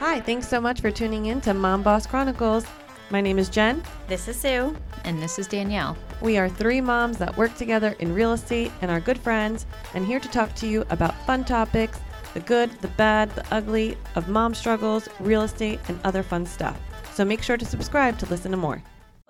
Hi, 0.00 0.20
thanks 0.20 0.48
so 0.48 0.60
much 0.60 0.80
for 0.80 0.90
tuning 0.90 1.26
in 1.26 1.40
to 1.42 1.54
Mom 1.54 1.82
Boss 1.82 2.06
Chronicles. 2.06 2.66
My 3.10 3.20
name 3.20 3.38
is 3.38 3.48
Jen. 3.48 3.82
This 4.08 4.28
is 4.28 4.40
Sue. 4.40 4.76
And 5.04 5.22
this 5.22 5.38
is 5.38 5.46
Danielle. 5.46 5.96
We 6.20 6.38
are 6.38 6.48
three 6.48 6.80
moms 6.80 7.18
that 7.18 7.36
work 7.36 7.54
together 7.56 7.94
in 7.98 8.14
real 8.14 8.32
estate 8.32 8.70
and 8.80 8.90
are 8.90 9.00
good 9.00 9.18
friends, 9.18 9.66
and 9.94 10.06
here 10.06 10.20
to 10.20 10.28
talk 10.28 10.54
to 10.56 10.66
you 10.66 10.84
about 10.90 11.14
fun 11.26 11.44
topics 11.44 11.98
the 12.34 12.40
good, 12.40 12.70
the 12.80 12.88
bad, 12.88 13.30
the 13.34 13.44
ugly 13.54 13.98
of 14.14 14.28
mom 14.28 14.54
struggles, 14.54 15.08
real 15.20 15.42
estate, 15.42 15.78
and 15.88 16.00
other 16.04 16.22
fun 16.22 16.46
stuff. 16.46 16.80
So 17.12 17.24
make 17.24 17.42
sure 17.42 17.56
to 17.58 17.64
subscribe 17.66 18.18
to 18.18 18.26
listen 18.26 18.50
to 18.52 18.56
more. 18.56 18.82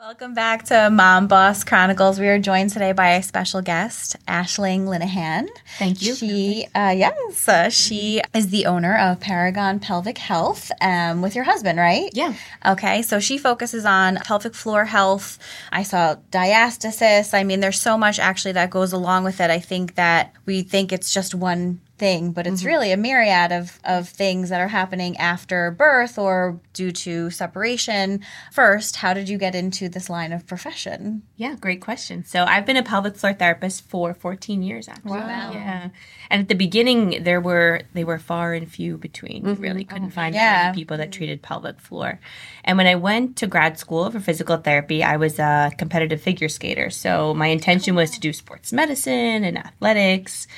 Welcome 0.02 0.34
back 0.34 0.64
to 0.64 0.90
Mom 0.90 1.28
Boss 1.28 1.62
Chronicles. 1.62 2.18
We 2.18 2.26
are 2.26 2.36
joined 2.36 2.70
today 2.70 2.90
by 2.90 3.10
a 3.10 3.22
special 3.22 3.62
guest, 3.62 4.16
Aisling 4.26 4.86
Linehan. 4.86 5.46
Thank 5.78 6.02
you. 6.02 6.16
She, 6.16 6.66
uh, 6.74 6.92
yes, 6.96 7.48
uh, 7.48 7.70
she 7.70 8.20
is 8.34 8.48
the 8.48 8.66
owner 8.66 8.98
of 8.98 9.20
Paragon 9.20 9.78
Pelvic 9.78 10.18
Health 10.18 10.72
um, 10.80 11.22
with 11.22 11.36
your 11.36 11.44
husband, 11.44 11.78
right? 11.78 12.10
Yeah. 12.14 12.34
Okay, 12.66 13.02
so 13.02 13.20
she 13.20 13.38
focuses 13.38 13.84
on 13.84 14.16
pelvic 14.16 14.56
floor 14.56 14.86
health. 14.86 15.38
I 15.70 15.84
saw 15.84 16.16
diastasis. 16.32 17.32
I 17.32 17.44
mean, 17.44 17.60
there's 17.60 17.80
so 17.80 17.96
much 17.96 18.18
actually 18.18 18.52
that 18.54 18.70
goes 18.70 18.92
along 18.92 19.22
with 19.22 19.40
it. 19.40 19.50
I 19.50 19.60
think 19.60 19.94
that 19.94 20.34
we 20.46 20.62
think 20.62 20.92
it's 20.92 21.14
just 21.14 21.32
one 21.32 21.80
thing, 22.02 22.32
but 22.32 22.48
it's 22.48 22.62
mm-hmm. 22.62 22.66
really 22.66 22.90
a 22.90 22.96
myriad 22.96 23.52
of, 23.52 23.78
of 23.84 24.08
things 24.08 24.48
that 24.48 24.60
are 24.60 24.66
happening 24.66 25.16
after 25.18 25.70
birth 25.70 26.18
or 26.18 26.58
due 26.72 26.90
to 26.90 27.30
separation. 27.30 28.20
First, 28.50 28.96
how 28.96 29.14
did 29.14 29.28
you 29.28 29.38
get 29.38 29.54
into 29.54 29.88
this 29.88 30.10
line 30.10 30.32
of 30.32 30.44
profession? 30.44 31.22
Yeah, 31.36 31.54
great 31.54 31.80
question. 31.80 32.24
So 32.24 32.42
I've 32.42 32.66
been 32.66 32.76
a 32.76 32.82
pelvic 32.82 33.14
floor 33.14 33.34
therapist 33.34 33.88
for 33.88 34.14
14 34.14 34.64
years 34.64 34.88
actually. 34.88 35.12
Wow. 35.12 35.52
Yeah. 35.52 35.90
And 36.28 36.42
at 36.42 36.48
the 36.48 36.56
beginning 36.56 37.22
there 37.22 37.40
were 37.40 37.82
they 37.94 38.02
were 38.02 38.18
far 38.18 38.52
and 38.52 38.68
few 38.68 38.98
between. 38.98 39.44
Mm-hmm. 39.44 39.62
Really 39.62 39.84
couldn't 39.84 40.08
oh, 40.08 40.10
find 40.10 40.34
yeah. 40.34 40.64
many 40.64 40.74
people 40.74 40.96
that 40.96 41.12
treated 41.12 41.40
pelvic 41.40 41.78
floor. 41.78 42.18
And 42.64 42.78
when 42.78 42.88
I 42.88 42.96
went 42.96 43.36
to 43.36 43.46
grad 43.46 43.78
school 43.78 44.10
for 44.10 44.18
physical 44.18 44.56
therapy, 44.56 45.04
I 45.04 45.18
was 45.18 45.38
a 45.38 45.70
competitive 45.78 46.20
figure 46.20 46.48
skater. 46.48 46.90
So 46.90 47.32
my 47.32 47.46
intention 47.46 47.94
was 47.94 48.10
to 48.10 48.18
do 48.18 48.32
sports 48.32 48.72
medicine 48.72 49.44
and 49.44 49.56
athletics. 49.56 50.48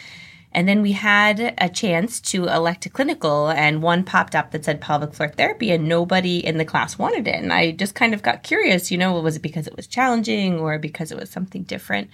And 0.55 0.69
then 0.69 0.83
we 0.83 0.93
had 0.93 1.55
a 1.59 1.69
chance 1.69 2.21
to 2.33 2.47
elect 2.47 2.87
a 2.87 2.91
clinical, 2.91 3.49
and 3.49 3.83
one 3.83 4.05
popped 4.05 4.35
up 4.35 4.53
that 4.53 4.65
said 4.65 4.81
pelvic 4.81 5.13
floor 5.13 5.29
therapy, 5.29 5.73
and 5.73 5.89
nobody 5.89 6.39
in 6.39 6.59
the 6.59 6.65
class 6.65 6.97
wanted 6.97 7.27
it. 7.27 7.43
And 7.43 7.53
I 7.53 7.73
just 7.73 7.95
kind 7.95 8.15
of 8.15 8.23
got 8.23 8.45
curious, 8.45 8.91
you 8.91 8.99
know, 8.99 9.21
was 9.21 9.37
it 9.37 9.43
because 9.43 9.67
it 9.67 9.77
was 9.77 9.87
challenging 9.87 10.61
or 10.61 10.79
because 10.79 11.11
it 11.11 11.19
was 11.19 11.31
something 11.31 11.65
different? 11.65 12.09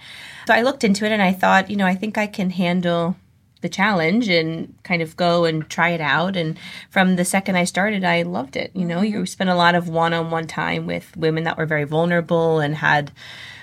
So 0.47 0.53
I 0.53 0.63
looked 0.63 0.83
into 0.83 1.05
it 1.05 1.11
and 1.11 1.21
I 1.21 1.33
thought, 1.33 1.69
you 1.69 1.75
know, 1.75 1.85
I 1.85 1.95
think 1.95 2.17
I 2.17 2.27
can 2.27 2.49
handle 2.49 3.15
the 3.61 3.69
challenge 3.69 4.27
and 4.27 4.73
kind 4.83 5.01
of 5.01 5.15
go 5.15 5.45
and 5.45 5.69
try 5.69 5.89
it 5.89 6.01
out. 6.01 6.35
And 6.35 6.57
from 6.89 7.15
the 7.15 7.25
second 7.25 7.55
I 7.55 7.63
started, 7.63 8.03
I 8.03 8.23
loved 8.23 8.55
it. 8.55 8.71
You 8.73 8.85
know, 8.85 8.97
mm-hmm. 8.97 9.19
you 9.19 9.25
spent 9.25 9.49
a 9.49 9.55
lot 9.55 9.75
of 9.75 9.87
one 9.87 10.13
on 10.13 10.31
one 10.31 10.47
time 10.47 10.87
with 10.87 11.15
women 11.15 11.43
that 11.45 11.57
were 11.57 11.65
very 11.65 11.83
vulnerable 11.83 12.59
and 12.59 12.75
had 12.75 13.11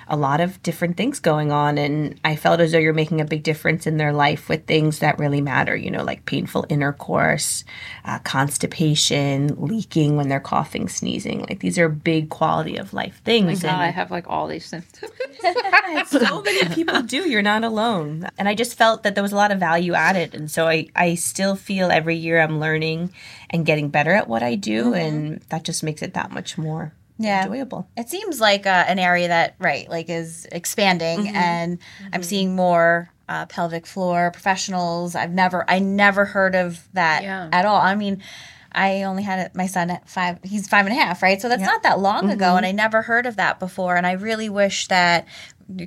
a 0.08 0.16
lot 0.16 0.40
of 0.40 0.62
different 0.62 0.96
things 0.96 1.20
going 1.20 1.52
on. 1.52 1.78
And 1.78 2.18
I 2.24 2.36
felt 2.36 2.60
as 2.60 2.72
though 2.72 2.78
you're 2.78 2.92
making 2.92 3.20
a 3.20 3.26
big 3.26 3.42
difference 3.42 3.86
in 3.86 3.98
their 3.98 4.12
life 4.12 4.48
with 4.48 4.66
things 4.66 5.00
that 5.00 5.18
really 5.18 5.40
matter, 5.40 5.76
you 5.76 5.90
know, 5.90 6.02
like 6.02 6.24
painful 6.24 6.66
intercourse, 6.68 7.64
uh, 8.04 8.18
constipation, 8.20 9.54
leaking 9.58 10.16
when 10.16 10.28
they're 10.28 10.40
coughing, 10.40 10.88
sneezing. 10.88 11.40
Like 11.40 11.60
these 11.60 11.78
are 11.78 11.88
big 11.88 12.30
quality 12.30 12.76
of 12.76 12.94
life 12.94 13.20
things. 13.24 13.64
Oh 13.64 13.68
and 13.68 13.76
I 13.76 13.90
have 13.90 14.10
like 14.10 14.28
all 14.28 14.46
these 14.46 14.64
symptoms. 14.64 15.12
so 16.06 16.42
many 16.42 16.74
people 16.74 17.02
do. 17.02 17.28
You're 17.28 17.42
not 17.42 17.64
alone. 17.64 18.28
And 18.38 18.48
I 18.48 18.54
just 18.54 18.76
felt 18.76 19.02
that 19.02 19.14
there 19.14 19.22
was 19.22 19.32
a 19.32 19.36
lot 19.36 19.52
of 19.52 19.58
value 19.58 19.94
added. 19.94 20.34
And 20.34 20.50
so 20.50 20.66
I, 20.66 20.88
I 20.96 21.14
still 21.16 21.54
feel 21.54 21.90
every 21.90 22.16
year 22.16 22.40
I'm 22.40 22.58
learning 22.58 23.12
and 23.50 23.66
getting 23.66 23.88
better 23.88 24.12
at 24.12 24.28
what 24.28 24.42
I 24.42 24.54
do. 24.54 24.86
Mm-hmm. 24.86 24.94
And 24.94 25.40
that 25.50 25.64
just 25.64 25.82
makes 25.82 26.02
it 26.02 26.14
that 26.14 26.32
much 26.32 26.56
more 26.56 26.92
yeah. 27.18 27.44
enjoyable. 27.44 27.88
It 27.96 28.08
seems 28.08 28.40
like 28.40 28.66
uh, 28.66 28.84
an 28.88 28.98
area 28.98 29.28
that 29.28 29.54
right 29.58 29.88
like 29.88 30.08
is 30.08 30.46
expanding, 30.50 31.20
mm-hmm. 31.20 31.36
and 31.36 31.78
mm-hmm. 31.78 32.08
I'm 32.12 32.22
seeing 32.22 32.54
more 32.54 33.10
uh, 33.28 33.46
pelvic 33.46 33.86
floor 33.86 34.30
professionals. 34.30 35.14
I've 35.14 35.32
never 35.32 35.68
I 35.68 35.78
never 35.78 36.24
heard 36.24 36.54
of 36.54 36.88
that 36.94 37.22
yeah. 37.22 37.48
at 37.52 37.64
all. 37.64 37.80
I 37.80 37.94
mean. 37.94 38.22
I 38.70 39.04
only 39.04 39.22
had 39.22 39.56
my 39.56 39.66
son 39.66 39.90
at 39.90 40.08
five. 40.10 40.40
He's 40.44 40.68
five 40.68 40.84
and 40.84 40.94
a 40.94 41.00
half, 41.00 41.22
right? 41.22 41.40
So 41.40 41.48
that's 41.48 41.62
not 41.62 41.82
that 41.84 42.00
long 42.00 42.24
mm-hmm. 42.24 42.32
ago, 42.32 42.54
and 42.54 42.66
I 42.66 42.70
never 42.70 43.00
heard 43.00 43.24
of 43.24 43.36
that 43.36 43.58
before. 43.58 43.96
And 43.96 44.06
I 44.06 44.12
really 44.12 44.50
wish 44.50 44.88
that, 44.88 45.26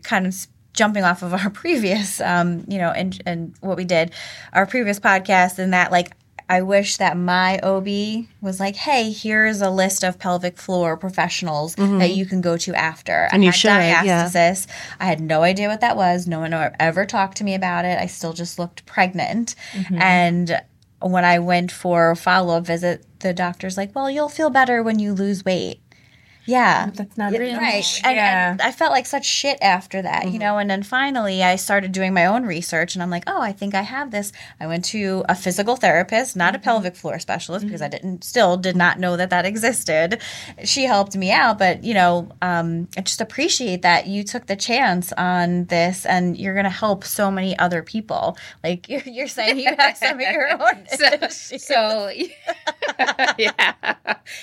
kind 0.01 0.25
of 0.25 0.35
jumping 0.73 1.03
off 1.03 1.21
of 1.21 1.33
our 1.33 1.49
previous, 1.53 2.19
um, 2.21 2.65
you 2.67 2.79
know, 2.79 2.89
and 2.89 3.21
and 3.25 3.55
what 3.61 3.77
we 3.77 3.85
did, 3.85 4.11
our 4.51 4.65
previous 4.65 4.99
podcast, 4.99 5.59
and 5.59 5.73
that 5.73 5.91
like 5.91 6.11
I 6.51 6.63
wish 6.63 6.97
that 6.97 7.15
my 7.15 7.59
OB 7.59 8.27
was 8.41 8.59
like, 8.59 8.75
"Hey, 8.75 9.11
here's 9.11 9.61
a 9.61 9.69
list 9.69 10.03
of 10.03 10.19
pelvic 10.19 10.57
floor 10.57 10.97
professionals 10.97 11.77
mm-hmm. 11.77 11.99
that 11.99 12.11
you 12.11 12.25
can 12.25 12.41
go 12.41 12.57
to 12.57 12.75
after." 12.75 13.29
And 13.31 13.41
I 13.41 13.45
you 13.45 13.51
should, 13.53 13.69
diastasis. 13.69 14.67
Yeah. 14.67 14.73
I 14.99 15.05
had 15.05 15.21
no 15.21 15.43
idea 15.43 15.69
what 15.69 15.79
that 15.79 15.95
was. 15.95 16.27
No 16.27 16.41
one 16.41 16.53
ever 16.77 17.05
talked 17.05 17.37
to 17.37 17.45
me 17.45 17.55
about 17.55 17.85
it. 17.85 17.97
I 17.97 18.07
still 18.07 18.33
just 18.33 18.59
looked 18.59 18.85
pregnant, 18.85 19.55
mm-hmm. 19.71 20.01
and 20.01 20.61
when 21.01 21.23
I 21.23 21.39
went 21.39 21.71
for 21.71 22.11
a 22.11 22.15
follow 22.17 22.57
up 22.57 22.65
visit, 22.65 23.05
the 23.19 23.33
doctor's 23.33 23.77
like, 23.77 23.95
"Well, 23.95 24.11
you'll 24.11 24.27
feel 24.27 24.49
better 24.49 24.83
when 24.83 24.99
you 24.99 25.13
lose 25.13 25.45
weight." 25.45 25.80
Yeah. 26.51 26.89
That's 26.93 27.17
not 27.17 27.31
really 27.31 27.53
right. 27.53 28.01
And, 28.03 28.15
yeah. 28.15 28.51
and, 28.51 28.61
I 28.61 28.71
felt 28.71 28.91
like 28.91 29.05
such 29.05 29.25
shit 29.25 29.57
after 29.61 30.01
that, 30.01 30.23
mm-hmm. 30.23 30.33
you 30.33 30.39
know. 30.39 30.57
And 30.57 30.69
then 30.69 30.83
finally, 30.83 31.41
I 31.43 31.55
started 31.55 31.91
doing 31.91 32.13
my 32.13 32.25
own 32.25 32.45
research, 32.45 32.93
and 32.95 33.01
I'm 33.01 33.09
like, 33.09 33.23
oh, 33.27 33.41
I 33.41 33.53
think 33.53 33.73
I 33.73 33.81
have 33.81 34.11
this. 34.11 34.31
I 34.59 34.67
went 34.67 34.83
to 34.85 35.23
a 35.29 35.35
physical 35.35 35.77
therapist, 35.77 36.35
not 36.35 36.53
mm-hmm. 36.53 36.61
a 36.61 36.63
pelvic 36.63 36.95
floor 36.95 37.19
specialist, 37.19 37.63
mm-hmm. 37.63 37.69
because 37.69 37.81
I 37.81 37.85
mm-hmm. 37.85 38.07
didn't 38.07 38.23
still 38.23 38.57
did 38.57 38.75
not 38.75 38.99
know 38.99 39.15
that 39.17 39.29
that 39.29 39.45
existed. 39.45 40.21
She 40.65 40.83
helped 40.83 41.15
me 41.15 41.31
out, 41.31 41.57
but 41.57 41.83
you 41.83 41.93
know, 41.93 42.29
um, 42.41 42.89
I 42.97 43.01
just 43.01 43.21
appreciate 43.21 43.81
that 43.83 44.07
you 44.07 44.23
took 44.23 44.47
the 44.47 44.57
chance 44.57 45.13
on 45.13 45.65
this, 45.65 46.05
and 46.05 46.37
you're 46.37 46.53
going 46.53 46.65
to 46.65 46.69
help 46.69 47.05
so 47.05 47.31
many 47.31 47.57
other 47.57 47.81
people. 47.81 48.37
Like 48.63 48.89
you're, 48.89 49.01
you're 49.05 49.27
saying, 49.27 49.59
you 49.59 49.73
have 49.77 49.97
some 49.97 50.15
of 50.15 50.21
your 50.21 50.51
own. 50.51 50.85
so, 51.29 51.57
so 51.57 52.11
yeah, 53.37 53.73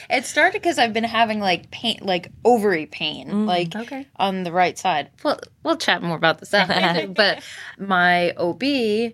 it 0.09 0.25
started 0.25 0.63
because 0.63 0.79
I've 0.79 0.93
been 0.93 1.05
having 1.05 1.41
like 1.41 1.71
pain 1.71 1.98
pain, 1.99 2.07
like 2.07 2.31
ovary 2.45 2.87
pain, 2.87 3.29
mm, 3.29 3.47
like 3.47 3.75
okay. 3.75 4.07
on 4.17 4.45
the 4.45 4.53
right 4.53 4.79
side. 4.79 5.11
Well, 5.23 5.41
we'll 5.63 5.77
chat 5.77 6.03
more 6.03 6.17
about 6.17 6.39
this 6.39 6.55
after. 6.55 7.07
but 7.15 7.43
my 7.79 8.33
OB 8.33 9.13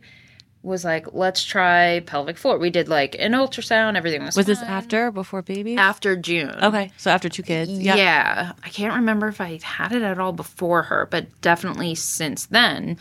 was 0.63 0.85
like, 0.85 1.13
let's 1.13 1.45
try 1.45 2.01
pelvic 2.01 2.39
floor. 2.39 2.59
We 2.59 2.71
did 2.71 2.89
like 2.89 3.17
an 3.19 3.33
ultrasound, 3.33 3.97
everything 3.97 4.25
was. 4.25 4.37
Was 4.37 4.47
fine. 4.47 4.55
this 4.55 4.63
after 4.63 5.11
before 5.11 5.43
baby? 5.43 5.77
After 5.77 6.17
June. 6.17 6.57
Okay, 6.63 6.91
so 6.97 7.11
after 7.11 7.29
two 7.29 7.43
kids. 7.43 7.71
Yeah. 7.71 7.97
yeah, 7.97 8.53
I 8.63 8.69
can't 8.71 8.95
remember 8.95 9.29
if 9.29 9.41
I 9.41 9.59
had 9.63 9.93
it 9.93 10.03
at 10.03 10.19
all 10.19 10.33
before 10.33 10.85
her, 10.85 11.07
but 11.11 11.41
definitely 11.41 11.95
since 11.95 12.47
then 12.47 12.99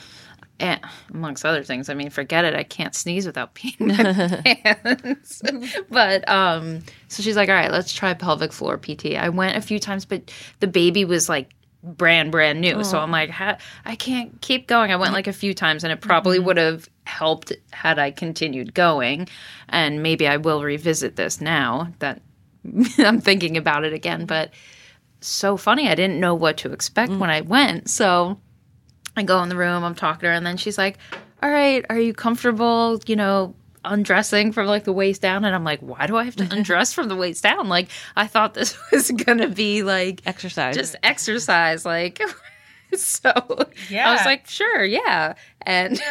and 0.60 0.80
amongst 1.14 1.46
other 1.46 1.64
things. 1.64 1.90
I 1.90 1.94
mean, 1.94 2.10
forget 2.10 2.46
it. 2.46 2.56
I 2.56 2.64
can't 2.64 2.96
sneeze 2.96 3.26
without 3.26 3.56
peeing 3.56 3.80
my 3.80 4.42
pants. 4.64 5.42
but 5.90 6.28
um, 6.30 6.80
so 7.08 7.24
she's 7.24 7.36
like, 7.36 7.50
all 7.50 7.56
right, 7.56 7.72
let's 7.72 7.94
try 7.94 8.14
pelvic 8.14 8.54
floor 8.54 8.78
PT. 8.78 9.16
I 9.18 9.30
went 9.30 9.58
a 9.58 9.62
few 9.62 9.80
times, 9.80 10.06
but 10.06 10.32
the 10.60 10.68
baby 10.68 11.06
was 11.06 11.30
like 11.30 11.54
brand 11.84 12.32
brand 12.32 12.62
new. 12.62 12.76
Oh. 12.76 12.84
So 12.84 12.98
I'm 13.00 13.12
like, 13.12 13.32
I 13.40 13.96
can't 13.96 14.40
keep 14.42 14.68
going. 14.68 14.92
I 14.92 14.96
went 14.96 15.14
like 15.14 15.28
a 15.28 15.34
few 15.34 15.54
times, 15.54 15.84
and 15.84 15.92
it 15.92 16.02
probably 16.02 16.38
mm-hmm. 16.38 16.48
would 16.48 16.58
have 16.58 16.90
helped 17.06 17.52
had 17.72 18.00
I 18.00 18.12
continued 18.12 18.74
going. 18.74 19.28
And 19.70 20.02
maybe 20.02 20.28
I 20.28 20.38
will 20.38 20.64
revisit 20.64 21.16
this 21.16 21.42
now 21.42 21.94
that 22.00 22.22
I'm 22.98 23.20
thinking 23.20 23.58
about 23.58 23.84
it 23.84 23.94
again. 23.94 24.26
But 24.26 24.52
so 25.20 25.58
funny, 25.58 25.90
I 25.90 25.96
didn't 25.96 26.20
know 26.20 26.36
what 26.36 26.58
to 26.58 26.72
expect 26.72 27.12
mm. 27.12 27.20
when 27.20 27.30
I 27.30 27.42
went. 27.42 27.90
So 27.90 28.40
I 29.16 29.24
go 29.24 29.42
in 29.44 29.50
the 29.50 29.56
room, 29.56 29.84
I'm 29.84 29.96
talking 29.96 30.22
to 30.22 30.28
her, 30.28 30.34
and 30.34 30.46
then 30.46 30.58
she's 30.58 30.78
like, 30.78 30.98
All 31.42 31.50
right, 31.50 31.86
are 31.90 32.00
you 32.00 32.14
comfortable, 32.14 33.00
you 33.06 33.16
know, 33.16 33.56
undressing 33.86 34.52
from 34.52 34.68
like 34.68 34.86
the 34.86 34.94
waist 34.94 35.22
down? 35.22 35.46
And 35.46 35.54
I'm 35.54 35.64
like, 35.64 35.80
Why 35.82 36.08
do 36.08 36.18
I 36.18 36.24
have 36.24 36.36
to 36.38 36.48
undress 36.52 36.94
from 36.94 37.08
the 37.10 37.16
waist 37.16 37.44
down? 37.44 37.70
Like, 37.70 37.90
I 38.16 38.28
thought 38.28 38.54
this 38.54 38.78
was 38.92 39.12
gonna 39.12 39.50
be 39.50 39.84
like 39.84 40.22
exercise. 40.26 40.76
Just 40.76 40.96
exercise. 41.04 41.86
Like, 41.86 42.22
so 42.96 43.32
yeah. 43.90 44.10
I 44.10 44.14
was 44.14 44.26
like, 44.26 44.48
Sure, 44.48 44.84
yeah. 44.84 45.36
And 45.62 45.94
it 45.94 46.04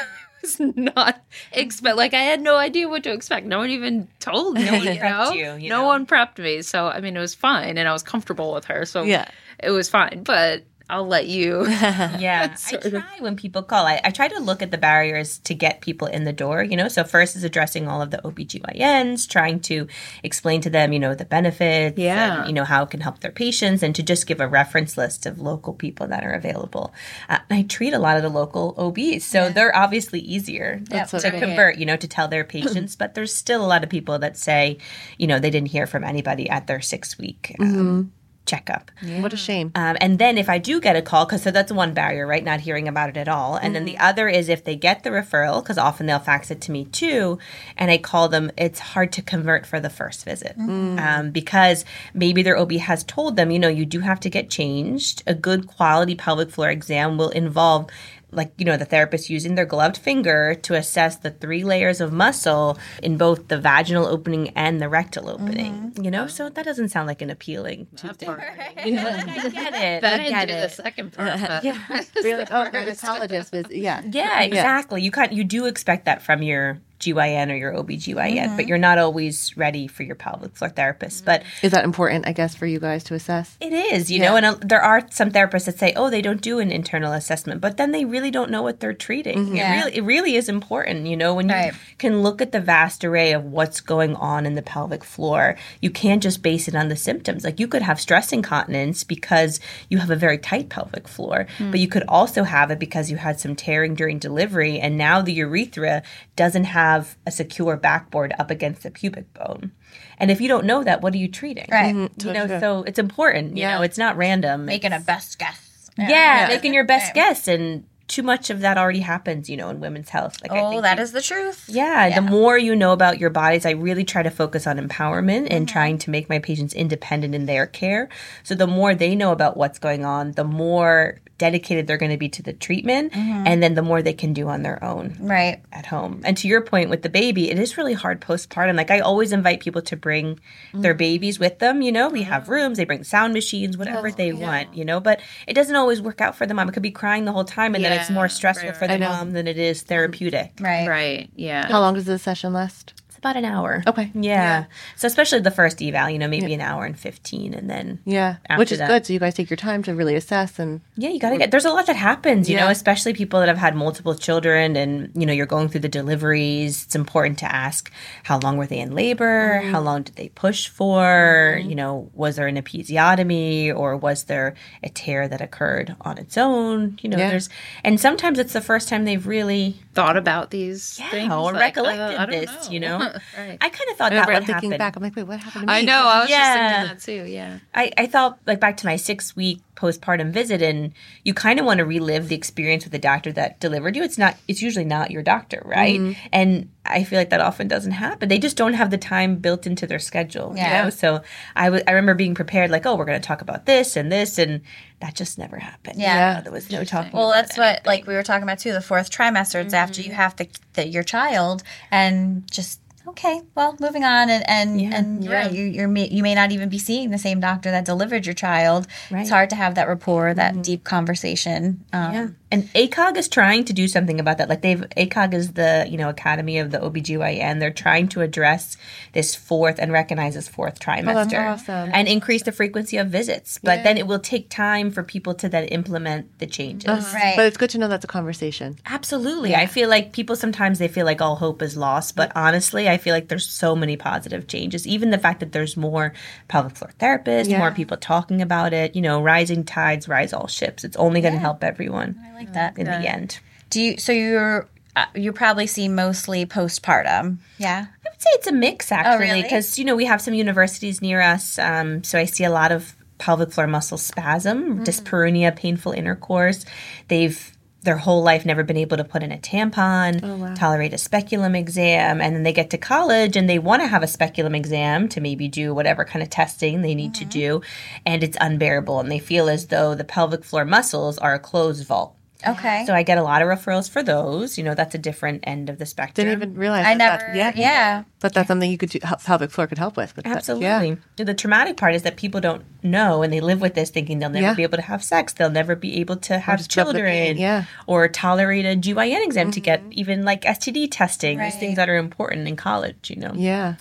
was 0.43 0.60
not 0.76 1.22
expect 1.52 1.96
like 1.96 2.14
I 2.14 2.22
had 2.22 2.40
no 2.40 2.56
idea 2.56 2.88
what 2.88 3.02
to 3.04 3.12
expect. 3.12 3.46
No 3.46 3.58
one 3.58 3.70
even 3.70 4.08
told 4.20 4.54
me. 4.54 4.64
No 4.64 4.72
one 4.72 4.87
prepped 4.87 5.34
you, 5.34 5.54
you 5.54 5.69
no 5.69 5.81
know? 5.81 5.87
one 5.87 6.06
prepped 6.06 6.38
me. 6.38 6.62
So 6.62 6.87
I 6.87 7.00
mean, 7.00 7.16
it 7.16 7.20
was 7.20 7.34
fine, 7.34 7.78
and 7.78 7.88
I 7.88 7.93
was 7.93 8.02
comfortable 8.02 8.52
with 8.54 8.66
her. 8.66 8.84
So 8.84 9.02
yeah, 9.02 9.28
it 9.58 9.70
was 9.70 9.88
fine. 9.88 10.22
But 10.25 10.64
I'll 10.92 11.06
let 11.06 11.26
you. 11.26 11.66
yeah. 11.68 12.54
I 12.70 12.76
try 12.76 13.16
when 13.20 13.34
people 13.34 13.62
call. 13.62 13.86
I, 13.86 13.98
I 14.04 14.10
try 14.10 14.28
to 14.28 14.38
look 14.40 14.60
at 14.60 14.70
the 14.70 14.76
barriers 14.76 15.38
to 15.38 15.54
get 15.54 15.80
people 15.80 16.06
in 16.06 16.24
the 16.24 16.34
door, 16.34 16.62
you 16.62 16.76
know. 16.76 16.88
So 16.88 17.02
first 17.02 17.34
is 17.34 17.44
addressing 17.44 17.88
all 17.88 18.02
of 18.02 18.10
the 18.10 18.18
OBGYNs, 18.18 19.26
trying 19.26 19.60
to 19.60 19.86
explain 20.22 20.60
to 20.60 20.68
them, 20.68 20.92
you 20.92 20.98
know, 20.98 21.14
the 21.14 21.24
benefits, 21.24 21.98
yeah. 21.98 22.40
and, 22.40 22.46
you 22.48 22.52
know, 22.52 22.64
how 22.64 22.82
it 22.82 22.90
can 22.90 23.00
help 23.00 23.20
their 23.20 23.32
patients 23.32 23.82
and 23.82 23.94
to 23.94 24.02
just 24.02 24.26
give 24.26 24.38
a 24.38 24.46
reference 24.46 24.98
list 24.98 25.24
of 25.24 25.38
local 25.38 25.72
people 25.72 26.06
that 26.08 26.24
are 26.24 26.32
available. 26.32 26.92
Uh, 27.30 27.38
I 27.50 27.62
treat 27.62 27.94
a 27.94 27.98
lot 27.98 28.18
of 28.18 28.22
the 28.22 28.28
local 28.28 28.74
OBs, 28.76 29.24
so 29.24 29.44
yeah. 29.44 29.48
they're 29.48 29.74
obviously 29.74 30.20
easier 30.20 30.82
to 30.90 31.30
convert, 31.30 31.78
you 31.78 31.86
know, 31.86 31.96
to 31.96 32.06
tell 32.06 32.28
their 32.28 32.44
patients, 32.52 32.96
but 32.96 33.14
there's 33.14 33.34
still 33.34 33.64
a 33.64 33.66
lot 33.66 33.82
of 33.82 33.88
people 33.88 34.18
that 34.18 34.36
say, 34.36 34.76
you 35.16 35.26
know, 35.26 35.38
they 35.38 35.50
didn't 35.50 35.70
hear 35.70 35.86
from 35.86 36.04
anybody 36.04 36.50
at 36.50 36.66
their 36.66 36.82
6 36.82 37.18
week 37.18 37.56
um, 37.58 37.66
mm-hmm 37.66 38.02
checkup. 38.46 38.90
Yeah. 39.00 39.20
What 39.20 39.32
a 39.32 39.36
shame. 39.36 39.72
Um, 39.74 39.96
and 40.00 40.18
then 40.18 40.36
if 40.36 40.48
I 40.48 40.58
do 40.58 40.80
get 40.80 40.96
a 40.96 41.02
call, 41.02 41.24
because 41.24 41.42
so 41.42 41.50
that's 41.50 41.72
one 41.72 41.94
barrier, 41.94 42.26
right? 42.26 42.44
Not 42.44 42.60
hearing 42.60 42.88
about 42.88 43.08
it 43.10 43.16
at 43.16 43.28
all. 43.28 43.56
And 43.56 43.66
mm-hmm. 43.66 43.72
then 43.74 43.84
the 43.84 43.92
mm-hmm. 43.94 44.04
other 44.04 44.28
is 44.28 44.48
if 44.48 44.64
they 44.64 44.76
get 44.76 45.04
the 45.04 45.10
referral, 45.10 45.62
because 45.62 45.78
often 45.78 46.06
they'll 46.06 46.18
fax 46.18 46.50
it 46.50 46.60
to 46.62 46.72
me 46.72 46.86
too, 46.86 47.38
and 47.76 47.90
I 47.90 47.98
call 47.98 48.28
them, 48.28 48.50
it's 48.56 48.80
hard 48.80 49.12
to 49.12 49.22
convert 49.22 49.66
for 49.66 49.80
the 49.80 49.90
first 49.90 50.24
visit 50.24 50.58
mm-hmm. 50.58 50.98
um, 50.98 51.30
because 51.30 51.84
maybe 52.14 52.42
their 52.42 52.58
OB 52.58 52.72
has 52.72 53.04
told 53.04 53.36
them, 53.36 53.50
you 53.50 53.58
know, 53.58 53.68
you 53.68 53.86
do 53.86 54.00
have 54.00 54.20
to 54.20 54.30
get 54.30 54.50
changed. 54.50 55.22
A 55.26 55.34
good 55.34 55.66
quality 55.66 56.14
pelvic 56.14 56.50
floor 56.50 56.70
exam 56.70 57.18
will 57.18 57.30
involve 57.30 57.88
like 58.32 58.52
you 58.56 58.64
know 58.64 58.76
the 58.76 58.84
therapist 58.84 59.31
using 59.31 59.55
their 59.55 59.64
gloved 59.64 59.96
finger 59.96 60.55
to 60.55 60.75
assess 60.75 61.17
the 61.17 61.31
three 61.31 61.62
layers 61.62 62.00
of 62.00 62.12
muscle 62.12 62.79
in 63.02 63.17
both 63.17 63.49
the 63.49 63.58
vaginal 63.58 64.06
opening 64.06 64.49
and 64.50 64.81
the 64.81 64.88
rectal 64.88 65.29
opening 65.29 65.75
mm-hmm. 65.75 66.05
you 66.05 66.11
know 66.11 66.26
so 66.26 66.49
that 66.49 66.64
doesn't 66.64 66.88
sound 66.88 67.06
like 67.06 67.23
an 67.23 67.31
appealing 67.31 67.87
that 68.02 68.19
part. 68.20 68.43
you 68.84 68.93
know, 68.93 69.08
I 69.08 69.49
get 69.49 69.75
it 69.75 70.00
that 70.02 70.20
I 70.20 70.29
get 70.29 70.50
it. 70.50 70.52
the 70.62 70.69
second 70.69 71.12
part 71.12 71.29
uh, 71.29 71.61
yeah 71.62 71.79
really 72.23 72.43
oh 72.43 72.69
gynecologist 72.73 73.52
was 73.52 73.70
yeah 73.70 74.02
yeah 74.11 74.40
exactly 74.43 75.00
yeah. 75.00 75.05
you 75.05 75.11
can't 75.11 75.32
you 75.32 75.44
do 75.44 75.67
expect 75.67 76.06
that 76.06 76.23
from 76.23 76.43
your 76.43 76.81
GYN 77.02 77.50
or 77.50 77.56
your 77.56 77.72
OBGYN, 77.72 78.16
mm-hmm. 78.16 78.56
but 78.56 78.66
you're 78.66 78.78
not 78.78 78.99
always 78.99 79.54
ready 79.56 79.87
for 79.87 80.04
your 80.04 80.14
pelvic 80.14 80.56
floor 80.56 80.70
therapist. 80.70 81.25
But 81.25 81.43
is 81.62 81.72
that 81.72 81.84
important, 81.84 82.26
I 82.26 82.32
guess, 82.32 82.54
for 82.54 82.66
you 82.66 82.78
guys 82.78 83.04
to 83.04 83.14
assess? 83.14 83.56
It 83.60 83.72
is, 83.72 84.10
you 84.10 84.20
yeah. 84.20 84.28
know, 84.31 84.37
and 84.37 84.46
uh, 84.46 84.56
there 84.60 84.82
are 84.82 85.02
some 85.10 85.31
therapists 85.31 85.66
that 85.66 85.78
say, 85.78 85.93
oh, 85.96 86.08
they 86.08 86.22
don't 86.22 86.40
do 86.40 86.60
an 86.60 86.70
internal 86.70 87.12
assessment, 87.12 87.60
but 87.60 87.76
then 87.76 87.90
they 87.90 88.04
really 88.04 88.31
don't 88.31 88.50
know 88.50 88.62
what 88.62 88.81
they're 88.81 88.94
treating. 88.94 89.46
Mm-hmm. 89.46 89.56
It, 89.56 89.70
really, 89.70 89.96
it 89.96 90.04
really 90.04 90.37
is 90.37 90.49
important, 90.49 91.06
you 91.06 91.16
know, 91.16 91.34
when 91.34 91.49
you 91.49 91.54
right. 91.54 91.75
can 91.99 92.22
look 92.22 92.40
at 92.40 92.52
the 92.52 92.60
vast 92.60 93.04
array 93.04 93.32
of 93.32 93.44
what's 93.44 93.81
going 93.81 94.14
on 94.16 94.46
in 94.46 94.54
the 94.54 94.62
pelvic 94.62 95.02
floor, 95.02 95.56
you 95.81 95.90
can't 95.90 96.22
just 96.22 96.43
base 96.43 96.69
it 96.69 96.75
on 96.75 96.88
the 96.88 96.96
symptoms. 96.96 97.44
Like 97.44 97.58
you 97.58 97.69
could 97.69 97.82
have 97.82 98.00
stress 98.00 98.32
incontinence 98.32 99.02
because 99.04 99.60
you 99.88 99.99
have 99.99 100.10
a 100.10 100.16
very 100.16 100.38
tight 100.38 100.69
pelvic 100.69 101.08
floor, 101.08 101.46
mm. 101.58 101.70
but 101.70 101.81
you 101.81 101.88
could 101.88 102.04
also 102.06 102.44
have 102.44 102.70
it 102.70 102.78
because 102.78 103.10
you 103.10 103.16
had 103.16 103.40
some 103.40 103.56
tearing 103.56 103.94
during 103.94 104.19
delivery, 104.19 104.78
and 104.78 104.96
now 104.96 105.20
the 105.20 105.32
urethra 105.32 106.02
doesn't 106.37 106.64
have 106.64 106.91
have 106.92 107.16
a 107.26 107.30
secure 107.30 107.76
backboard 107.76 108.34
up 108.38 108.50
against 108.50 108.82
the 108.82 108.90
pubic 108.90 109.32
bone. 109.34 109.72
And 110.18 110.30
if 110.30 110.40
you 110.40 110.48
don't 110.48 110.64
know 110.64 110.84
that, 110.84 111.02
what 111.02 111.14
are 111.14 111.18
you 111.18 111.28
treating? 111.28 111.66
Right. 111.70 111.94
Mm-hmm. 111.94 112.26
You 112.26 112.34
know, 112.34 112.60
so 112.60 112.82
it's 112.84 112.98
important. 112.98 113.56
You 113.56 113.62
yeah. 113.62 113.76
know, 113.76 113.82
it's 113.82 113.98
not 113.98 114.16
random. 114.16 114.64
Making 114.64 114.92
it's, 114.92 115.02
a 115.02 115.06
best 115.06 115.38
guess. 115.38 115.90
Yeah, 115.98 116.08
yeah, 116.08 116.48
making 116.48 116.72
your 116.72 116.84
best 116.84 117.12
guess 117.12 117.46
and 117.46 117.84
too 118.12 118.22
much 118.22 118.50
of 118.50 118.60
that 118.60 118.76
already 118.76 119.00
happens, 119.00 119.48
you 119.48 119.56
know, 119.56 119.70
in 119.70 119.80
women's 119.80 120.10
health. 120.10 120.36
Like, 120.42 120.52
oh, 120.52 120.82
that 120.82 120.98
you, 120.98 121.02
is 121.02 121.12
the 121.12 121.22
truth. 121.22 121.64
Yeah, 121.66 122.06
yeah, 122.06 122.20
the 122.20 122.20
more 122.20 122.58
you 122.58 122.76
know 122.76 122.92
about 122.92 123.18
your 123.18 123.30
bodies, 123.30 123.64
I 123.64 123.70
really 123.70 124.04
try 124.04 124.22
to 124.22 124.30
focus 124.30 124.66
on 124.66 124.76
empowerment 124.76 125.48
and 125.50 125.66
mm-hmm. 125.66 125.72
trying 125.72 125.98
to 125.98 126.10
make 126.10 126.28
my 126.28 126.38
patients 126.38 126.74
independent 126.74 127.34
in 127.34 127.46
their 127.46 127.66
care. 127.66 128.10
So 128.42 128.54
the 128.54 128.66
more 128.66 128.94
they 128.94 129.14
know 129.14 129.32
about 129.32 129.56
what's 129.56 129.78
going 129.78 130.04
on, 130.04 130.32
the 130.32 130.44
more 130.44 131.20
dedicated 131.42 131.88
they're 131.88 131.96
going 131.96 132.12
to 132.12 132.16
be 132.16 132.28
to 132.28 132.40
the 132.40 132.52
treatment 132.52 133.12
mm-hmm. 133.12 133.48
and 133.48 133.60
then 133.60 133.74
the 133.74 133.82
more 133.82 134.00
they 134.00 134.12
can 134.12 134.32
do 134.32 134.48
on 134.48 134.62
their 134.62 134.82
own 134.84 135.16
right. 135.18 135.60
at 135.72 135.86
home. 135.86 136.20
And 136.24 136.36
to 136.36 136.46
your 136.46 136.60
point 136.60 136.88
with 136.88 137.02
the 137.02 137.08
baby 137.08 137.50
it 137.50 137.58
is 137.58 137.76
really 137.76 137.94
hard 137.94 138.20
postpartum. 138.20 138.76
Like 138.76 138.92
i 138.92 139.00
always 139.00 139.32
invite 139.32 139.58
people 139.58 139.82
to 139.82 139.96
bring 139.96 140.36
mm-hmm. 140.36 140.82
their 140.82 140.94
babies 140.94 141.40
with 141.40 141.58
them 141.58 141.82
you 141.82 141.90
know? 141.90 142.08
We 142.08 142.22
have 142.22 142.44
mm-hmm. 142.44 142.52
rooms 142.52 142.76
they 142.78 142.84
bring 142.84 143.02
sound 143.02 143.34
machines 143.34 143.76
whatever 143.76 144.06
oh, 144.06 144.12
they 144.12 144.30
yeah. 144.30 144.46
want 144.46 144.76
you 144.76 144.84
know? 144.84 145.00
But 145.00 145.20
it 145.48 145.54
doesn't 145.54 145.74
always 145.74 146.00
work 146.00 146.20
out 146.20 146.36
for 146.36 146.46
the 146.46 146.54
mom. 146.54 146.68
It 146.68 146.72
could 146.74 146.82
be 146.84 146.92
crying 146.92 147.24
the 147.24 147.32
whole 147.32 147.44
time 147.44 147.74
and 147.74 147.82
yeah, 147.82 147.90
then 147.90 148.00
it's 148.00 148.10
more 148.10 148.28
stressful 148.28 148.68
right, 148.68 148.78
for 148.78 148.86
the 148.86 148.98
mom 149.00 149.32
than 149.32 149.48
it 149.48 149.58
is 149.58 149.82
therapeutic. 149.82 150.52
Right. 150.60 150.86
Right 150.86 151.30
yeah. 151.34 151.66
How 151.66 151.80
long 151.80 151.94
does 151.94 152.04
the 152.04 152.20
session 152.20 152.52
last 152.52 153.01
about 153.22 153.36
an 153.36 153.44
hour. 153.44 153.84
Okay. 153.86 154.10
Yeah. 154.14 154.20
yeah. 154.20 154.64
So 154.96 155.06
especially 155.06 155.38
the 155.40 155.52
first 155.52 155.80
eval, 155.80 156.10
you 156.10 156.19
know, 156.19 156.26
maybe 156.26 156.48
yeah. 156.48 156.54
an 156.54 156.60
hour 156.60 156.84
and 156.84 156.98
15 156.98 157.54
and 157.54 157.70
then 157.70 158.00
Yeah. 158.04 158.36
Which 158.56 158.72
is 158.72 158.78
that, 158.78 158.88
good. 158.88 159.06
So 159.06 159.12
you 159.12 159.20
guys 159.20 159.34
take 159.34 159.48
your 159.48 159.56
time 159.56 159.84
to 159.84 159.94
really 159.94 160.16
assess 160.16 160.58
and 160.58 160.80
Yeah, 160.96 161.10
you 161.10 161.20
got 161.20 161.30
to 161.30 161.38
get 161.38 161.52
There's 161.52 161.64
a 161.64 161.70
lot 161.70 161.86
that 161.86 161.94
happens, 161.94 162.50
you 162.50 162.56
yeah. 162.56 162.64
know, 162.64 162.70
especially 162.70 163.14
people 163.14 163.38
that 163.38 163.48
have 163.48 163.58
had 163.58 163.76
multiple 163.76 164.16
children 164.16 164.74
and 164.74 165.12
you 165.14 165.24
know, 165.24 165.32
you're 165.32 165.46
going 165.46 165.69
through 165.69 165.82
the 165.82 165.88
deliveries. 165.88 166.84
It's 166.84 166.96
important 166.96 167.38
to 167.38 167.54
ask 167.54 167.92
how 168.24 168.40
long 168.40 168.56
were 168.56 168.66
they 168.66 168.80
in 168.80 168.92
labor? 168.92 169.60
Mm-hmm. 169.60 169.70
How 169.70 169.80
long 169.80 170.02
did 170.02 170.16
they 170.16 170.28
push 170.30 170.66
for? 170.66 171.58
Mm-hmm. 171.58 171.70
You 171.70 171.76
know, 171.76 172.10
was 172.14 172.34
there 172.34 172.48
an 172.48 172.56
episiotomy 172.56 173.72
or 173.72 173.96
was 173.96 174.25
there 174.25 174.54
a 174.82 174.88
tear 174.88 175.28
that 175.28 175.40
occurred 175.40 175.94
on 176.00 176.18
its 176.18 176.36
own? 176.36 176.98
You 177.02 177.10
know, 177.10 177.18
there's 177.18 177.48
and 177.84 178.00
sometimes 178.00 178.40
it's 178.40 178.52
the 178.52 178.60
first 178.60 178.88
time 178.88 179.04
they've 179.04 179.25
really 179.25 179.76
thought 179.94 180.16
about 180.16 180.50
these 180.50 180.98
yeah, 180.98 181.10
things 181.10 181.32
or 181.32 181.52
like, 181.52 181.76
recollected 181.76 182.18
uh, 182.18 182.26
this, 182.26 182.66
know. 182.66 182.72
you 182.72 182.80
know. 182.80 183.12
right. 183.38 183.59
I 183.61 183.69
kind 183.69 183.91
of 183.91 183.97
thought 183.97 184.12
that 184.12 184.29
would 184.29 184.47
thinking 184.47 184.70
happen. 184.70 184.79
back, 184.79 184.97
I'm 184.97 185.03
like, 185.03 185.17
wait, 185.17 185.25
what 185.25 185.41
happened 185.41 185.69
to 185.69 185.73
me? 185.73 185.79
I 185.79 185.82
know. 185.82 186.06
I 186.06 186.20
was 186.20 186.31
yeah. 186.31 186.38
just 186.38 187.03
thinking 187.05 187.23
that 187.23 187.25
too. 187.26 187.32
Yeah. 187.32 187.59
I, 187.75 187.93
I 187.97 188.06
thought 188.06 188.38
like 188.47 188.61
back 188.61 188.76
to 188.79 188.87
my 188.87 188.97
six 188.97 189.37
week 189.37 189.61
postpartum 189.75 190.31
visit, 190.31 190.62
and 190.62 190.93
you 191.25 191.35
kind 191.35 191.59
of 191.59 191.67
want 191.67 191.79
to 191.79 191.85
relive 191.85 192.29
the 192.29 192.37
experience 192.37 192.85
with 192.85 192.93
the 192.93 192.99
doctor 192.99 193.32
that 193.32 193.61
delivered 193.61 193.97
you. 193.97 194.03
It's 194.03 194.19
not. 194.19 194.37
It's 194.49 194.62
usually 194.62 194.85
not 194.85 195.11
your 195.11 195.23
doctor, 195.23 195.62
right? 195.64 195.99
Mm-hmm. 195.99 196.29
And 196.32 196.69
I 196.85 197.05
feel 197.05 197.19
like 197.19 197.31
that 197.31 197.41
often 197.41 197.69
doesn't 197.69 197.93
happen. 197.93 198.29
They 198.29 198.38
just 198.38 198.56
don't 198.56 198.75
have 198.75 198.91
the 198.91 198.99
time 198.99 199.37
built 199.37 199.67
into 199.67 199.87
their 199.87 200.00
schedule. 200.00 200.53
Yeah. 200.56 200.79
You 200.79 200.85
know? 200.85 200.91
So 200.91 201.23
I, 201.55 201.67
w- 201.67 201.85
I 201.87 201.93
remember 201.93 202.14
being 202.14 202.35
prepared, 202.35 202.70
like, 202.70 202.87
oh, 202.87 202.97
we're 202.97 203.05
going 203.05 203.20
to 203.20 203.26
talk 203.26 203.41
about 203.41 203.67
this 203.67 203.97
and 203.97 204.11
this, 204.11 204.37
and 204.38 204.62
that 205.00 205.14
just 205.14 205.38
never 205.38 205.59
happened. 205.59 206.00
Yeah, 206.00 206.41
there 206.41 206.53
was 206.53 206.70
no 206.70 206.85
talking. 206.85 207.12
Well, 207.12 207.31
that's 207.31 207.56
what 207.56 207.67
anything. 207.67 207.87
like 207.87 208.06
we 208.06 208.14
were 208.14 208.23
talking 208.23 208.44
about 208.44 208.59
too. 208.59 208.73
The 208.73 208.81
fourth 208.81 209.11
trimester, 209.11 209.61
it's 209.61 209.75
mm-hmm. 209.75 209.75
after 209.75 210.03
you 210.03 210.12
have 210.12 210.37
the, 210.37 210.49
the, 210.75 210.87
your 210.87 211.03
child, 211.03 211.62
and 211.91 212.50
just 212.50 212.81
okay, 213.08 213.43
well, 213.54 213.76
moving 213.81 214.04
on, 214.04 214.31
and 214.31 214.49
and 214.49 214.81
yeah, 214.81 214.96
and 214.96 215.25
yeah. 215.25 215.32
right, 215.32 215.52
you 215.52 215.64
you 215.64 215.88
may 215.88 216.08
you 216.08 216.22
may 216.22 216.34
not 216.34 216.52
even 216.52 216.69
be 216.69 216.78
seeing 216.78 217.10
the 217.10 217.19
same 217.19 217.40
doctor 217.40 217.70
that 217.70 217.84
delivered 217.84 218.26
your 218.26 218.34
child. 218.34 218.87
Right. 219.10 219.22
It's 219.22 219.31
hard 219.31 219.50
to 219.50 219.56
have 219.56 219.75
that 219.75 219.88
rapport, 219.88 220.34
that 220.34 220.52
mm-hmm. 220.52 220.62
deep 220.62 220.84
conversation. 220.84 221.84
Um, 221.93 222.14
yeah. 222.14 222.28
And 222.52 222.69
ACOG 222.75 223.16
is 223.16 223.28
trying 223.28 223.64
to 223.64 223.72
do 223.72 223.88
something 223.88 224.20
about 224.20 224.37
that. 224.37 224.50
Like 224.50 224.60
they've 224.60 224.81
ACOG 224.96 225.32
is 225.32 225.52
the, 225.54 225.87
you 225.88 225.96
know, 225.96 226.10
Academy 226.10 226.58
of 226.58 226.70
the 226.70 226.78
OBGYN. 226.78 227.60
They're 227.60 227.72
trying 227.72 228.08
to 228.08 228.20
address 228.20 228.76
this 229.14 229.34
fourth 229.34 229.78
and 229.78 229.90
recognize 229.90 230.34
this 230.34 230.49
fourth 230.49 230.78
trimester. 230.78 231.46
Oh, 231.46 231.52
awesome. 231.52 231.90
And 231.94 232.06
increase 232.06 232.43
the 232.43 232.52
frequency 232.52 232.99
of 232.99 233.08
visits. 233.08 233.58
But 233.62 233.78
yeah. 233.78 233.82
then 233.84 233.96
it 233.96 234.06
will 234.06 234.19
take 234.19 234.50
time 234.50 234.90
for 234.90 235.02
people 235.02 235.32
to 235.37 235.49
then 235.49 235.64
implement 235.64 236.38
the 236.40 236.46
changes. 236.46 236.90
Uh-huh. 236.90 237.16
Right. 237.16 237.37
But 237.37 237.46
it's 237.46 237.56
good 237.56 237.70
to 237.70 237.78
know 237.78 237.88
that's 237.88 238.04
a 238.04 238.08
conversation. 238.08 238.76
Absolutely. 238.84 239.52
Yeah. 239.52 239.60
I 239.60 239.66
feel 239.66 239.88
like 239.88 240.12
people 240.12 240.37
sometimes 240.37 240.78
they 240.78 240.88
feel 240.88 241.06
like 241.06 241.22
all 241.22 241.37
hope 241.37 241.62
is 241.62 241.75
lost, 241.75 242.16
but 242.16 242.32
honestly, 242.37 242.87
I 242.87 242.99
feel 242.99 243.14
like 243.14 243.28
there's 243.28 243.49
so 243.49 243.75
many 243.75 243.97
positive 243.97 244.47
changes. 244.47 244.87
Even 244.87 245.09
the 245.09 245.18
fact 245.18 245.40
that 245.40 245.52
there's 245.52 245.75
more 245.75 246.12
pelvic 246.49 246.76
floor 246.76 246.90
therapists, 247.00 247.49
yeah. 247.49 247.59
more 247.59 247.71
people 247.71 247.97
talking 247.97 248.42
about 248.42 248.75
it, 248.75 248.94
you 248.94 249.00
know, 249.00 249.23
rising 249.23 249.64
tides 249.64 250.06
rise 250.06 250.35
all 250.35 250.49
ships. 250.49 250.85
It's 250.85 250.99
only 250.99 251.23
going 251.23 251.32
to 251.32 251.40
help 251.40 251.64
everyone 251.64 252.18
like 252.44 252.54
that 252.54 252.78
in 252.78 252.84
the 252.84 253.08
end. 253.08 253.38
Do 253.70 253.80
you? 253.80 253.99
So 253.99 254.12
you're 254.12 254.68
uh, 254.94 255.06
you 255.14 255.32
probably 255.32 255.66
see 255.66 255.88
mostly 255.88 256.44
postpartum. 256.44 257.38
Yeah. 257.58 257.87
I 257.88 258.08
would 258.11 258.20
say 258.20 258.30
it's 258.34 258.46
a 258.46 258.52
mix 258.52 258.92
actually, 258.92 259.42
because 259.42 259.66
oh, 259.66 259.72
really? 259.72 259.80
you 259.80 259.84
know 259.87 259.96
we 259.96 260.04
have 260.04 260.20
some 260.20 260.34
universities 260.34 261.00
near 261.00 261.20
us, 261.20 261.58
um, 261.58 262.04
so 262.04 262.18
I 262.18 262.25
see 262.25 262.44
a 262.44 262.50
lot 262.50 262.72
of 262.72 262.94
pelvic 263.18 263.52
floor 263.52 263.66
muscle 263.66 263.99
spasm, 263.99 264.80
mm. 264.80 264.84
dyspareunia, 264.84 265.54
painful 265.54 265.92
intercourse. 265.92 266.66
They've 267.08 267.56
their 267.82 267.96
whole 267.96 268.22
life 268.22 268.46
never 268.46 268.62
been 268.62 268.76
able 268.76 268.96
to 268.96 269.04
put 269.04 269.25
in 269.25 269.32
a 269.32 269.38
tampon, 269.38 270.20
oh, 270.22 270.37
wow. 270.37 270.54
tolerate 270.54 270.92
a 270.92 270.99
speculum 270.99 271.56
exam, 271.56 272.20
and 272.20 272.34
then 272.34 272.42
they 272.44 272.52
get 272.52 272.70
to 272.70 272.78
college 272.78 273.37
and 273.37 273.50
they 273.50 273.58
want 273.58 273.82
to 273.82 273.88
have 273.88 274.02
a 274.02 274.06
speculum 274.06 274.54
exam 274.54 275.08
to 275.08 275.20
maybe 275.20 275.49
do 275.49 275.75
whatever 275.75 276.04
kind 276.04 276.22
of 276.22 276.30
testing 276.30 276.82
they 276.82 276.94
need 276.94 277.12
mm-hmm. 277.12 277.28
to 277.28 277.38
do, 277.38 277.62
and 278.06 278.22
it's 278.22 278.37
unbearable, 278.40 279.00
and 279.00 279.11
they 279.11 279.18
feel 279.18 279.49
as 279.49 279.66
though 279.66 279.94
the 279.94 280.04
pelvic 280.04 280.44
floor 280.44 280.64
muscles 280.64 281.18
are 281.18 281.34
a 281.34 281.40
closed 281.40 281.87
vault. 281.87 282.14
Okay. 282.46 282.84
So 282.87 282.94
I 282.94 283.02
get 283.02 283.18
a 283.18 283.22
lot 283.22 283.42
of 283.42 283.49
referrals 283.49 283.88
for 283.88 284.02
those. 284.02 284.58
You 284.58 284.64
know, 284.64 284.75
that's 284.75 284.94
a 284.94 284.99
different 284.99 285.44
end 285.46 285.70
of 285.70 285.78
the 285.78 285.87
spectrum. 285.87 286.26
Didn't 286.26 286.42
even 286.42 286.54
realize. 286.54 286.87
I 286.87 286.94
never. 286.94 287.18
That, 287.18 287.37
yeah. 287.37 287.52
Yeah. 287.54 288.04
But 288.20 288.34
that's 288.34 288.49
something 288.49 288.70
you 288.70 288.78
could 288.78 288.90
do, 288.90 289.00
pelvic 289.00 289.50
floor 289.50 289.66
could 289.66 289.78
help 289.78 289.96
with. 289.96 290.14
Absolutely. 290.25 290.66
That, 290.66 290.99
yeah. 291.18 291.25
The 291.25 291.34
traumatic 291.34 291.76
part 291.76 291.94
is 291.94 292.02
that 292.02 292.16
people 292.16 292.40
don't 292.40 292.64
know 292.82 293.22
and 293.22 293.32
they 293.32 293.40
live 293.40 293.61
with 293.61 293.75
this 293.75 293.90
thinking 293.90 294.18
they'll 294.18 294.30
never 294.30 294.49
yeah. 294.49 294.54
be 294.54 294.62
able 294.62 294.78
to 294.78 294.82
have 294.82 295.02
sex. 295.02 295.32
They'll 295.32 295.50
never 295.50 295.75
be 295.75 296.00
able 296.00 296.16
to 296.16 296.38
have 296.38 296.66
children. 296.68 297.37
Yeah. 297.37 297.64
Or 297.87 298.08
tolerate 298.08 298.64
a 298.64 298.76
GYN 298.76 299.25
exam 299.25 299.46
mm-hmm. 299.46 299.50
to 299.52 299.61
get 299.61 299.80
mm-hmm. 299.80 299.92
even 299.92 300.25
like 300.25 300.42
STD 300.42 300.88
testing. 300.90 301.38
Right. 301.38 301.50
These 301.50 301.61
things 301.61 301.76
that 301.76 301.88
are 301.88 301.96
important 301.96 302.49
in 302.49 302.56
college, 302.56 303.11
you 303.11 303.16
know? 303.16 303.32
Yeah. 303.34 303.76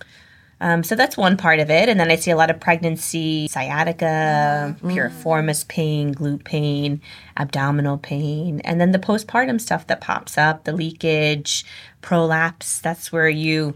Um, 0.62 0.84
so 0.84 0.96
that's 0.96 1.18
one 1.18 1.38
part 1.38 1.60
of 1.60 1.72
it. 1.72 1.90
And 1.90 2.00
then 2.00 2.12
I 2.12 2.16
see 2.16 2.30
a 2.30 2.38
lot 2.38 2.52
of 2.52 2.60
pregnancy, 2.60 3.48
sciatica, 3.48 4.78
mm. 4.80 4.92
piriformis 4.92 5.68
pain, 5.68 6.14
glute 6.14 6.44
pain, 6.44 7.02
abdominal 7.36 7.98
pain, 7.98 8.62
and 8.62 8.80
then 8.80 8.92
the 8.92 9.00
postpartum 9.00 9.60
stuff 9.60 9.88
that 9.88 10.02
pops 10.02 10.38
up, 10.38 10.64
the 10.64 10.72
leakage, 10.72 11.66
prolapse. 12.02 12.80
That's 12.80 13.12
where 13.12 13.28
you 13.28 13.76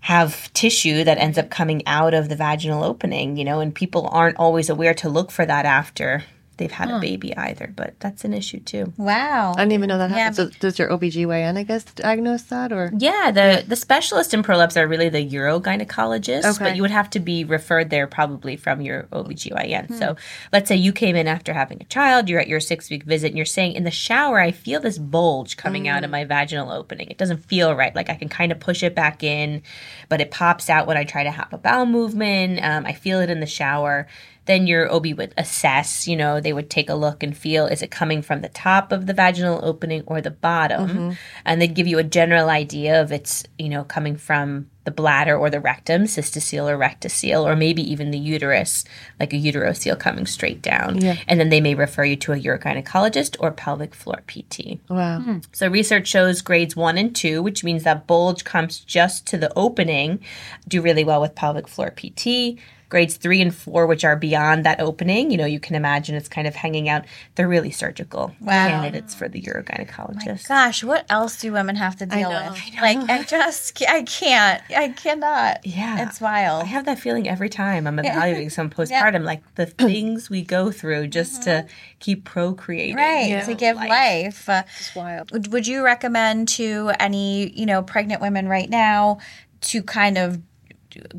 have 0.00 0.50
tissue 0.54 1.04
that 1.04 1.18
ends 1.18 1.36
up 1.36 1.50
coming 1.50 1.86
out 1.86 2.14
of 2.14 2.30
the 2.30 2.36
vaginal 2.36 2.82
opening, 2.82 3.36
you 3.36 3.44
know, 3.44 3.60
and 3.60 3.74
people 3.74 4.08
aren't 4.10 4.38
always 4.38 4.70
aware 4.70 4.94
to 4.94 5.10
look 5.10 5.30
for 5.30 5.44
that 5.44 5.66
after 5.66 6.24
they've 6.56 6.72
had 6.72 6.88
huh. 6.88 6.96
a 6.96 7.00
baby 7.00 7.36
either, 7.36 7.72
but 7.74 7.98
that's 8.00 8.24
an 8.24 8.32
issue 8.32 8.60
too. 8.60 8.92
Wow. 8.96 9.52
I 9.56 9.60
didn't 9.60 9.72
even 9.72 9.88
know 9.88 9.98
that 9.98 10.10
yeah. 10.10 10.16
happened. 10.16 10.52
So 10.54 10.58
does 10.60 10.78
your 10.78 10.88
OBGYN, 10.88 11.56
I 11.56 11.62
guess, 11.62 11.84
diagnose 11.84 12.42
that 12.44 12.72
or? 12.72 12.90
Yeah, 12.96 13.30
the, 13.30 13.64
the 13.66 13.76
specialist 13.76 14.32
in 14.32 14.42
prolapse 14.42 14.76
are 14.76 14.86
really 14.86 15.08
the 15.08 15.26
urogynecologist, 15.26 16.44
okay. 16.44 16.64
but 16.64 16.76
you 16.76 16.82
would 16.82 16.90
have 16.90 17.10
to 17.10 17.20
be 17.20 17.44
referred 17.44 17.90
there 17.90 18.06
probably 18.06 18.56
from 18.56 18.80
your 18.80 19.04
OBGYN. 19.04 19.88
Hmm. 19.88 19.94
So 19.94 20.16
let's 20.52 20.68
say 20.68 20.76
you 20.76 20.92
came 20.92 21.16
in 21.16 21.28
after 21.28 21.52
having 21.52 21.78
a 21.80 21.84
child, 21.84 22.28
you're 22.28 22.40
at 22.40 22.48
your 22.48 22.60
six 22.60 22.90
week 22.90 23.04
visit, 23.04 23.28
and 23.28 23.36
you're 23.36 23.46
saying, 23.46 23.74
in 23.74 23.84
the 23.84 23.90
shower, 23.90 24.40
I 24.40 24.50
feel 24.50 24.80
this 24.80 24.98
bulge 24.98 25.56
coming 25.56 25.84
mm. 25.84 25.90
out 25.90 26.04
of 26.04 26.08
hmm. 26.08 26.12
my 26.12 26.24
vaginal 26.24 26.72
opening. 26.72 27.08
It 27.08 27.18
doesn't 27.18 27.44
feel 27.44 27.74
right. 27.74 27.94
Like 27.94 28.10
I 28.10 28.14
can 28.14 28.28
kind 28.28 28.52
of 28.52 28.60
push 28.60 28.82
it 28.82 28.94
back 28.94 29.22
in, 29.22 29.62
but 30.08 30.20
it 30.20 30.30
pops 30.30 30.70
out 30.70 30.86
when 30.86 30.96
I 30.96 31.04
try 31.04 31.24
to 31.24 31.30
have 31.30 31.52
a 31.52 31.58
bowel 31.58 31.86
movement. 31.86 32.60
Um, 32.62 32.86
I 32.86 32.92
feel 32.92 33.20
it 33.20 33.30
in 33.30 33.40
the 33.40 33.46
shower 33.46 34.06
then 34.46 34.66
your 34.66 34.90
OB 34.92 35.06
would 35.18 35.34
assess, 35.36 36.08
you 36.08 36.16
know, 36.16 36.40
they 36.40 36.52
would 36.52 36.70
take 36.70 36.88
a 36.88 36.94
look 36.94 37.22
and 37.22 37.36
feel 37.36 37.66
is 37.66 37.82
it 37.82 37.90
coming 37.90 38.22
from 38.22 38.40
the 38.40 38.48
top 38.48 38.92
of 38.92 39.06
the 39.06 39.12
vaginal 39.12 39.60
opening 39.62 40.02
or 40.06 40.20
the 40.20 40.30
bottom? 40.30 40.88
Mm-hmm. 40.88 41.10
And 41.44 41.60
they'd 41.60 41.74
give 41.74 41.86
you 41.86 41.98
a 41.98 42.04
general 42.04 42.48
idea 42.48 43.00
of 43.00 43.12
it's, 43.12 43.44
you 43.58 43.68
know, 43.68 43.84
coming 43.84 44.16
from 44.16 44.70
the 44.84 44.92
bladder 44.92 45.36
or 45.36 45.50
the 45.50 45.58
rectum, 45.58 46.04
cystocele 46.04 46.70
or 46.70 46.78
rectocele, 46.78 47.44
or 47.44 47.56
maybe 47.56 47.82
even 47.90 48.12
the 48.12 48.18
uterus, 48.18 48.84
like 49.18 49.32
a 49.32 49.36
uterocele 49.36 49.98
coming 49.98 50.26
straight 50.26 50.62
down. 50.62 51.02
Yeah. 51.02 51.16
And 51.26 51.40
then 51.40 51.48
they 51.48 51.60
may 51.60 51.74
refer 51.74 52.04
you 52.04 52.14
to 52.14 52.32
a 52.32 52.38
urogynecologist 52.38 53.36
or 53.40 53.50
pelvic 53.50 53.96
floor 53.96 54.22
PT. 54.28 54.78
Wow. 54.88 55.18
Mm. 55.18 55.44
So 55.50 55.66
research 55.68 56.06
shows 56.06 56.40
grades 56.40 56.76
one 56.76 56.98
and 56.98 57.14
two, 57.14 57.42
which 57.42 57.64
means 57.64 57.82
that 57.82 58.06
bulge 58.06 58.44
comes 58.44 58.78
just 58.78 59.26
to 59.26 59.36
the 59.36 59.52
opening, 59.56 60.20
do 60.68 60.80
really 60.80 61.02
well 61.02 61.20
with 61.20 61.34
pelvic 61.34 61.66
floor 61.66 61.90
PT 61.90 62.60
grades 62.88 63.16
three 63.16 63.40
and 63.40 63.54
four, 63.54 63.86
which 63.86 64.04
are 64.04 64.16
beyond 64.16 64.64
that 64.64 64.80
opening, 64.80 65.30
you 65.30 65.36
know, 65.36 65.46
you 65.46 65.60
can 65.60 65.74
imagine 65.74 66.14
it's 66.14 66.28
kind 66.28 66.46
of 66.46 66.54
hanging 66.54 66.88
out. 66.88 67.04
They're 67.34 67.48
really 67.48 67.70
surgical 67.70 68.34
wow. 68.40 68.68
candidates 68.68 69.14
for 69.14 69.28
the 69.28 69.40
urogynecologist. 69.42 70.48
My 70.48 70.66
gosh, 70.66 70.84
what 70.84 71.04
else 71.08 71.40
do 71.40 71.52
women 71.52 71.76
have 71.76 71.96
to 71.96 72.06
deal 72.06 72.28
with? 72.28 72.60
I 72.78 72.80
like, 72.80 73.10
I 73.10 73.22
just, 73.24 73.82
I 73.88 74.02
can't, 74.02 74.62
I 74.70 74.90
cannot. 74.90 75.66
Yeah, 75.66 76.06
it's 76.06 76.20
wild. 76.20 76.62
I 76.62 76.66
have 76.66 76.84
that 76.86 76.98
feeling 76.98 77.28
every 77.28 77.48
time 77.48 77.86
I'm 77.86 77.98
evaluating 77.98 78.50
some 78.50 78.70
postpartum, 78.76 79.20
yeah. 79.20 79.26
like 79.26 79.54
the 79.56 79.66
things 79.66 80.30
we 80.30 80.42
go 80.42 80.70
through 80.70 81.08
just 81.08 81.42
mm-hmm. 81.42 81.66
to 81.66 81.74
keep 81.98 82.24
procreating, 82.24 82.96
right? 82.96 83.28
Yeah. 83.28 83.44
To 83.44 83.54
give 83.54 83.76
life. 83.76 83.88
life. 83.88 84.48
Uh, 84.48 84.62
it's 84.78 84.94
wild. 84.94 85.52
Would 85.52 85.66
you 85.66 85.84
recommend 85.84 86.48
to 86.48 86.92
any, 87.00 87.50
you 87.58 87.66
know, 87.66 87.82
pregnant 87.82 88.20
women 88.20 88.48
right 88.48 88.70
now? 88.70 89.18
to 89.60 89.82
kind 89.82 90.18
of 90.18 90.40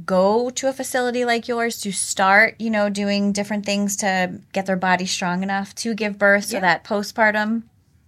go 0.05 0.49
to 0.51 0.67
a 0.67 0.73
facility 0.73 1.25
like 1.25 1.47
yours 1.47 1.79
to 1.81 1.91
start, 1.91 2.55
you 2.59 2.69
know, 2.69 2.89
doing 2.89 3.31
different 3.31 3.65
things 3.65 3.95
to 3.97 4.39
get 4.53 4.65
their 4.65 4.77
body 4.77 5.05
strong 5.05 5.43
enough 5.43 5.73
to 5.75 5.93
give 5.93 6.17
birth 6.17 6.51
yeah. 6.51 6.57
so 6.57 6.61
that 6.61 6.83
postpartum 6.83 7.63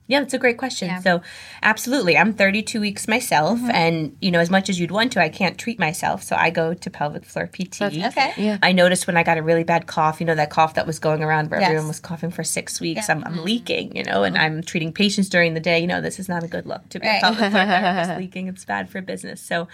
yeah, 0.10 0.22
that's 0.22 0.34
a 0.34 0.39
great 0.39 0.58
question. 0.58 0.88
Yeah. 0.88 1.01
So, 1.01 1.22
absolutely. 1.62 2.18
I'm 2.18 2.34
32 2.34 2.82
weeks 2.82 3.08
myself. 3.08 3.60
Mm-hmm. 3.60 3.72
And, 3.72 4.18
you 4.20 4.32
know, 4.32 4.39
as 4.39 4.50
much 4.50 4.68
as 4.68 4.80
you'd 4.80 4.89
want 4.89 5.12
to, 5.12 5.22
I 5.22 5.30
can't 5.30 5.56
treat 5.56 5.78
myself. 5.78 6.24
So, 6.24 6.36
I 6.36 6.50
go 6.50 6.74
to 6.74 6.89
pelvic 6.89 7.25
floor 7.25 7.46
PT. 7.46 7.78
That's, 7.78 7.96
okay. 8.18 8.34
Yeah. 8.36 8.58
I 8.63 8.72
noticed 8.72 9.06
when 9.06 9.18
I 9.18 9.24
got 9.24 9.38
a 9.38 9.44
really 9.44 9.63
bad 9.63 9.86
cough, 9.86 10.20
you 10.20 10.25
know, 10.25 10.34
that 10.34 10.50
cough 10.50 10.74
that 10.74 10.88
was 10.88 10.98
going 10.98 11.22
around 11.22 11.51
where 11.51 11.60
yes. 11.60 11.68
everyone 11.68 11.89
was 11.89 12.00
coughing 12.00 12.32
for 12.32 12.44
six 12.44 12.82
weeks, 12.82 13.08
yeah. 13.08 13.16
I'm, 13.16 13.24
I'm, 13.24 13.34
mm-hmm. 13.34 13.44
leaking, 13.44 13.96
you 13.96 14.04
know, 14.04 14.24
and 14.24 14.36
mm-hmm. 14.36 14.46
I'm 14.46 14.63
treating 14.63 14.92
patients 14.92 15.30
during 15.30 15.54
the 15.54 15.60
day. 15.60 15.80
You 15.80 15.86
know, 15.86 16.01
this 16.01 16.18
is 16.18 16.28
not 16.28 16.44
a 16.44 16.48
good 16.48 16.66
look 16.66 16.89
to 16.89 17.00
be 17.00 17.06
right. 17.06 17.18
a 17.18 17.22
pelvic 17.22 17.51
floor 17.51 17.66
therapist 17.66 18.18
leaking. 18.20 18.48
It's 18.48 18.66
bad 18.66 18.89
for 18.89 19.01
business. 19.01 19.39
So, 19.39 19.68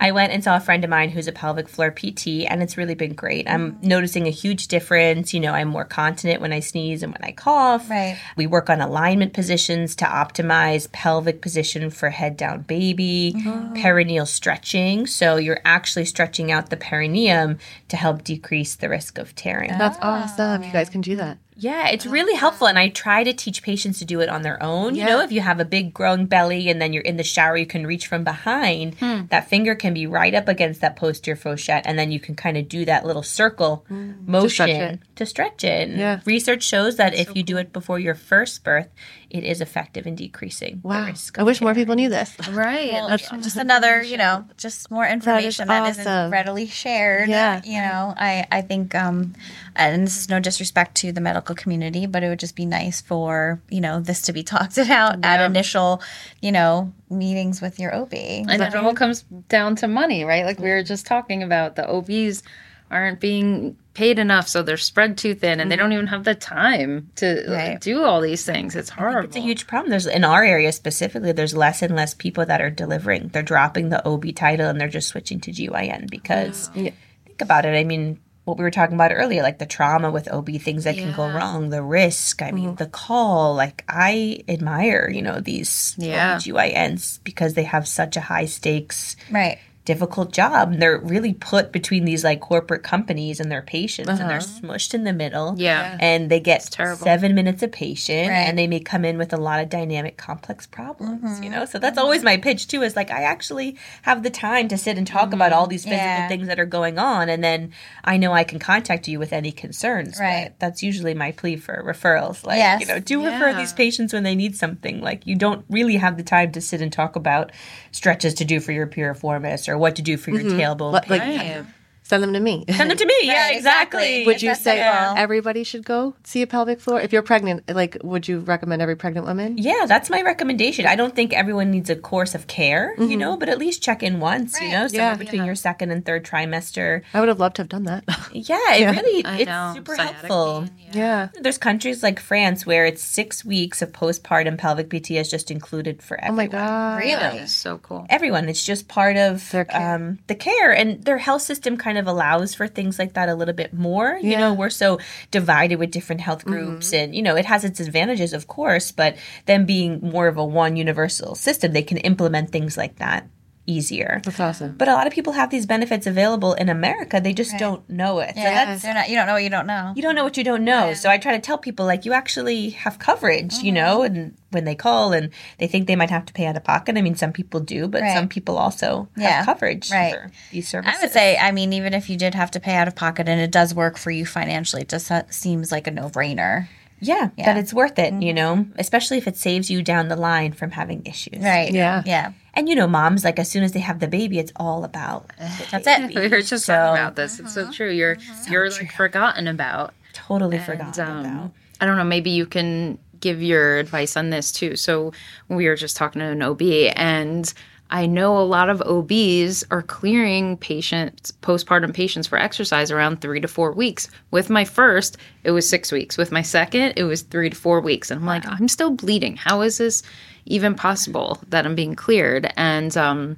I 0.00 0.10
went 0.12 0.32
and 0.32 0.42
saw 0.42 0.56
a 0.56 0.60
friend 0.60 0.84
of 0.84 0.88
mine 0.88 1.10
who's 1.10 1.28
a 1.28 1.32
pelvic 1.32 1.68
floor 1.68 1.90
PT, 1.90 2.46
and 2.48 2.62
it's 2.62 2.78
really 2.78 2.94
been 2.94 3.12
great. 3.12 3.46
I'm 3.46 3.72
mm-hmm. 3.72 3.88
noticing 3.88 4.26
a 4.26 4.30
huge 4.30 4.68
difference. 4.68 5.34
You 5.34 5.40
know, 5.40 5.52
I'm 5.52 5.68
more 5.68 5.84
continent 5.84 6.40
when 6.40 6.54
I 6.54 6.60
sneeze 6.60 7.02
and 7.02 7.12
when 7.12 7.22
I 7.22 7.32
cough. 7.32 7.90
Right. 7.90 8.18
We 8.36 8.46
work 8.46 8.70
on 8.70 8.80
alignment 8.80 9.34
positions 9.34 9.81
to 9.96 10.04
optimize 10.04 10.90
pelvic 10.92 11.40
position 11.40 11.90
for 11.90 12.10
head 12.10 12.36
down 12.36 12.62
baby, 12.62 13.34
oh. 13.38 13.72
perineal 13.74 14.26
stretching. 14.26 15.06
So 15.06 15.36
you're 15.36 15.60
actually 15.64 16.04
stretching 16.04 16.50
out 16.50 16.70
the 16.70 16.76
perineum 16.76 17.58
to 17.88 17.96
help 17.96 18.24
decrease 18.24 18.74
the 18.74 18.88
risk 18.88 19.18
of 19.18 19.34
tearing. 19.34 19.70
That's 19.70 19.98
awesome. 20.00 20.62
You 20.62 20.72
guys 20.72 20.88
can 20.88 21.00
do 21.00 21.16
that. 21.16 21.38
Yeah, 21.56 21.88
it's 21.88 22.06
really 22.06 22.34
helpful. 22.34 22.66
And 22.66 22.78
I 22.78 22.88
try 22.88 23.24
to 23.24 23.32
teach 23.32 23.62
patients 23.62 23.98
to 23.98 24.04
do 24.04 24.20
it 24.20 24.28
on 24.28 24.42
their 24.42 24.62
own. 24.62 24.94
Yeah. 24.94 25.04
You 25.04 25.10
know, 25.10 25.20
if 25.20 25.32
you 25.32 25.40
have 25.40 25.60
a 25.60 25.64
big 25.64 25.92
growing 25.92 26.26
belly 26.26 26.70
and 26.70 26.80
then 26.80 26.92
you're 26.92 27.02
in 27.02 27.18
the 27.18 27.24
shower, 27.24 27.56
you 27.56 27.66
can 27.66 27.86
reach 27.86 28.06
from 28.06 28.24
behind. 28.24 28.94
Hmm. 28.94 29.22
That 29.30 29.48
finger 29.48 29.74
can 29.74 29.92
be 29.92 30.06
right 30.06 30.34
up 30.34 30.48
against 30.48 30.80
that 30.80 30.96
posterior 30.96 31.36
fourchette. 31.36 31.84
And 31.86 31.98
then 31.98 32.10
you 32.10 32.20
can 32.20 32.34
kind 32.34 32.56
of 32.56 32.68
do 32.68 32.84
that 32.86 33.04
little 33.04 33.22
circle 33.22 33.84
mm. 33.90 34.26
motion 34.26 34.66
to 34.66 34.72
stretch 34.72 34.92
it. 34.92 35.00
To 35.16 35.26
stretch 35.26 35.64
it. 35.64 35.90
Yeah. 35.90 36.20
Research 36.24 36.62
shows 36.62 36.96
that 36.96 37.10
That's 37.10 37.22
if 37.22 37.28
so 37.28 37.34
you 37.34 37.42
do 37.42 37.58
it 37.58 37.72
before 37.72 37.98
your 37.98 38.14
first 38.14 38.64
birth, 38.64 38.88
it 39.28 39.44
is 39.44 39.60
effective 39.60 40.06
in 40.06 40.14
decreasing 40.14 40.80
wow. 40.82 41.00
the 41.00 41.12
risk. 41.12 41.38
I 41.38 41.42
wish 41.42 41.60
more 41.60 41.74
people 41.74 41.94
knew 41.94 42.08
this. 42.08 42.36
Right. 42.52 42.92
Well, 42.92 43.16
just 43.16 43.56
another, 43.56 44.02
you 44.02 44.18
know, 44.18 44.44
just 44.58 44.90
more 44.90 45.06
information 45.06 45.68
that, 45.68 45.88
is 45.88 45.98
awesome. 45.98 46.04
not 46.04 46.30
readily 46.32 46.66
shared. 46.66 47.28
Yeah. 47.28 47.62
You 47.64 47.80
know, 47.80 48.14
I, 48.16 48.46
I 48.52 48.60
think, 48.60 48.94
um, 48.94 49.34
and 49.74 50.06
this 50.06 50.18
is 50.18 50.28
no 50.28 50.38
disrespect 50.38 50.96
to 50.96 51.12
the 51.12 51.20
medical 51.20 51.41
community, 51.42 52.06
but 52.06 52.22
it 52.22 52.28
would 52.28 52.38
just 52.38 52.56
be 52.56 52.66
nice 52.66 53.00
for, 53.00 53.60
you 53.68 53.80
know, 53.80 54.00
this 54.00 54.22
to 54.22 54.32
be 54.32 54.42
talked 54.42 54.78
about 54.78 55.18
yeah. 55.20 55.34
at 55.34 55.44
initial, 55.44 56.02
you 56.40 56.52
know, 56.52 56.92
meetings 57.10 57.60
with 57.60 57.78
your 57.78 57.94
OB. 57.94 58.14
And 58.14 58.50
it 58.50 58.74
all 58.74 58.94
comes 58.94 59.22
down 59.48 59.76
to 59.76 59.88
money, 59.88 60.24
right? 60.24 60.44
Like 60.44 60.58
we 60.58 60.70
were 60.70 60.82
just 60.82 61.06
talking 61.06 61.42
about 61.42 61.76
the 61.76 61.88
OBs 61.88 62.42
aren't 62.90 63.20
being 63.20 63.76
paid 63.94 64.18
enough, 64.18 64.48
so 64.48 64.62
they're 64.62 64.76
spread 64.76 65.18
too 65.18 65.34
thin, 65.34 65.52
and 65.52 65.62
mm-hmm. 65.62 65.68
they 65.70 65.76
don't 65.76 65.92
even 65.92 66.06
have 66.06 66.24
the 66.24 66.34
time 66.34 67.10
to 67.16 67.44
right. 67.48 67.80
do 67.80 68.04
all 68.04 68.20
these 68.20 68.44
things. 68.44 68.76
It's 68.76 68.90
horrible. 68.90 69.28
It's 69.28 69.36
a 69.36 69.40
huge 69.40 69.66
problem. 69.66 69.90
There's 69.90 70.06
in 70.06 70.24
our 70.24 70.44
area 70.44 70.72
specifically. 70.72 71.32
There's 71.32 71.56
less 71.56 71.82
and 71.82 71.96
less 71.96 72.14
people 72.14 72.46
that 72.46 72.60
are 72.60 72.70
delivering. 72.70 73.28
They're 73.28 73.42
dropping 73.42 73.88
the 73.88 74.06
OB 74.06 74.34
title 74.34 74.68
and 74.68 74.80
they're 74.80 74.88
just 74.88 75.08
switching 75.08 75.40
to 75.40 75.50
GYN 75.50 76.10
because 76.10 76.70
yeah. 76.74 76.92
think 77.24 77.40
about 77.40 77.64
it. 77.64 77.74
I 77.74 77.84
mean, 77.84 78.18
what 78.44 78.58
we 78.58 78.64
were 78.64 78.70
talking 78.70 78.94
about 78.94 79.12
earlier, 79.12 79.42
like 79.42 79.58
the 79.58 79.66
trauma 79.66 80.10
with 80.10 80.30
OB, 80.30 80.50
things 80.60 80.84
that 80.84 80.96
yeah. 80.96 81.04
can 81.04 81.16
go 81.16 81.30
wrong, 81.30 81.70
the 81.70 81.82
risk. 81.82 82.42
I 82.42 82.50
mean, 82.50 82.70
mm-hmm. 82.70 82.74
the 82.76 82.86
call. 82.86 83.54
Like 83.54 83.84
I 83.88 84.42
admire, 84.48 85.08
you 85.08 85.22
know, 85.22 85.40
these 85.40 85.94
yeah. 85.98 86.36
GYNs 86.36 87.20
because 87.22 87.54
they 87.54 87.64
have 87.64 87.86
such 87.86 88.16
a 88.16 88.20
high 88.20 88.46
stakes 88.46 89.16
right 89.30 89.58
difficult 89.84 90.32
job. 90.32 90.76
They're 90.76 90.98
really 90.98 91.34
put 91.34 91.72
between 91.72 92.04
these 92.04 92.22
like 92.22 92.40
corporate 92.40 92.82
companies 92.82 93.40
and 93.40 93.50
their 93.50 93.62
patients, 93.62 94.08
uh-huh. 94.08 94.20
and 94.20 94.30
they're 94.30 94.38
uh-huh. 94.38 94.60
smushed 94.60 94.94
in 94.94 95.04
the 95.04 95.12
middle. 95.12 95.54
Yeah, 95.58 95.96
and 96.00 96.30
they 96.30 96.40
get 96.40 96.62
seven 96.62 97.34
minutes 97.34 97.62
a 97.62 97.68
patient, 97.68 98.28
right. 98.28 98.36
and 98.36 98.58
they 98.58 98.66
may 98.66 98.80
come 98.80 99.04
in 99.04 99.18
with 99.18 99.32
a 99.32 99.36
lot 99.36 99.60
of 99.60 99.68
dynamic, 99.68 100.16
complex 100.16 100.66
problems. 100.66 101.22
Mm-hmm. 101.22 101.42
You 101.42 101.50
know, 101.50 101.64
so 101.64 101.78
that's 101.78 101.98
always 101.98 102.22
my 102.22 102.36
pitch 102.36 102.68
too. 102.68 102.82
Is 102.82 102.96
like 102.96 103.10
I 103.10 103.22
actually 103.22 103.76
have 104.02 104.22
the 104.22 104.30
time 104.30 104.68
to 104.68 104.78
sit 104.78 104.98
and 104.98 105.06
talk 105.06 105.26
mm-hmm. 105.26 105.34
about 105.34 105.52
all 105.52 105.66
these 105.66 105.84
physical 105.84 105.98
yeah. 105.98 106.28
things 106.28 106.46
that 106.46 106.60
are 106.60 106.66
going 106.66 106.98
on, 106.98 107.28
and 107.28 107.42
then 107.42 107.72
I 108.04 108.16
know 108.16 108.32
I 108.32 108.44
can 108.44 108.58
contact 108.58 109.08
you 109.08 109.18
with 109.18 109.32
any 109.32 109.52
concerns. 109.52 110.18
Right. 110.20 110.52
that's 110.58 110.82
usually 110.82 111.14
my 111.14 111.32
plea 111.32 111.56
for 111.56 111.82
referrals. 111.84 112.44
Like 112.44 112.58
yes. 112.58 112.80
you 112.80 112.86
know, 112.86 113.00
do 113.00 113.20
yeah. 113.20 113.32
refer 113.32 113.58
these 113.58 113.72
patients 113.72 114.12
when 114.12 114.22
they 114.22 114.34
need 114.34 114.56
something. 114.56 115.00
Like 115.00 115.26
you 115.26 115.36
don't 115.36 115.64
really 115.68 115.96
have 115.96 116.16
the 116.16 116.22
time 116.22 116.52
to 116.52 116.60
sit 116.60 116.80
and 116.80 116.92
talk 116.92 117.16
about 117.16 117.50
stretches 117.90 118.34
to 118.34 118.44
do 118.44 118.60
for 118.60 118.72
your 118.72 118.86
piriformis 118.86 119.71
or 119.72 119.78
what 119.78 119.96
to 119.96 120.02
do 120.02 120.16
for 120.16 120.30
your 120.30 120.42
mm-hmm. 120.42 120.60
tailbone 120.60 121.02
pain. 121.02 121.38
Like, 121.38 121.66
send 122.12 122.22
them 122.22 122.32
to 122.34 122.40
me. 122.40 122.64
Send 122.68 122.90
them 122.90 122.98
to 122.98 123.06
me. 123.06 123.14
yeah, 123.22 123.52
exactly. 123.52 124.26
Would 124.26 124.42
you 124.42 124.54
say 124.54 124.80
everybody 124.80 125.64
should 125.64 125.84
go 125.84 126.14
see 126.24 126.42
a 126.42 126.46
pelvic 126.46 126.78
floor? 126.80 127.00
If 127.00 127.12
you're 127.12 127.22
pregnant, 127.22 127.68
like, 127.74 127.96
would 128.02 128.28
you 128.28 128.40
recommend 128.40 128.82
every 128.82 128.96
pregnant 128.96 129.26
woman? 129.26 129.56
Yeah, 129.56 129.86
that's 129.86 130.10
my 130.10 130.20
recommendation. 130.20 130.86
I 130.86 130.94
don't 130.94 131.14
think 131.14 131.32
everyone 131.32 131.70
needs 131.70 131.88
a 131.88 131.96
course 131.96 132.34
of 132.34 132.46
care, 132.46 132.94
mm-hmm. 132.98 133.10
you 133.10 133.16
know, 133.16 133.38
but 133.38 133.48
at 133.48 133.58
least 133.58 133.82
check 133.82 134.02
in 134.02 134.20
once, 134.20 134.54
right. 134.54 134.66
you 134.66 134.72
know, 134.72 134.88
somewhere 134.88 135.12
yeah. 135.12 135.16
between 135.16 135.40
yeah. 135.40 135.46
your 135.46 135.54
second 135.54 135.90
and 135.90 136.04
third 136.04 136.24
trimester. 136.24 137.02
I 137.14 137.20
would 137.20 137.30
have 137.30 137.40
loved 137.40 137.56
to 137.56 137.62
have 137.62 137.70
done 137.70 137.84
that. 137.84 138.04
yeah, 138.32 138.74
it 138.74 138.80
yeah. 138.80 138.90
really, 138.90 139.24
I 139.24 139.38
it's 139.38 139.46
know. 139.46 139.72
super 139.74 139.96
Sciatic 139.96 140.16
helpful. 140.16 140.62
Pain, 140.62 140.70
yeah. 140.92 141.28
There's 141.40 141.58
countries 141.58 142.02
like 142.02 142.20
France 142.20 142.66
where 142.66 142.84
it's 142.84 143.02
six 143.02 143.42
weeks 143.44 143.80
of 143.80 143.92
postpartum 143.92 144.58
pelvic 144.58 144.90
PT 144.90 145.12
is 145.12 145.30
just 145.30 145.50
included 145.50 146.02
for 146.02 146.18
everyone. 146.18 146.32
Oh 146.32 146.36
my 146.36 146.46
God. 146.46 146.98
Really? 146.98 147.46
So 147.46 147.78
cool. 147.78 148.06
Everyone. 148.10 148.48
It's 148.48 148.64
just 148.64 148.88
part 148.88 149.16
of 149.16 149.48
care. 149.50 149.66
Um, 149.70 150.18
the 150.26 150.34
care. 150.34 150.72
And 150.72 151.02
their 151.04 151.18
health 151.18 151.42
system 151.42 151.76
kind 151.76 151.98
of 151.98 152.01
allows 152.06 152.54
for 152.54 152.66
things 152.66 152.98
like 152.98 153.14
that 153.14 153.28
a 153.28 153.34
little 153.34 153.54
bit 153.54 153.72
more. 153.72 154.18
Yeah. 154.20 154.30
You 154.30 154.36
know, 154.38 154.54
we're 154.54 154.70
so 154.70 154.98
divided 155.30 155.76
with 155.76 155.90
different 155.90 156.20
health 156.20 156.40
mm-hmm. 156.40 156.50
groups, 156.50 156.88
mm-hmm. 156.88 157.04
and 157.04 157.14
you 157.14 157.22
know, 157.22 157.36
it 157.36 157.46
has 157.46 157.64
its 157.64 157.80
advantages, 157.80 158.32
of 158.32 158.46
course, 158.46 158.92
but 158.92 159.16
them 159.46 159.66
being 159.66 160.00
more 160.00 160.28
of 160.28 160.36
a 160.36 160.44
one 160.44 160.76
universal 160.76 161.34
system, 161.34 161.72
they 161.72 161.82
can 161.82 161.98
implement 161.98 162.50
things 162.50 162.76
like 162.76 162.96
that 162.96 163.26
easier. 163.66 164.20
That's 164.24 164.40
awesome. 164.40 164.74
But 164.76 164.88
a 164.88 164.92
lot 164.92 165.06
of 165.06 165.12
people 165.12 165.34
have 165.34 165.50
these 165.50 165.66
benefits 165.66 166.06
available 166.06 166.54
in 166.54 166.68
America. 166.68 167.20
They 167.20 167.32
just 167.32 167.56
don't 167.58 167.88
know 167.88 168.18
it. 168.18 168.34
So 168.34 168.40
Yeah, 168.40 168.64
that's 168.64 168.82
they're 168.82 168.92
not, 168.94 169.08
you 169.08 169.14
don't 169.14 169.26
know 169.26 169.34
what 169.34 169.44
you 169.44 169.50
don't 169.50 169.66
know. 169.66 169.92
you 169.94 170.02
don't 170.02 170.14
know 170.14 170.24
what 170.24 170.36
you 170.36 170.44
don't 170.44 170.64
know. 170.64 170.94
So 170.94 171.08
I 171.08 171.18
try 171.18 171.32
to 171.32 171.38
tell 171.40 171.58
people 171.58 171.86
like 171.86 172.04
you 172.04 172.12
actually 172.12 172.70
have 172.70 172.98
coverage, 172.98 173.54
you 173.58 173.70
know, 173.72 174.02
and 174.02 174.34
when 174.50 174.64
they 174.64 174.74
call 174.74 175.12
and 175.12 175.30
they 175.58 175.66
think 175.68 175.86
they 175.86 175.96
might 175.96 176.10
have 176.10 176.26
to 176.26 176.32
pay 176.32 176.46
out 176.46 176.56
of 176.56 176.64
pocket. 176.64 176.96
I 176.98 177.02
mean, 177.02 177.14
some 177.14 177.32
people 177.32 177.60
do, 177.60 177.86
but 177.88 178.02
Right. 178.02 178.14
some 178.14 178.28
people 178.28 178.58
also 178.58 179.08
have 179.16 179.46
coverage 179.46 179.90
right. 179.92 180.12
for 180.12 180.30
these 180.50 180.68
services. 180.68 180.98
I 180.98 181.02
would 181.04 181.12
say, 181.12 181.38
I 181.38 181.52
mean, 181.52 181.72
even 181.72 181.94
if 181.94 182.10
you 182.10 182.16
did 182.16 182.34
have 182.34 182.50
to 182.52 182.60
pay 182.60 182.74
out 182.74 182.88
of 182.88 182.96
pocket 182.96 183.28
and 183.28 183.40
it 183.40 183.52
does 183.52 183.74
work 183.74 183.96
for 183.96 184.10
you 184.10 184.26
financially, 184.26 184.82
it 184.82 184.88
just 184.88 185.10
uh, 185.10 185.22
seems 185.30 185.70
like 185.72 185.86
a 185.86 185.90
no 185.90 186.08
brainer. 186.08 186.66
yeah, 187.00 187.30
Yeah. 187.36 187.46
that 187.46 187.56
it's 187.56 187.72
worth 187.72 187.98
it, 187.98 188.12
you 188.22 188.34
know, 188.34 188.66
especially 188.76 189.18
if 189.18 189.26
it 189.26 189.36
saves 189.36 189.70
you 189.70 189.82
down 189.82 190.08
the 190.08 190.16
line 190.16 190.52
from 190.52 190.72
having 190.72 191.04
issues. 191.06 191.42
Right. 191.42 191.72
Yeah. 191.72 192.02
Yeah. 192.06 192.32
And 192.54 192.68
you 192.68 192.74
know, 192.74 192.86
moms, 192.86 193.24
like 193.24 193.38
as 193.38 193.50
soon 193.50 193.62
as 193.62 193.72
they 193.72 193.80
have 193.80 194.00
the 194.00 194.08
baby, 194.08 194.38
it's 194.38 194.52
all 194.56 194.84
about 194.84 195.30
eh, 195.38 195.48
the 195.58 195.70
That's 195.70 195.84
baby. 195.84 196.14
it. 196.14 196.20
we 196.20 196.28
were 196.28 196.42
just 196.42 196.66
So- 196.66 196.74
talking 196.74 197.02
about 197.02 197.16
this. 197.16 197.40
It's 197.40 197.54
so 197.54 197.62
uh-huh. 197.62 197.72
true. 197.72 197.90
You're 197.90 198.16
uh-huh. 198.16 198.44
you're 198.50 198.70
like 198.70 198.92
forgotten 198.92 199.48
about. 199.48 199.94
Totally 200.12 200.58
And, 200.58 200.66
forgotten 200.66 201.08
um, 201.08 201.20
about. 201.24 201.50
I 201.80 201.86
don't 201.86 201.96
know. 201.96 202.04
Maybe 202.04 202.30
you 202.30 202.46
can 202.46 202.98
give 203.20 203.42
your 203.42 203.78
advice 203.78 204.16
on 204.16 204.30
this 204.30 204.52
too. 204.52 204.76
So 204.76 205.12
we 205.48 205.66
were 205.66 205.76
just 205.76 205.96
talking 205.96 206.20
to 206.20 206.26
an 206.26 206.42
OB, 206.42 206.62
and 206.96 207.52
I 207.90 208.06
know 208.06 208.38
a 208.38 208.40
lot 208.42 208.68
of 208.70 208.80
OBs 208.82 209.64
are 209.70 209.82
clearing 209.82 210.56
patients, 210.56 211.32
postpartum 211.42 211.92
patients, 211.94 212.26
for 212.26 212.38
exercise 212.38 212.90
around 212.90 213.20
three 213.20 213.38
to 213.40 213.48
four 213.48 213.72
weeks. 213.72 214.08
With 214.30 214.48
my 214.48 214.64
first, 214.64 215.18
it 215.44 215.50
was 215.50 215.68
six 215.68 215.92
weeks. 215.92 216.16
With 216.16 216.32
my 216.32 216.40
second, 216.42 216.94
it 216.96 217.04
was 217.04 217.22
three 217.22 217.50
to 217.50 217.56
four 217.56 217.80
weeks. 217.80 218.10
And 218.10 218.20
I'm 218.20 218.26
like, 218.26 218.46
I'm 218.46 218.68
still 218.68 218.90
bleeding. 218.90 219.36
How 219.36 219.60
is 219.60 219.76
this 219.78 220.02
even 220.46 220.74
possible 220.74 221.40
that 221.48 221.66
I'm 221.66 221.74
being 221.74 221.94
cleared? 221.94 222.52
And 222.56 222.96
um, 222.96 223.36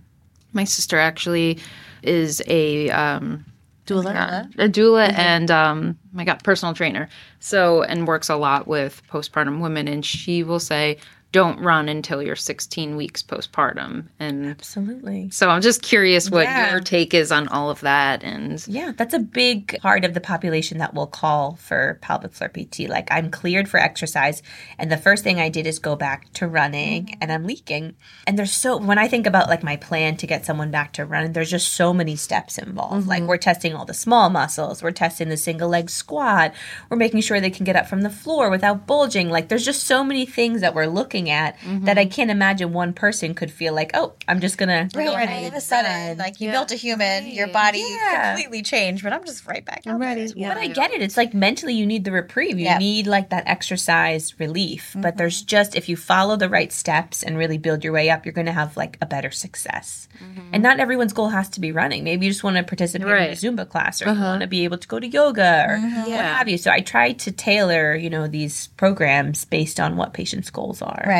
my 0.52 0.64
sister 0.64 0.99
actually 0.99 1.58
is 2.02 2.42
a 2.46 2.90
um, 2.90 3.44
Doula. 3.87 4.50
a 4.58 4.66
doula 4.66 5.12
and 5.12 5.50
um 5.50 5.99
my 6.14 6.25
god 6.25 6.42
personal 6.42 6.73
trainer 6.73 7.06
so 7.38 7.82
and 7.82 8.08
works 8.08 8.30
a 8.30 8.37
lot 8.37 8.66
with 8.66 9.02
postpartum 9.11 9.61
women 9.61 9.87
and 9.88 10.06
she 10.06 10.42
will 10.42 10.58
say 10.58 10.96
don't 11.34 11.58
run 11.60 11.88
until 11.88 12.22
you're 12.22 12.36
16 12.36 12.96
weeks 12.96 13.22
postpartum 13.22 14.06
and 14.20 14.46
Absolutely. 14.46 15.28
so 15.30 15.48
i'm 15.48 15.60
just 15.60 15.82
curious 15.82 16.30
what 16.30 16.44
Yeah. 16.44 16.70
your 16.70 16.80
take 16.80 17.12
is 17.12 17.32
on 17.32 17.48
all 17.48 17.70
of 17.70 17.80
that 17.80 18.22
and 18.22 18.64
Yeah, 18.68 18.92
that's 18.96 19.14
a 19.14 19.18
big 19.18 19.78
part 19.80 20.04
of 20.04 20.14
the 20.14 20.20
population 20.20 20.78
that 20.78 20.94
will 20.94 21.06
call 21.06 21.56
for 21.56 21.98
pelvic 22.00 22.32
floor 22.32 22.48
PT. 22.48 22.88
Like 22.88 23.08
I'm 23.10 23.30
cleared 23.30 23.68
for 23.68 23.78
exercise, 23.78 24.42
and 24.78 24.90
the 24.90 24.96
first 24.96 25.24
thing 25.24 25.40
I 25.40 25.48
did 25.48 25.66
is 25.66 25.78
go 25.78 25.96
back 25.96 26.32
to 26.34 26.46
running, 26.46 27.06
mm-hmm. 27.06 27.18
and 27.20 27.32
I'm 27.32 27.44
leaking. 27.44 27.96
And 28.26 28.38
there's 28.38 28.52
so 28.52 28.76
when 28.76 28.98
I 28.98 29.08
think 29.08 29.26
about 29.26 29.48
like 29.48 29.62
my 29.62 29.76
plan 29.76 30.16
to 30.18 30.26
get 30.26 30.46
someone 30.46 30.70
back 30.70 30.92
to 30.94 31.04
running, 31.04 31.32
there's 31.32 31.50
just 31.50 31.72
so 31.72 31.92
many 31.92 32.16
steps 32.16 32.58
involved. 32.58 33.06
Like 33.06 33.20
mm-hmm. 33.20 33.28
we're 33.28 33.36
testing 33.38 33.74
all 33.74 33.84
the 33.84 33.94
small 33.94 34.30
muscles, 34.30 34.82
we're 34.82 34.92
testing 34.92 35.28
the 35.28 35.36
single 35.36 35.68
leg 35.68 35.90
squat, 35.90 36.54
we're 36.88 36.96
making 36.96 37.20
sure 37.20 37.40
they 37.40 37.50
can 37.50 37.64
get 37.64 37.76
up 37.76 37.86
from 37.86 38.02
the 38.02 38.10
floor 38.10 38.50
without 38.50 38.86
bulging. 38.86 39.30
Like 39.30 39.48
there's 39.48 39.64
just 39.64 39.84
so 39.84 40.04
many 40.04 40.26
things 40.26 40.60
that 40.60 40.74
we're 40.74 40.86
looking 40.86 41.23
at 41.30 41.56
that 41.82 41.98
I 41.98 42.04
mm-hmm. 42.04 42.10
can't 42.10 42.30
imagine 42.30 42.72
one 42.72 42.92
person 42.92 43.34
could 43.34 43.50
feel 43.50 43.74
like, 43.74 43.90
oh, 43.94 44.14
I'm 44.28 44.40
just 44.40 44.58
gonna 44.58 44.88
Right. 44.94 45.06
go 45.06 45.14
All 45.16 45.46
of 45.46 45.54
a 45.54 45.60
sudden, 45.60 46.18
like 46.18 46.40
you 46.40 46.50
built 46.50 46.70
a 46.72 46.76
human, 46.76 47.26
your 47.26 47.48
body 47.48 47.84
Yeah. 47.86 48.34
completely 48.34 48.62
changed, 48.62 49.02
but 49.02 49.12
I'm 49.12 49.24
just 49.24 49.46
right 49.46 49.64
back. 49.64 49.82
I'm 49.86 49.98
ready. 49.98 50.32
Yeah. 50.34 50.48
But 50.48 50.58
I 50.58 50.68
get 50.68 50.90
it. 50.92 51.02
It's 51.02 51.16
like 51.16 51.34
mentally 51.34 51.74
you 51.74 51.86
need 51.86 52.04
the 52.04 52.12
reprieve. 52.12 52.58
You 52.58 52.66
Yeah. 52.66 52.78
need 52.78 53.06
like 53.06 53.30
that 53.30 53.44
exercise 53.46 54.38
relief. 54.38 54.92
But 54.94 55.00
mm-hmm. 55.00 55.18
there's 55.18 55.42
just 55.42 55.74
if 55.74 55.88
you 55.88 55.96
follow 55.96 56.36
the 56.36 56.48
right 56.48 56.72
steps 56.72 57.22
and 57.22 57.36
really 57.36 57.58
build 57.58 57.84
your 57.84 57.92
way 57.92 58.10
up, 58.10 58.24
you're 58.24 58.32
going 58.32 58.46
to 58.46 58.52
have 58.52 58.76
like 58.76 58.98
a 59.00 59.06
better 59.06 59.30
success. 59.30 60.08
Mm-hmm. 60.22 60.50
And 60.52 60.62
not 60.62 60.80
everyone's 60.80 61.12
goal 61.12 61.28
has 61.28 61.48
to 61.50 61.60
be 61.60 61.72
running. 61.72 62.04
Maybe 62.04 62.26
you 62.26 62.32
just 62.32 62.44
want 62.44 62.56
to 62.56 62.62
participate 62.62 63.06
Right. 63.08 63.28
in 63.28 63.32
a 63.32 63.36
Zumba 63.36 63.68
class 63.68 64.00
or 64.02 64.06
you 64.06 64.10
uh-huh. 64.12 64.24
want 64.24 64.42
to 64.42 64.46
be 64.46 64.64
able 64.64 64.78
to 64.78 64.88
go 64.88 64.98
to 65.00 65.06
yoga 65.06 65.66
or 65.68 65.78
what 65.78 66.08
Yeah. 66.08 66.38
have 66.38 66.48
you. 66.48 66.58
So 66.58 66.70
I 66.70 66.80
try 66.80 67.12
to 67.12 67.30
tailor, 67.32 67.94
you 67.94 68.10
know, 68.10 68.26
these 68.26 68.68
programs 68.76 69.44
based 69.44 69.78
on 69.80 69.96
what 69.96 70.12
patients' 70.12 70.50
goals 70.50 70.82
are. 70.82 71.04
Right. 71.06 71.13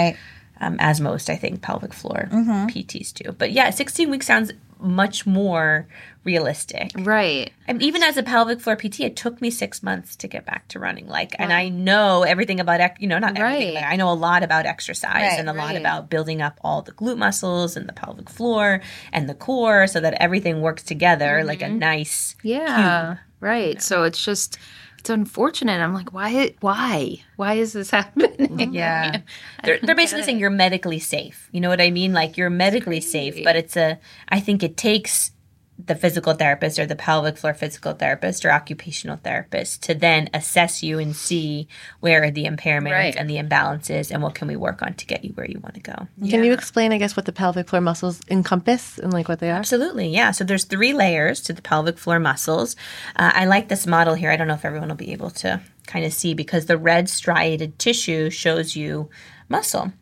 Um, 0.61 0.77
as 0.79 1.01
most, 1.01 1.29
I 1.31 1.37
think, 1.37 1.63
pelvic 1.63 1.93
floor 1.93 2.29
PTs 2.31 3.13
do. 3.13 3.33
But 3.33 3.51
yeah, 3.51 3.71
16 3.71 4.09
weeks 4.09 4.27
sounds 4.27 4.53
much 4.79 5.27
more 5.27 5.87
realistic. 6.25 6.91
right 6.99 7.53
And 7.67 7.83
even 7.83 8.03
as 8.03 8.17
a 8.17 8.23
pelvic 8.23 8.61
floor 8.61 8.77
PT, 8.77 9.01
it 9.01 9.17
took 9.17 9.41
me 9.41 9.51
six 9.51 9.83
months 9.83 10.17
to 10.17 10.29
get 10.29 10.47
back 10.47 10.69
to 10.69 10.79
running. 10.79 11.07
Like, 11.09 11.35
and 11.39 11.53
I 11.53 11.69
know 11.69 12.23
everything 12.23 12.61
about, 12.61 13.01
you 13.01 13.09
know, 13.09 13.19
not 13.19 13.37
everything. 13.37 13.75
Right. 13.75 13.83
Like, 13.83 13.93
I 13.93 13.97
know 13.97 14.11
a 14.11 14.15
lot 14.15 14.43
about 14.43 14.65
exercise 14.67 15.15
Right, 15.15 15.39
and 15.39 15.49
a 15.49 15.53
lot 15.53 15.77
about 15.77 16.09
building 16.09 16.41
up 16.41 16.59
all 16.63 16.83
the 16.83 16.93
glute 16.93 17.19
muscles 17.19 17.77
and 17.77 17.89
the 17.89 17.93
pelvic 17.93 18.31
floor 18.31 18.81
and 19.13 19.29
the 19.29 19.35
core 19.35 19.87
so 19.87 20.01
that 20.01 20.15
everything 20.15 20.61
works 20.61 20.83
together 20.83 21.43
like 21.45 21.63
a 21.63 21.69
nice. 21.69 22.37
yeah 22.43 23.17
right 23.41 23.83
so 23.83 24.05
it's 24.05 24.25
just 24.25 24.59
it's 25.05 25.11
unfortunate 25.11 25.83
i'm 25.83 25.93
like 25.93 26.15
why 26.15 26.55
why 26.61 27.23
why 27.37 27.53
is 27.55 27.75
this 27.75 27.91
happening 27.99 28.73
Yeah. 28.73 29.21
They're, 29.65 29.79
they're 29.83 29.95
basically 29.95 30.23
saying 30.25 30.39
you're 30.39 30.49
medically 30.51 30.99
safe. 30.99 31.49
You 31.53 31.61
know 31.61 31.69
what 31.69 31.81
I 31.81 31.91
mean? 31.91 32.13
Like 32.15 32.37
you're 32.39 32.49
medically 32.51 33.01
safe, 33.01 33.43
but 33.45 33.57
it's 33.57 33.77
a, 33.77 33.99
I 34.29 34.41
think 34.41 34.63
it 34.63 34.77
takes 34.77 35.33
the 35.77 35.95
physical 35.97 36.35
therapist 36.35 36.79
or 36.79 36.87
the 36.87 36.95
pelvic 36.95 37.37
floor 37.37 37.53
physical 37.53 37.93
therapist 37.95 38.45
or 38.45 38.51
occupational 38.53 39.17
therapist 39.17 39.83
to 39.83 39.93
then 39.95 40.31
assess 40.33 40.83
you 40.85 40.99
and 41.01 41.17
see 41.17 41.67
where 42.01 42.23
are 42.23 42.31
the 42.31 42.45
impairments 42.45 42.93
Right. 42.93 43.17
and 43.17 43.29
the 43.29 43.37
imbalances 43.37 44.11
and 44.13 44.23
what 44.23 44.35
can 44.37 44.47
we 44.47 44.55
work 44.57 44.83
on 44.83 44.95
to 44.95 45.05
get 45.07 45.25
you 45.25 45.33
where 45.33 45.51
you 45.51 45.59
want 45.59 45.75
to 45.75 45.81
go. 45.81 46.07
Can 46.31 46.45
you 46.45 46.53
explain, 46.53 46.93
I 46.93 46.99
guess, 46.99 47.17
what 47.17 47.27
the 47.27 47.33
pelvic 47.33 47.69
floor 47.69 47.81
muscles 47.81 48.21
encompass 48.31 48.99
and 48.99 49.13
like 49.13 49.29
what 49.29 49.41
they 49.41 49.51
are? 49.51 49.59
Absolutely, 49.59 50.09
yeah. 50.09 50.31
So 50.31 50.45
there's 50.45 50.65
three 50.65 50.93
layers 50.93 51.41
to 51.43 51.53
the 51.53 51.63
pelvic 51.63 51.99
floor 51.99 52.21
muscles. 52.21 52.77
Uh, 53.17 53.33
I 53.35 53.45
like 53.47 53.69
this 53.69 53.87
model 53.87 54.15
here. 54.15 54.31
I 54.31 54.37
don't 54.37 54.47
know 54.49 54.55
if 54.55 54.65
everyone 54.65 54.89
will 54.91 54.97
be 54.97 55.13
able 55.13 55.31
to 55.31 55.61
kind 55.89 56.05
of 56.05 56.13
see 56.13 56.35
because 56.35 56.67
the 56.67 56.79
red 56.79 57.09
striated 57.09 57.79
tissue 57.81 58.31
shows 58.31 58.77
you 58.77 59.11
muscle. 59.49 59.93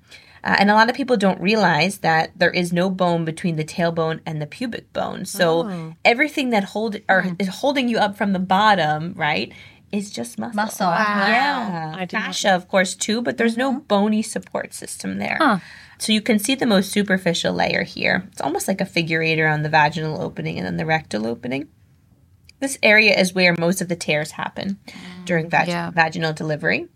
Uh, 0.44 0.56
and 0.58 0.70
a 0.70 0.74
lot 0.74 0.90
of 0.90 0.96
people 0.96 1.16
don't 1.16 1.40
realize 1.40 1.98
that 1.98 2.32
there 2.36 2.50
is 2.50 2.72
no 2.72 2.90
bone 2.90 3.24
between 3.24 3.56
the 3.56 3.64
tailbone 3.64 4.20
and 4.26 4.42
the 4.42 4.46
pubic 4.46 4.92
bone. 4.92 5.24
So 5.24 5.94
everything 6.04 6.50
that 6.50 6.64
hold 6.64 6.96
or 7.08 7.36
is 7.38 7.48
holding 7.48 7.88
you 7.88 7.98
up 7.98 8.16
from 8.16 8.32
the 8.32 8.40
bottom, 8.40 9.14
right, 9.16 9.52
is 9.92 10.10
just 10.10 10.38
muscle. 10.38 10.56
Muscle. 10.56 10.88
Yeah, 10.88 11.94
I 11.94 12.00
did 12.06 12.10
fascia, 12.10 12.54
of 12.54 12.66
course, 12.66 12.94
too, 12.94 13.22
but 13.22 13.36
there's 13.36 13.56
no 13.56 13.80
bony 13.80 14.22
support 14.22 14.74
system 14.74 15.18
there. 15.18 15.38
So 15.98 16.12
you 16.12 16.20
can 16.20 16.40
see 16.40 16.56
the 16.56 16.66
most 16.66 16.90
superficial 16.90 17.52
layer 17.52 17.84
here. 17.84 18.26
It's 18.32 18.40
almost 18.40 18.66
like 18.66 18.80
a 18.80 18.86
figure 18.86 19.22
eight 19.22 19.38
around 19.38 19.62
the 19.62 19.68
vaginal 19.68 20.20
opening 20.20 20.58
and 20.58 20.66
then 20.66 20.76
the 20.76 20.86
rectal 20.86 21.26
opening. 21.26 21.68
This 22.58 22.78
area 22.82 23.16
is 23.16 23.34
where 23.34 23.54
most 23.58 23.80
of 23.80 23.88
the 23.88 23.94
tears 23.96 24.32
happen 24.32 24.80
during 25.24 25.48
vag- 25.48 25.68
yeah. 25.68 25.90
vaginal 25.90 26.32
delivery. 26.32 26.88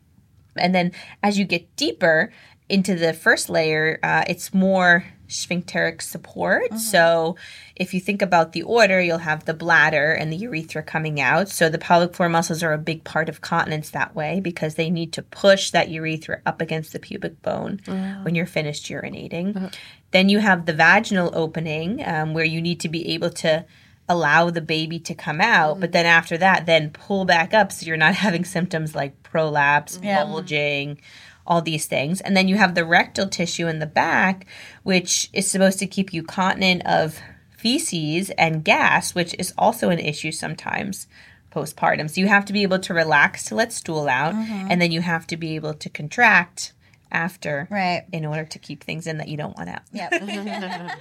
And 0.57 0.75
then 0.75 0.93
as 1.23 1.39
you 1.39 1.45
get 1.45 1.77
deeper 1.77 2.33
into 2.69 2.95
the 2.95 3.13
first 3.13 3.49
layer, 3.49 3.99
uh, 4.03 4.25
it's 4.29 4.53
more 4.53 5.05
sphincteric 5.29 6.01
support. 6.03 6.73
So 6.79 7.37
if 7.75 7.93
you 7.93 8.01
think 8.01 8.23
about 8.23 8.53
the 8.53 8.63
order, 8.63 9.01
you'll 9.01 9.19
have 9.19 9.45
the 9.45 9.55
bladder 9.55 10.13
and 10.13 10.33
the 10.33 10.37
urethra 10.37 10.83
coming 10.85 11.21
out. 11.21 11.49
So 11.49 11.69
the 11.69 11.79
pelvic 11.79 12.15
floor 12.15 12.29
muscles 12.29 12.63
are 12.63 12.73
a 12.73 12.79
big 12.79 13.03
part 13.03 13.29
of 13.29 13.41
continence 13.41 13.91
that 13.91 14.15
way 14.15 14.41
because 14.41 14.77
they 14.77 14.89
need 14.89 15.13
to 15.15 15.23
push 15.23 15.71
that 15.73 15.91
urethra 15.91 16.43
up 16.47 16.61
against 16.61 16.93
the 16.93 17.01
pubic 17.01 17.43
bone 17.43 17.81
when 18.23 18.35
you're 18.37 18.47
finished 18.47 18.87
urinating. 18.87 19.73
Then 20.13 20.29
you 20.29 20.39
have 20.39 20.67
the 20.67 20.73
vaginal 20.73 21.31
opening 21.35 22.03
um, 22.07 22.33
where 22.35 22.45
you 22.45 22.63
need 22.63 22.79
to 22.81 22.89
be 22.89 23.15
able 23.15 23.31
to 23.31 23.65
allow 24.09 24.51
the 24.51 24.61
baby 24.61 25.01
to 25.01 25.15
come 25.15 25.41
out, 25.41 25.81
but 25.81 25.91
then 25.91 26.07
after 26.07 26.39
that, 26.39 26.65
then 26.67 26.91
pull 26.91 27.25
back 27.25 27.53
up 27.53 27.73
so 27.73 27.85
you're 27.85 27.97
not 27.97 28.15
having 28.27 28.45
symptoms 28.45 28.95
like 28.95 29.21
prolapse, 29.25 29.99
bulging, 30.27 31.01
all 31.47 31.63
these 31.63 31.87
things. 31.87 32.21
And 32.21 32.37
then 32.37 32.49
you 32.49 32.57
have 32.57 32.75
the 32.75 32.85
rectal 32.85 33.27
tissue 33.29 33.67
in 33.69 33.79
the 33.79 33.87
back, 33.87 34.47
which 34.83 35.29
is 35.33 35.51
supposed 35.51 35.79
to 35.81 35.87
keep 35.87 36.13
you 36.13 36.23
continent 36.23 36.83
of 36.87 37.19
feces 37.57 38.31
and 38.31 38.65
gas, 38.65 39.15
which 39.15 39.35
is 39.39 39.53
also 39.57 39.91
an 39.91 39.99
issue 39.99 40.31
sometimes 40.33 41.07
postpartum. 41.51 42.11
So 42.11 42.21
you 42.21 42.29
have 42.29 42.45
to 42.47 42.53
be 42.53 42.63
able 42.63 42.79
to 42.81 42.93
relax 42.95 43.45
to 43.45 43.55
let 43.55 43.73
stool 43.73 44.09
out, 44.09 44.35
and 44.35 44.81
then 44.81 44.91
you 44.93 45.01
have 45.01 45.27
to 45.29 45.37
be 45.37 45.55
able 45.57 45.73
to 45.75 45.89
contract 45.89 46.73
after 47.11 47.67
Right. 47.71 48.05
in 48.13 48.27
order 48.27 48.45
to 48.45 48.59
keep 48.59 48.85
things 48.85 49.07
in 49.07 49.19
that 49.19 49.29
you 49.29 49.37
don't 49.37 49.57
want 49.57 49.71
out. 49.71 49.83
Yep. 49.93 50.11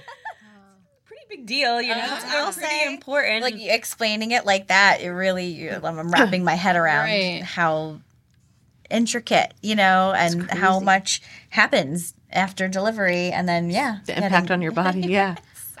Pretty 1.04 1.22
big 1.28 1.46
deal, 1.46 1.80
you 1.82 1.94
know. 1.94 2.00
Uh, 2.00 2.14
it's 2.16 2.24
I'll 2.24 2.52
pretty 2.52 2.68
say, 2.68 2.86
important. 2.86 3.42
like 3.42 3.54
explaining 3.58 4.30
it 4.32 4.44
like 4.46 4.68
that, 4.68 5.00
it 5.00 5.10
really 5.10 5.46
you- 5.46 5.80
I'm 5.82 6.10
wrapping 6.10 6.42
my 6.44 6.54
head 6.54 6.76
around 6.76 7.04
Right. 7.04 7.42
how 7.42 8.00
intricate, 8.90 9.54
you 9.62 9.74
know, 9.74 10.12
and 10.16 10.50
how 10.50 10.80
much 10.80 11.20
happens 11.50 12.14
after 12.30 12.68
delivery, 12.68 13.30
and 13.30 13.48
then 13.48 13.70
yeah, 13.70 13.98
The 14.06 14.16
impact 14.16 14.50
on 14.50 14.60
your 14.62 14.72
body. 14.84 15.00
Yeah. 15.00 15.36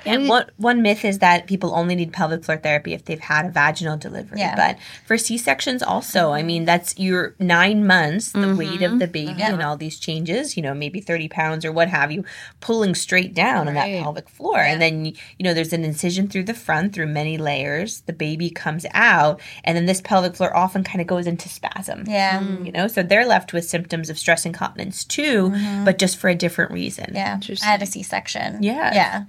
And 0.06 0.28
one, 0.28 0.50
one 0.56 0.82
myth 0.82 1.04
is 1.04 1.18
that 1.18 1.46
people 1.46 1.74
only 1.74 1.94
need 1.94 2.12
pelvic 2.12 2.44
floor 2.44 2.58
therapy 2.58 2.94
if 2.94 3.04
they've 3.04 3.20
had 3.20 3.46
a 3.46 3.50
vaginal 3.50 3.96
delivery. 3.96 4.40
Yeah. 4.40 4.56
But 4.56 4.78
for 5.06 5.18
C 5.18 5.38
sections, 5.38 5.82
also, 5.82 6.32
I 6.32 6.42
mean, 6.42 6.64
that's 6.64 6.98
your 6.98 7.34
nine 7.38 7.86
months, 7.86 8.32
the 8.32 8.38
mm-hmm. 8.38 8.56
weight 8.56 8.82
of 8.82 8.98
the 8.98 9.06
baby, 9.06 9.32
mm-hmm. 9.32 9.54
and 9.54 9.62
all 9.62 9.76
these 9.76 9.98
changes, 9.98 10.56
you 10.56 10.62
know, 10.62 10.74
maybe 10.74 11.00
30 11.00 11.28
pounds 11.28 11.64
or 11.64 11.72
what 11.72 11.88
have 11.88 12.12
you, 12.12 12.24
pulling 12.60 12.94
straight 12.94 13.34
down 13.34 13.68
on 13.68 13.74
that 13.74 14.02
pelvic 14.02 14.28
floor. 14.28 14.58
And 14.58 14.80
then, 14.80 15.06
you 15.06 15.14
know, 15.40 15.54
there's 15.54 15.72
an 15.72 15.84
incision 15.84 16.28
through 16.28 16.44
the 16.44 16.54
front 16.54 16.94
through 16.94 17.06
many 17.06 17.38
layers. 17.38 18.02
The 18.02 18.12
baby 18.12 18.50
comes 18.50 18.86
out, 18.92 19.40
and 19.64 19.76
then 19.76 19.86
this 19.86 20.00
pelvic 20.00 20.36
floor 20.36 20.56
often 20.56 20.84
kind 20.84 21.00
of 21.00 21.06
goes 21.06 21.26
into 21.26 21.48
spasm. 21.48 22.04
Yeah. 22.06 22.40
Mm. 22.40 22.66
You 22.66 22.72
know, 22.72 22.88
so 22.88 23.02
they're 23.02 23.26
left 23.26 23.52
with 23.52 23.64
symptoms 23.64 24.10
of 24.10 24.18
stress 24.18 24.46
incontinence 24.46 25.04
too, 25.04 25.50
mm-hmm. 25.50 25.84
but 25.84 25.98
just 25.98 26.16
for 26.18 26.28
a 26.28 26.34
different 26.34 26.72
reason. 26.72 27.12
Yeah. 27.14 27.40
I 27.62 27.64
had 27.64 27.82
a 27.82 27.86
C 27.86 28.02
section. 28.02 28.62
Yeah. 28.62 28.94
Yeah. 28.94 29.24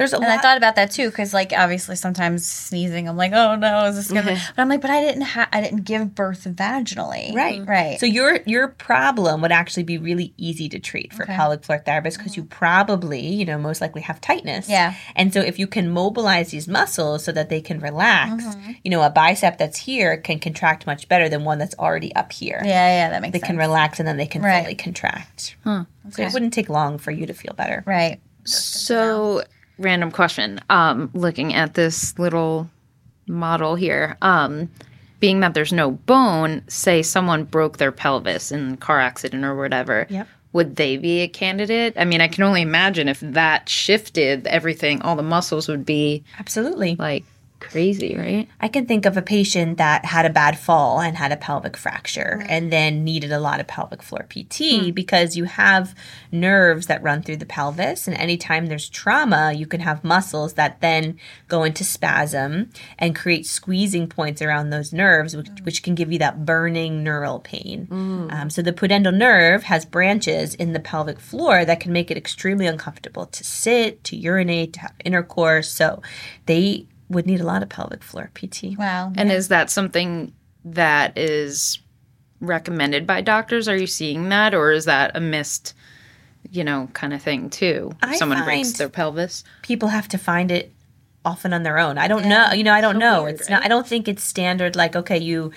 There's 0.00 0.14
a 0.14 0.16
And 0.16 0.24
lot. 0.24 0.38
I 0.38 0.40
thought 0.40 0.56
about 0.56 0.76
that 0.76 0.90
too, 0.90 1.10
because 1.10 1.34
like 1.34 1.52
obviously 1.54 1.94
sometimes 1.94 2.46
sneezing, 2.46 3.06
I'm 3.06 3.18
like, 3.18 3.32
oh 3.32 3.54
no, 3.54 3.84
is 3.84 3.96
this 3.96 4.08
gonna? 4.08 4.22
Mm-hmm. 4.32 4.52
but 4.56 4.62
I'm 4.62 4.68
like, 4.70 4.80
but 4.80 4.90
I 4.90 5.02
didn't 5.02 5.20
have, 5.22 5.48
I 5.52 5.60
didn't 5.60 5.84
give 5.84 6.14
birth 6.14 6.44
vaginally. 6.44 7.34
Right. 7.34 7.60
Mm-hmm. 7.60 7.70
Right. 7.70 8.00
So 8.00 8.06
your 8.06 8.40
your 8.46 8.68
problem 8.68 9.42
would 9.42 9.52
actually 9.52 9.82
be 9.82 9.98
really 9.98 10.32
easy 10.38 10.70
to 10.70 10.78
treat 10.78 11.12
for 11.12 11.26
pelvic 11.26 11.64
floor 11.64 11.82
therapists 11.86 12.16
because 12.16 12.34
you 12.34 12.44
mm-hmm. 12.44 12.58
probably, 12.58 13.20
you 13.26 13.44
know, 13.44 13.58
most 13.58 13.82
likely 13.82 14.00
have 14.00 14.22
tightness. 14.22 14.70
Yeah. 14.70 14.94
And 15.14 15.34
so 15.34 15.40
if 15.40 15.58
you 15.58 15.66
can 15.66 15.90
mobilize 15.90 16.50
these 16.50 16.66
muscles 16.66 17.22
so 17.22 17.32
that 17.32 17.50
they 17.50 17.60
can 17.60 17.78
relax, 17.80 18.56
you 18.82 18.90
know, 18.90 19.02
a 19.02 19.10
bicep 19.10 19.58
that's 19.58 19.76
here 19.76 20.16
can 20.16 20.38
contract 20.38 20.86
much 20.86 21.08
better 21.08 21.28
than 21.28 21.44
one 21.44 21.58
that's 21.58 21.74
already 21.78 22.14
up 22.14 22.32
here. 22.32 22.62
yeah, 22.64 22.88
yeah, 22.88 23.10
that 23.10 23.20
makes 23.20 23.32
They 23.34 23.40
sense. 23.40 23.48
can 23.48 23.56
relax 23.58 23.98
and 23.98 24.08
then 24.08 24.16
they 24.16 24.26
can 24.26 24.40
Right. 24.40 24.62
fully 24.62 24.76
contract. 24.76 25.56
Hmm. 25.64 25.82
So 26.08 26.22
it 26.22 26.32
wouldn't 26.32 26.54
take 26.54 26.70
long 26.70 26.96
for 26.96 27.10
you 27.10 27.26
to 27.26 27.34
feel 27.34 27.52
better. 27.52 27.82
right. 27.86 28.18
So, 28.44 29.42
random 29.80 30.10
question. 30.10 30.60
Um, 30.70 31.10
looking 31.14 31.54
at 31.54 31.74
this 31.74 32.18
little 32.18 32.68
model 33.26 33.74
here, 33.74 34.16
um, 34.22 34.70
being 35.20 35.40
that 35.40 35.54
there's 35.54 35.72
no 35.72 35.90
bone, 35.90 36.62
say 36.68 37.02
someone 37.02 37.44
broke 37.44 37.78
their 37.78 37.92
pelvis 37.92 38.52
in 38.52 38.74
a 38.74 38.76
car 38.76 39.00
accident 39.00 39.44
or 39.44 39.56
whatever. 39.56 40.06
Yep. 40.08 40.28
Would 40.52 40.76
they 40.76 40.96
be 40.96 41.20
a 41.20 41.28
candidate? 41.28 41.94
I 41.96 42.04
mean, 42.04 42.20
I 42.20 42.26
can 42.26 42.42
only 42.42 42.62
imagine 42.62 43.08
if 43.08 43.20
that 43.20 43.68
shifted 43.68 44.46
everything, 44.48 45.00
all 45.02 45.14
the 45.14 45.22
muscles 45.22 45.68
would 45.68 45.86
be 45.86 46.24
Absolutely. 46.38 46.96
like 46.98 47.24
crazy, 47.60 48.16
right? 48.16 48.48
I 48.60 48.68
can 48.68 48.86
think 48.86 49.06
of 49.06 49.16
a 49.16 49.22
patient 49.22 49.78
that 49.78 50.04
had 50.04 50.26
a 50.26 50.30
bad 50.30 50.58
fall 50.58 51.00
and 51.00 51.16
had 51.16 51.30
a 51.30 51.36
pelvic 51.36 51.76
fracture 51.76 52.44
and 52.48 52.72
then 52.72 53.04
needed 53.04 53.30
a 53.30 53.38
lot 53.38 53.60
of 53.60 53.68
pelvic 53.68 54.02
floor 54.02 54.26
PT 54.28 54.86
hmm. 54.86 54.90
because 54.90 55.36
you 55.36 55.44
have 55.44 55.94
nerves 56.32 56.86
that 56.86 57.02
run 57.02 57.22
through 57.22 57.36
the 57.36 57.46
pelvis. 57.46 58.08
And 58.08 58.16
anytime 58.16 58.66
there's 58.66 58.88
trauma, 58.88 59.52
you 59.52 59.66
can 59.66 59.80
have 59.80 60.02
muscles 60.02 60.54
that 60.54 60.80
then 60.80 61.18
go 61.48 61.62
into 61.62 61.84
spasm 61.84 62.70
and 62.98 63.14
create 63.14 63.46
squeezing 63.46 64.08
points 64.08 64.42
around 64.42 64.70
those 64.70 64.92
nerves, 64.92 65.36
which, 65.36 65.48
hmm. 65.48 65.64
which 65.64 65.82
can 65.82 65.94
give 65.94 66.10
you 66.10 66.18
that 66.18 66.44
burning 66.44 67.04
neural 67.04 67.38
pain. 67.40 67.86
Hmm. 67.86 68.28
Um, 68.30 68.50
so 68.50 68.62
the 68.62 68.72
pudendal 68.72 69.14
nerve 69.14 69.64
has 69.64 69.84
branches 69.84 70.54
in 70.54 70.72
the 70.72 70.80
pelvic 70.80 71.20
floor 71.20 71.64
that 71.64 71.80
can 71.80 71.92
make 71.92 72.10
it 72.10 72.16
extremely 72.16 72.66
uncomfortable 72.66 73.26
to 73.26 73.44
sit, 73.44 74.02
to 74.04 74.16
urinate, 74.16 74.72
to 74.74 74.80
have 74.80 74.94
intercourse. 75.04 75.70
So 75.70 76.02
they 76.46 76.86
would 77.10 77.26
need 77.26 77.40
a 77.40 77.44
lot 77.44 77.62
of 77.62 77.68
pelvic 77.68 78.02
floor 78.02 78.30
PT. 78.34 78.78
Wow. 78.78 79.12
And 79.16 79.30
is 79.30 79.48
that 79.48 79.68
something 79.68 80.32
that 80.64 81.18
is 81.18 81.80
recommended 82.40 83.06
by 83.06 83.20
doctors? 83.20 83.68
Are 83.68 83.76
you 83.76 83.86
seeing 83.86 84.30
that, 84.30 84.54
or 84.54 84.72
is 84.72 84.86
that 84.86 85.16
a 85.16 85.20
missed, 85.20 85.74
you 86.50 86.64
know, 86.64 86.88
kind 86.94 87.12
of 87.12 87.20
thing 87.20 87.50
too? 87.50 87.92
If 88.02 88.08
I 88.10 88.16
someone 88.16 88.42
breaks 88.44 88.72
their 88.72 88.88
pelvis. 88.88 89.44
People 89.62 89.88
have 89.88 90.08
to 90.08 90.18
find 90.18 90.50
it 90.50 90.72
often 91.24 91.52
on 91.52 91.64
their 91.64 91.78
own. 91.78 91.98
I 91.98 92.08
don't 92.08 92.26
know. 92.26 92.52
You 92.52 92.64
know, 92.64 92.72
I 92.72 92.80
don't 92.80 92.98
know. 92.98 93.26
it's 93.26 93.50
not. 93.50 93.64
I 93.64 93.68
don't 93.68 93.86
think 93.86 94.08
it's 94.08 94.22
standard. 94.22 94.76
Like, 94.76 94.96
okay, 94.96 95.18
you 95.18 95.52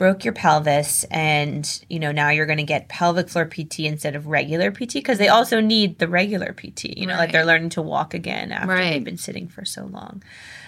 broke 0.00 0.24
your 0.24 0.32
pelvis, 0.32 1.04
and 1.10 1.84
you 1.90 1.98
know 1.98 2.10
now 2.10 2.30
you're 2.30 2.46
going 2.46 2.56
to 2.56 2.62
get 2.64 2.88
pelvic 2.88 3.28
floor 3.28 3.44
PT 3.44 3.80
instead 3.80 4.16
of 4.16 4.26
regular 4.26 4.70
PT 4.70 4.94
because 4.94 5.18
they 5.18 5.28
also 5.28 5.60
need 5.60 5.98
the 5.98 6.08
regular 6.08 6.54
PT. 6.54 6.96
You 6.96 7.06
know, 7.06 7.16
like 7.16 7.32
they're 7.32 7.44
learning 7.44 7.68
to 7.70 7.82
walk 7.82 8.14
again 8.14 8.50
after 8.50 8.68
Right. 8.68 8.92
they've 8.92 9.04
been 9.04 9.18
sitting 9.18 9.46
for 9.46 9.66
so 9.66 9.84
long. 9.84 10.22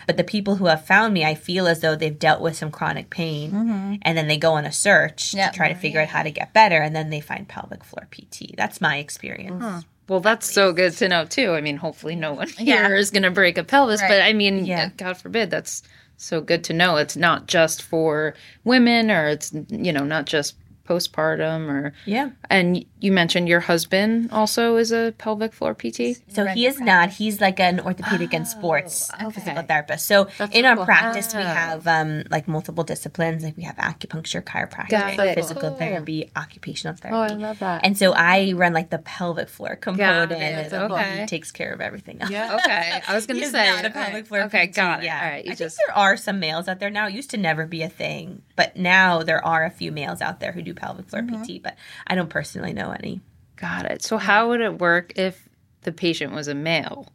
But 0.07 0.19
the 0.19 0.25
people 0.25 0.57
who 0.57 0.67
have 0.67 0.85
found 0.85 1.15
me, 1.15 1.25
I 1.25 1.35
feel 1.35 1.67
as 1.67 1.81
though 1.81 1.97
they've 1.97 2.19
dealt 2.19 2.43
with 2.43 2.57
some 2.59 2.71
chronic 2.71 3.09
pain, 3.09 3.53
mm-hmm. 3.53 3.95
and 4.03 4.19
then 4.19 4.27
they 4.29 4.37
go 4.37 4.53
on 4.53 4.67
a 4.67 4.73
search 4.73 5.33
Yep. 5.33 5.53
to 5.53 5.57
try 5.57 5.69
to 5.71 5.75
figure 5.79 6.03
out 6.03 6.09
how 6.09 6.23
to 6.23 6.31
get 6.31 6.53
better, 6.53 6.83
and 6.83 6.95
then 6.95 7.09
they 7.09 7.21
find 7.23 7.49
pelvic 7.49 7.85
floor 7.85 8.07
PT. 8.11 8.55
That's 8.55 8.83
my 8.83 8.99
experience. 8.99 9.87
Well, 10.11 10.21
that's 10.21 10.53
so 10.53 10.75
good 10.75 10.93
to 10.99 11.09
know 11.09 11.25
too. 11.25 11.53
I 11.53 11.63
mean, 11.63 11.79
hopefully, 11.79 12.17
no 12.17 12.35
one 12.35 12.49
Yeah. 12.59 12.87
here 12.89 12.97
is 12.97 13.11
going 13.11 13.23
to 13.23 13.31
break 13.31 13.57
a 13.57 13.65
pelvis, 13.65 14.03
but 14.03 14.21
I 14.21 14.35
mean, 14.35 14.67
Yeah. 14.67 14.91
God 14.95 15.17
forbid. 15.17 15.51
That's 15.51 15.83
so 16.23 16.41
good 16.41 16.65
to 16.65 16.73
know. 16.73 16.97
It's 16.97 17.17
not 17.17 17.47
just 17.47 17.83
for 17.83 18.35
women, 18.65 19.11
or 19.11 19.27
it's 19.29 19.53
you 19.69 19.93
know 19.93 20.05
not 20.05 20.27
just 20.27 20.57
postpartum, 20.89 21.69
or 21.69 21.93
Yeah. 22.05 22.31
and 22.51 22.85
you 23.01 23.13
mentioned 23.13 23.49
your 23.49 23.61
husband 23.61 24.31
also 24.33 24.77
is 24.77 24.93
a 24.93 25.13
pelvic 25.19 25.53
floor 25.53 25.75
PT. 25.75 26.17
So 26.29 26.47
he 26.47 26.67
is 26.67 26.81
not. 26.81 27.11
He's 27.11 27.41
like 27.41 27.59
an 27.61 27.81
orthopedic 27.81 28.33
and 28.35 28.47
sports 28.47 29.11
physical 29.33 29.63
therapist. 29.63 30.07
So 30.07 30.29
in 30.53 30.65
our 30.65 30.85
practice, 30.85 31.35
we 31.35 31.43
have 31.43 31.87
um, 31.87 32.25
like 32.31 32.47
multiple 32.49 32.85
disciplines. 32.85 33.43
Like 33.43 33.57
we 33.57 33.63
have 33.65 33.77
acupuncture, 33.77 34.43
chiropractic, 34.43 34.91
Got 34.91 35.19
it. 35.19 35.35
physical 35.35 35.71
therapy, 35.75 36.31
occupational 36.37 36.97
therapy. 36.97 37.17
Oh, 37.33 37.35
I 37.35 37.39
love 37.39 37.59
that. 37.61 37.85
And 37.85 37.97
so 37.99 38.13
I 38.13 38.53
run 38.53 38.73
like 38.73 38.91
the 38.91 38.99
pelvic 38.99 39.49
floor 39.49 39.77
component, 39.77 40.33
it. 40.33 40.39
and 40.73 40.73
Okay. 40.93 41.21
he 41.21 41.27
takes 41.27 41.51
care 41.51 41.73
of 41.73 41.81
everything 41.81 42.21
else. 42.21 42.31
Yeah. 42.31 42.55
Okay, 42.57 43.01
I 43.07 43.15
was 43.15 43.27
going 43.27 43.41
to 43.41 43.47
say 43.49 43.67
not 43.71 43.85
a 43.85 43.91
pelvic 43.91 44.27
floor 44.27 44.43
Okay, 44.43 44.69
PT, 44.69 44.75
got 44.77 45.01
it. 45.03 45.07
Yeah. 45.07 45.21
All 45.23 45.31
right, 45.31 45.45
you 45.45 45.53
I 45.53 45.55
just 45.55 45.77
think 45.77 45.89
there 45.89 45.97
are 45.97 46.17
some 46.17 46.39
males 46.41 46.69
out 46.69 46.79
there 46.81 46.91
now. 46.91 47.07
It 47.09 47.15
used 47.15 47.31
to 47.31 47.37
never 47.37 47.67
be 47.67 47.83
a 47.83 47.89
thing, 47.89 48.43
but 48.57 48.77
now 48.77 49.23
there 49.23 49.45
are 49.45 49.65
a 49.65 49.71
few 49.71 49.93
males 49.93 50.21
out 50.21 50.41
there 50.41 50.53
who 50.53 50.63
do 50.63 50.75
pelvic 50.75 51.09
floor 51.09 51.23
Mm-hmm. 51.23 51.43
PT. 51.59 51.63
But 51.63 51.77
I 52.07 52.15
don't 52.15 52.31
personally 52.31 52.73
know 52.73 52.91
any. 52.91 53.21
got 53.57 53.87
it. 53.87 54.03
So 54.03 54.19
how 54.19 54.49
would 54.49 54.61
it 54.61 54.79
work 54.79 55.13
if 55.17 55.49
the 55.83 55.93
patient 55.93 56.33
was 56.33 56.49
a 56.49 56.55
male? 56.55 57.07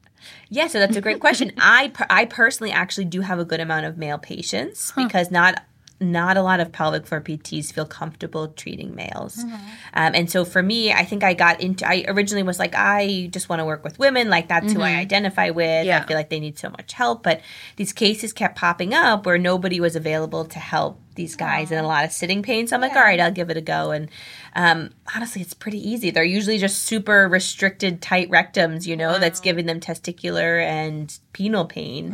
Yeah, 0.49 0.67
so 0.67 0.79
that's 0.79 0.95
a 0.97 1.01
great 1.01 1.19
question. 1.27 1.51
I 1.59 1.89
per- 1.89 2.07
I 2.09 2.25
personally 2.25 2.71
actually 2.71 3.05
do 3.05 3.21
have 3.21 3.39
a 3.39 3.45
good 3.45 3.59
amount 3.59 3.85
of 3.85 3.97
male 3.97 4.17
patients 4.17 4.91
because 4.95 5.29
not 5.31 5.63
not 5.99 6.37
a 6.37 6.43
lot 6.43 6.59
of 6.59 6.71
pelvic 6.71 7.07
floor 7.07 7.19
PTs 7.21 7.73
feel 7.73 7.85
comfortable 7.85 8.49
treating 8.49 8.93
males. 8.93 9.43
Um, 9.43 10.11
and 10.13 10.29
so 10.29 10.45
for 10.45 10.61
me, 10.61 10.91
I 10.93 11.03
think 11.03 11.23
I 11.23 11.33
got 11.33 11.59
into, 11.59 11.87
I 11.89 12.05
originally 12.07 12.43
was 12.43 12.59
like, 12.59 12.75
I 12.75 13.29
just 13.31 13.49
want 13.49 13.61
to 13.61 13.65
work 13.65 13.83
with 13.83 13.97
women. 13.97 14.29
Like 14.29 14.47
that's 14.47 14.71
who 14.73 14.81
I 14.81 14.91
identify 14.91 15.49
with. 15.49 15.87
Yeah. 15.87 16.03
I 16.03 16.05
feel 16.05 16.15
like 16.15 16.29
they 16.29 16.39
need 16.39 16.59
so 16.59 16.69
much 16.69 16.93
help. 16.93 17.23
But 17.23 17.41
these 17.77 17.93
cases 17.93 18.31
kept 18.31 18.55
popping 18.59 18.93
up 18.93 19.25
where 19.25 19.39
nobody 19.39 19.79
was 19.79 19.95
available 19.95 20.45
to 20.45 20.59
help 20.59 21.01
these 21.17 21.35
guys 21.35 21.71
in 21.71 21.77
a 21.83 21.87
lot 21.87 22.05
of 22.05 22.13
sitting 22.13 22.41
pain. 22.41 22.67
So 22.67 22.75
I'm 22.75 22.81
like, 22.81 22.95
all 22.95 23.01
right, 23.01 23.19
I'll 23.19 23.31
give 23.31 23.49
it 23.49 23.57
a 23.57 23.61
go. 23.61 23.91
And 23.91 24.09
um, 24.55 24.91
honestly, 25.13 25.41
it's 25.41 25.53
pretty 25.53 25.77
easy. 25.77 26.09
They're 26.09 26.23
usually 26.23 26.57
just 26.57 26.83
super 26.83 27.27
restricted, 27.27 28.01
tight 28.01 28.29
rectums, 28.29 28.87
you 28.87 28.95
know, 28.95 29.19
that's 29.19 29.39
giving 29.41 29.65
them 29.65 29.79
testicular 29.79 30.63
and 30.63 31.15
penile 31.33 31.67
pain. 31.67 32.11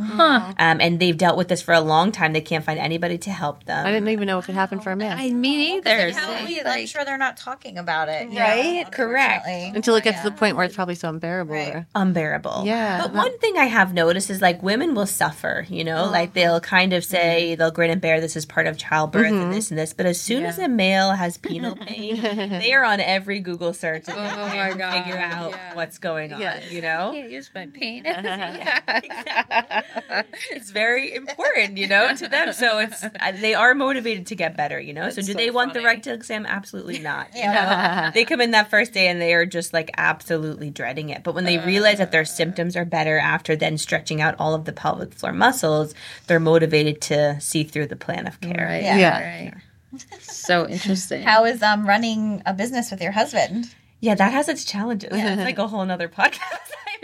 Um, 0.60 0.82
and 0.82 1.00
they've 1.00 1.18
dealt 1.18 1.38
with 1.38 1.48
this 1.48 1.62
for 1.62 1.74
a 1.74 1.80
long 1.80 2.12
time. 2.12 2.34
They 2.34 2.42
can't 2.42 2.66
find 2.66 2.80
anybody 2.80 3.18
to 3.20 3.32
help 3.32 3.64
them. 3.66 3.86
I 3.86 3.92
didn't 3.92 4.10
even 4.10 4.28
know 4.28 4.40
it 4.40 4.46
could 4.46 4.56
happen 4.56 4.80
for 4.80 4.92
a 4.92 4.96
man. 4.96 5.18
I 5.18 5.30
mean, 5.30 5.78
either. 5.78 6.12
I'm 6.68 6.86
sure 6.88 7.06
they're 7.06 7.18
not 7.18 7.38
talking 7.38 7.78
about 7.78 8.10
it. 8.10 8.28
Right? 8.30 8.84
know, 8.84 8.90
Correct. 8.90 9.46
Until 9.48 9.96
it 9.96 10.04
gets 10.04 10.22
to 10.22 10.30
the 10.30 10.36
point 10.36 10.56
where 10.56 10.66
it's 10.66 10.76
probably 10.76 10.96
so 10.96 11.10
unbearable. 11.10 11.54
Right. 11.54 11.86
unbearable. 11.96 12.64
Yeah. 12.66 13.02
But 13.02 13.14
one 13.14 13.38
thing 13.40 13.58
I 13.58 13.66
have 13.66 13.94
noticed 13.94 14.30
is 14.30 14.42
like 14.42 14.62
women 14.64 14.96
will 14.96 15.06
suffer, 15.06 15.66
you 15.70 15.84
know, 15.84 16.10
like 16.10 16.34
they'll 16.34 16.60
kind 16.60 16.94
of 16.94 17.04
say 17.04 17.56
they'll 17.56 17.72
grin 17.72 17.92
and 17.92 18.02
bear 18.02 18.22
this 18.22 18.36
is 18.36 18.46
part 18.46 18.68
of 18.68 18.78
childbirth 18.94 19.32
and 19.32 19.54
this 19.54 19.72
and 19.72 19.78
this. 19.80 19.94
But 19.94 20.06
as 20.06 20.20
soon 20.22 20.46
as 20.46 20.60
a 20.60 20.68
male 20.68 21.12
has 21.14 21.38
penile 21.38 21.80
pain, 21.88 22.22
they 22.22 22.74
are 22.74 22.84
on 22.84 23.00
every 23.00 23.40
Google 23.40 23.74
search 23.74 24.08
and 24.08 24.18
Oh 24.18 24.48
my 24.56 24.74
God. 24.74 25.04
figure 25.04 25.20
out 25.20 25.52
Yeah. 25.52 25.76
what's 25.76 25.98
going 25.98 26.34
on, 26.34 26.42
Yeah. 26.42 26.60
you 26.70 26.82
know? 26.82 27.12
can't 27.14 27.32
use 27.32 27.50
my 27.56 27.68
pain. 27.68 28.04
it's 30.52 30.72
very 30.72 31.16
important, 31.16 31.78
you 31.78 31.88
know, 31.88 32.16
to 32.16 32.28
them. 32.28 32.54
So 32.54 32.80
it's 32.80 33.04
uh, 33.04 33.10
they 33.42 33.54
are 33.54 33.74
motivated 33.74 34.28
to 34.28 34.36
get 34.36 34.56
better, 34.56 34.80
you 34.80 34.94
know. 34.94 35.10
so 35.10 35.22
do 35.22 35.32
so 35.32 35.34
they 35.34 35.50
want 35.50 35.74
the 35.74 35.82
rectal 35.82 36.14
exam? 36.14 36.46
Absolutely 36.46 37.00
not. 37.00 37.28
You 37.36 37.44
know? 37.46 38.12
they 38.14 38.26
come 38.26 38.42
in 38.42 38.52
that 38.52 38.70
first 38.70 38.94
day 38.94 39.08
and 39.08 39.22
they 39.22 39.34
are 39.34 39.46
just 39.46 39.74
like 39.74 39.92
absolutely 39.98 40.70
dreading 40.70 41.10
it. 41.10 41.24
But 41.24 41.36
when 41.36 41.46
they 41.46 41.58
realize 41.58 41.98
that 41.98 42.12
their 42.12 42.26
symptoms 42.26 42.76
are 42.76 42.86
better 42.86 43.18
after 43.18 43.56
then 43.56 43.78
stretching 43.78 44.22
out 44.22 44.36
all 44.40 44.54
of 44.54 44.66
the 44.66 44.74
pelvic 44.74 45.14
floor 45.14 45.34
muscles, 45.34 45.94
they're 46.28 46.40
motivated 46.40 47.02
to 47.02 47.40
see 47.42 47.64
through 47.64 47.88
the 47.88 47.96
plan 47.96 48.28
of 48.28 48.40
care. 48.42 48.66
Right. 48.68 48.83
Yeah. 48.84 48.98
Yeah. 48.98 49.44
Right. 49.46 49.54
So 50.22 50.68
interesting. 50.68 51.24
How 51.24 51.46
is 51.46 51.62
um 51.62 51.88
running 51.88 52.42
a 52.46 52.54
business 52.54 52.92
with 52.92 53.02
your 53.02 53.12
husband? 53.12 53.74
Yeah, 54.00 54.16
that 54.16 54.32
has 54.34 54.50
its 54.50 54.66
challenges. 54.66 55.10
It's 55.14 55.42
like 55.44 55.58
a 55.60 55.68
whole 55.68 55.86
nother 55.86 56.08
podcast. 56.10 56.40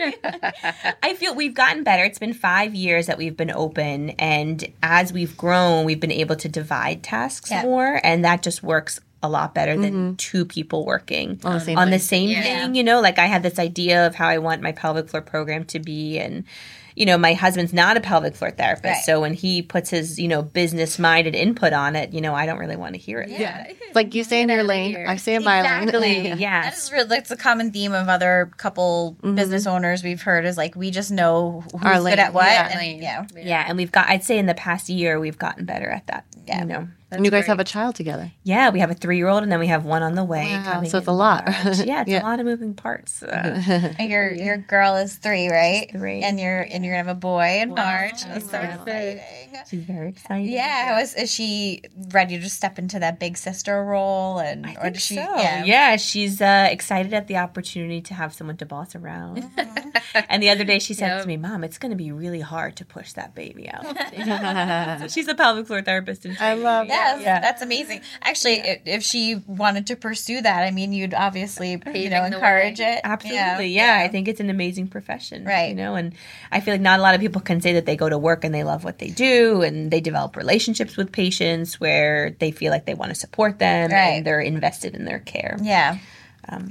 I 1.02 1.14
feel 1.14 1.34
we've 1.34 1.54
gotten 1.54 1.84
better. 1.84 2.04
It's 2.04 2.18
been 2.18 2.32
five 2.32 2.74
years 2.74 3.06
that 3.06 3.18
we've 3.18 3.36
been 3.36 3.50
open, 3.50 4.10
and 4.18 4.64
as 4.82 5.12
we've 5.12 5.36
grown, 5.36 5.84
we've 5.84 6.00
been 6.00 6.10
able 6.12 6.36
to 6.36 6.48
divide 6.48 7.02
tasks 7.02 7.50
Yeah. 7.50 7.62
more, 7.64 8.00
and 8.02 8.24
that 8.24 8.42
just 8.42 8.62
works 8.62 8.98
a 9.22 9.28
lot 9.28 9.54
better 9.54 9.76
than 9.76 10.16
two 10.16 10.46
people 10.46 10.86
working 10.86 11.38
On 11.44 11.52
the 11.52 11.60
same 11.60 11.76
on 11.78 11.90
the 11.90 11.98
thing. 11.98 12.32
same 12.34 12.42
thing. 12.42 12.74
You 12.74 12.82
know, 12.82 13.02
like 13.02 13.18
I 13.18 13.26
had 13.26 13.42
this 13.42 13.58
idea 13.58 14.06
of 14.06 14.14
how 14.14 14.28
I 14.28 14.38
want 14.38 14.62
my 14.62 14.72
pelvic 14.72 15.10
floor 15.10 15.20
program 15.20 15.64
to 15.66 15.78
be, 15.78 16.18
and 16.18 16.44
you 17.00 17.06
know, 17.06 17.16
my 17.16 17.32
husband's 17.32 17.72
not 17.72 17.96
a 17.96 18.00
pelvic 18.00 18.34
floor 18.36 18.50
therapist, 18.50 18.84
Right. 18.84 19.04
so 19.04 19.22
when 19.22 19.32
he 19.32 19.62
puts 19.62 19.88
his 19.88 20.18
you 20.18 20.28
know 20.28 20.42
business 20.42 20.98
minded 20.98 21.34
input 21.34 21.72
on 21.72 21.96
it, 21.96 22.12
you 22.12 22.20
know, 22.20 22.34
I 22.34 22.44
don't 22.44 22.58
really 22.58 22.76
want 22.76 22.94
to 22.94 23.00
hear 23.00 23.20
it. 23.22 23.30
Yeah. 23.30 23.68
It's 23.68 23.94
like 23.94 24.14
you 24.14 24.22
say 24.22 24.42
in 24.42 24.50
your 24.50 24.62
lane, 24.62 24.96
I 25.08 25.16
stay 25.16 25.34
in 25.34 25.42
my 25.42 25.62
lane. 25.62 25.88
Exactly. 25.88 26.28
Yeah. 26.46 26.62
That 26.62 26.74
is 26.76 26.92
real. 26.92 27.06
That's 27.06 27.30
a 27.30 27.36
common 27.36 27.72
theme 27.72 27.94
of 27.94 28.08
other 28.10 28.50
couple 28.58 29.16
mm-hmm. 29.22 29.34
business 29.34 29.66
owners 29.66 30.04
we've 30.04 30.20
heard 30.20 30.44
is 30.44 30.58
like 30.58 30.76
we 30.76 30.90
just 30.90 31.10
know 31.10 31.64
who's 31.72 31.82
Our 31.82 31.94
good 31.94 32.02
lane, 32.02 32.18
at 32.18 32.34
what. 32.34 32.44
yeah. 32.44 32.78
and, 32.78 33.00
yeah. 33.02 33.26
Yeah, 33.34 33.64
and 33.66 33.78
we've 33.78 33.90
got 33.92 34.08
I'd 34.10 34.22
say 34.22 34.36
in 34.38 34.44
the 34.46 34.54
past 34.54 34.90
year 34.90 35.18
we've 35.18 35.38
gotten 35.38 35.64
better 35.64 35.88
at 35.88 36.06
that. 36.08 36.26
Yeah. 36.46 36.60
You 36.60 36.64
know. 36.66 36.88
And 37.10 37.24
you 37.24 37.30
guys 37.30 37.46
have 37.46 37.60
a 37.60 37.64
child 37.64 37.94
together. 37.94 38.32
Yeah, 38.44 38.70
we 38.70 38.80
have 38.80 38.90
a 38.90 38.94
three 38.94 39.16
year 39.16 39.28
old 39.28 39.42
and 39.42 39.50
then 39.52 39.58
we 39.60 39.66
have 39.68 39.84
one 39.84 40.02
on 40.02 40.14
the 40.14 40.24
way. 40.24 40.52
Wow, 40.52 40.82
so 40.84 40.98
it's 41.02 41.06
a 41.06 41.12
lot. 41.12 41.44
Yeah, 41.46 42.02
it's 42.02 42.08
Yeah. 42.10 42.22
a 42.22 42.24
lot 42.24 42.40
of 42.40 42.46
moving 42.46 42.74
parts. 42.74 43.22
Uh, 43.30 43.92
And 43.98 44.10
Your 44.10 44.32
your 44.32 44.56
girl 44.58 44.96
is 44.96 45.16
three, 45.16 45.48
right? 45.48 45.88
three. 45.90 46.20
And 46.22 46.38
you're 46.40 46.60
and 46.60 46.84
you're 46.84 46.94
gonna 46.94 47.08
have 47.08 47.16
a 47.16 47.18
boy 47.20 47.60
in 47.62 47.70
March. 47.74 48.24
That's 48.24 48.50
so 48.50 48.58
exciting. 48.58 49.20
she's 49.68 49.84
very 49.84 50.08
excited. 50.10 50.48
Yeah, 50.50 50.98
was 51.00 51.14
is 51.14 51.30
she 51.32 51.82
ready 52.12 52.38
to 52.38 52.48
step 52.50 52.78
into 52.78 52.98
that 52.98 53.18
big 53.18 53.36
sister 53.36 53.84
role 53.84 54.38
and 54.38 54.66
I 54.66 54.74
or 54.74 54.82
think 54.82 54.94
does 54.94 55.04
she 55.04 55.14
so. 55.16 55.22
yeah. 55.36 55.64
Yeah. 55.64 55.96
she's 55.96 56.40
uh, 56.40 56.68
excited 56.70 57.12
at 57.14 57.26
the 57.28 57.36
opportunity 57.36 58.00
to 58.02 58.14
have 58.14 58.32
someone 58.34 58.56
to 58.58 58.66
boss 58.66 58.94
around. 58.94 59.42
Mm-hmm. 59.42 60.18
and 60.28 60.42
the 60.42 60.50
other 60.50 60.64
day 60.64 60.78
she 60.78 60.94
said 60.94 61.20
to 61.20 61.26
me, 61.26 61.36
"Mom, 61.36 61.64
it's 61.64 61.78
going 61.78 61.90
to 61.90 61.96
be 61.96 62.10
really 62.12 62.40
hard 62.40 62.76
to 62.76 62.84
push 62.84 63.12
that 63.14 63.34
baby 63.34 63.68
out." 63.70 63.84
So 65.00 65.08
she's 65.08 65.28
a 65.28 65.34
pelvic 65.34 65.66
floor 65.66 65.82
therapist. 65.82 66.24
And 66.24 66.36
I 66.38 66.54
love 66.54 66.88
Yes, 67.00 67.22
Yeah. 67.22 67.40
that's 67.40 67.62
amazing. 67.62 68.00
Actually, 68.22 68.60
i 68.62 68.80
if 68.86 69.02
she 69.02 69.36
wanted 69.46 69.86
to 69.88 69.96
pursue 69.96 70.40
that, 70.42 70.62
I 70.62 70.70
mean, 70.70 70.92
you'd 70.92 71.14
obviously 71.14 71.70
you 71.94 72.10
know 72.10 72.24
encourage 72.24 72.80
it. 72.80 73.00
Absolutely, 73.04 73.68
yeah, 73.68 74.00
I 74.04 74.08
think 74.08 74.28
it's 74.28 74.40
an 74.40 74.50
amazing 74.50 74.88
profession, 74.88 75.44
Right. 75.44 75.70
You 75.70 75.74
know, 75.76 75.94
and 75.94 76.14
I 76.52 76.60
feel 76.60 76.74
like 76.74 76.80
not 76.80 76.98
a 76.98 77.02
lot 77.02 77.14
of 77.14 77.20
people 77.20 77.40
can 77.40 77.60
say 77.60 77.72
that 77.74 77.86
they 77.86 77.96
go 77.96 78.08
to 78.08 78.18
work 78.18 78.44
and 78.44 78.54
they 78.54 78.64
love 78.64 78.84
what 78.84 78.98
they 78.98 79.08
do, 79.10 79.62
and 79.62 79.90
they 79.90 80.00
develop 80.00 80.36
relationships 80.36 80.96
with 80.96 81.12
patients 81.12 81.80
where 81.80 82.36
they 82.38 82.50
feel 82.50 82.70
like 82.70 82.84
they 82.86 82.94
want 82.94 83.10
to 83.10 83.14
support 83.14 83.58
them 83.58 83.90
Right. 83.90 83.98
and 84.18 84.26
they're 84.26 84.40
invested 84.40 84.94
in 84.94 85.04
their 85.04 85.18
care. 85.20 85.56
Yeah. 85.62 85.98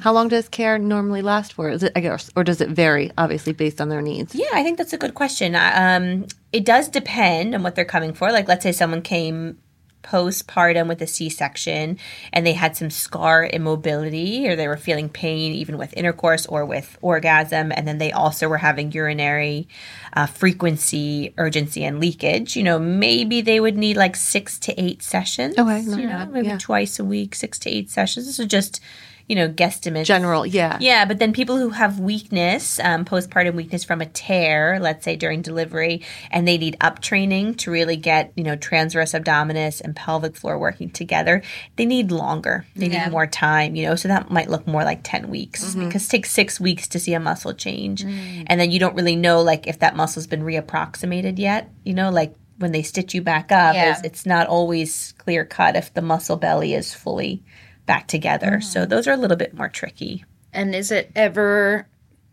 How 0.02 0.12
long 0.12 0.28
does 0.28 0.50
care 0.50 0.78
normally 0.78 1.22
last 1.22 1.54
for? 1.54 1.70
Is 1.70 1.84
it, 1.84 1.94
I 1.96 2.02
guess, 2.02 2.30
or 2.36 2.44
does 2.44 2.60
it 2.60 2.68
vary, 2.70 3.12
obviously, 3.18 3.54
based 3.54 3.80
on 3.80 3.88
their 3.88 4.02
needs? 4.02 4.36
Yeah, 4.36 4.48
I 4.52 4.62
think 4.62 4.78
that's 4.78 4.92
a 4.92 4.98
good 4.98 5.14
question. 5.14 5.56
Um, 5.56 6.26
it 6.52 6.66
does 6.66 6.90
depend 6.90 7.56
on 7.56 7.64
what 7.64 7.76
they're 7.76 7.86
coming 7.86 8.12
for. 8.14 8.30
Like, 8.30 8.50
let's 8.50 8.64
say 8.64 8.74
someone 8.74 9.02
came 9.02 9.58
postpartum 10.04 10.88
with 10.88 11.02
a 11.02 11.08
C-section 11.08 11.98
and 12.32 12.46
they 12.46 12.54
had 12.54 12.76
some 12.76 12.90
scar 12.90 13.46
immobility 13.46 14.48
or 14.48 14.56
they 14.56 14.68
were 14.68 14.78
feeling 14.78 15.10
pain 15.10 15.54
even 15.54 15.78
with 15.78 15.94
intercourse 15.96 16.46
or 16.46 16.66
with 16.66 16.98
orgasm 17.02 17.72
and 17.76 17.88
then 17.88 17.98
they 17.98 18.12
also 18.12 18.48
were 18.48 18.58
having 18.58 18.92
urinary 18.92 19.68
uh, 20.14 20.26
frequency 20.26 21.34
urgency 21.38 21.84
and 21.84 22.00
leakage. 22.00 22.56
You 22.56 22.64
know 22.64 22.80
maybe 22.80 23.42
they 23.42 23.60
would 23.60 23.78
need 23.78 23.98
like 23.98 24.16
six 24.16 24.58
to 24.60 24.82
eight 24.82 25.02
sessions. 25.04 25.58
Okay, 25.58 25.82
you 25.82 26.08
know 26.08 26.28
maybe 26.32 26.48
yeah. 26.48 26.58
twice 26.58 27.00
a 27.00 27.06
week 27.06 27.36
six 27.36 27.60
to 27.60 27.70
eight 27.70 27.90
sessions. 27.90 28.26
This 28.26 28.40
is 28.40 28.48
just 28.48 28.82
you 29.30 29.36
know 29.36 29.48
guesstimates 29.48 30.06
General, 30.06 30.46
yeah. 30.46 30.78
yeah, 30.82 31.06
but 31.06 31.20
then 31.20 31.32
people 31.32 31.56
who 31.58 31.70
have 31.70 32.00
weakness, 32.00 32.80
um, 32.80 33.06
postpartum 33.06 33.54
weakness 33.54 33.84
from 33.86 34.02
a 34.02 34.06
tear, 34.08 34.80
let's 34.82 35.06
say 35.06 35.16
during 35.16 35.42
delivery, 35.42 36.02
and 36.32 36.46
they 36.48 36.58
need 36.58 36.76
up 36.82 37.00
training 37.02 37.54
to 37.56 37.72
really 37.72 37.96
get, 37.96 38.34
you 38.36 38.44
know, 38.44 38.56
transverse 38.56 39.14
abdominis 39.14 39.80
and 39.82 39.96
pelvic 39.96 40.36
floor 40.36 40.58
working 40.60 40.90
together, 40.90 41.42
they 41.78 41.86
need 41.86 42.12
longer. 42.12 42.66
They 42.76 42.88
Yeah. 42.88 43.06
need 43.06 43.12
more 43.12 43.28
time, 43.28 43.76
you 43.76 43.86
know, 43.88 43.96
so 43.96 44.08
that 44.08 44.30
might 44.32 44.50
look 44.50 44.68
more 44.68 44.84
like 44.84 45.02
10 45.04 45.30
weeks 45.30 45.76
because 45.76 46.06
it 46.08 46.10
takes 46.10 46.32
six 46.32 46.60
weeks 46.60 46.88
to 46.90 47.00
see 47.00 47.14
a 47.14 47.20
muscle 47.20 47.54
change. 47.54 48.04
And 48.04 48.60
then 48.60 48.72
you 48.72 48.80
don't 48.80 48.96
really 48.96 49.16
know, 49.16 49.42
like, 49.42 49.68
if 49.68 49.80
that 49.80 49.96
muscle's 49.96 50.26
been 50.28 50.42
reapproximated 50.42 51.38
yet, 51.38 51.70
you 51.86 51.94
know, 51.94 52.10
like, 52.10 52.34
when 52.58 52.72
they 52.74 52.82
stitch 52.82 53.14
you 53.14 53.22
back 53.22 53.52
up, 53.54 53.74
Yeah. 53.76 53.92
it's, 53.92 54.02
it's 54.04 54.26
not 54.26 54.48
always 54.48 55.14
clear 55.18 55.46
cut 55.46 55.76
if 55.78 55.94
the 55.94 56.02
muscle 56.02 56.36
belly 56.36 56.74
is 56.74 56.94
fully 56.94 57.44
back 57.90 58.08
together. 58.08 58.62
So 58.62 58.82
mm-hmm. 58.82 58.90
those 58.92 59.08
are 59.08 59.14
a 59.14 59.18
little 59.18 59.36
bit 59.36 59.56
more 59.56 59.68
tricky. 59.68 60.24
And 60.54 60.76
is 60.76 60.92
it 60.92 61.12
ever, 61.16 61.88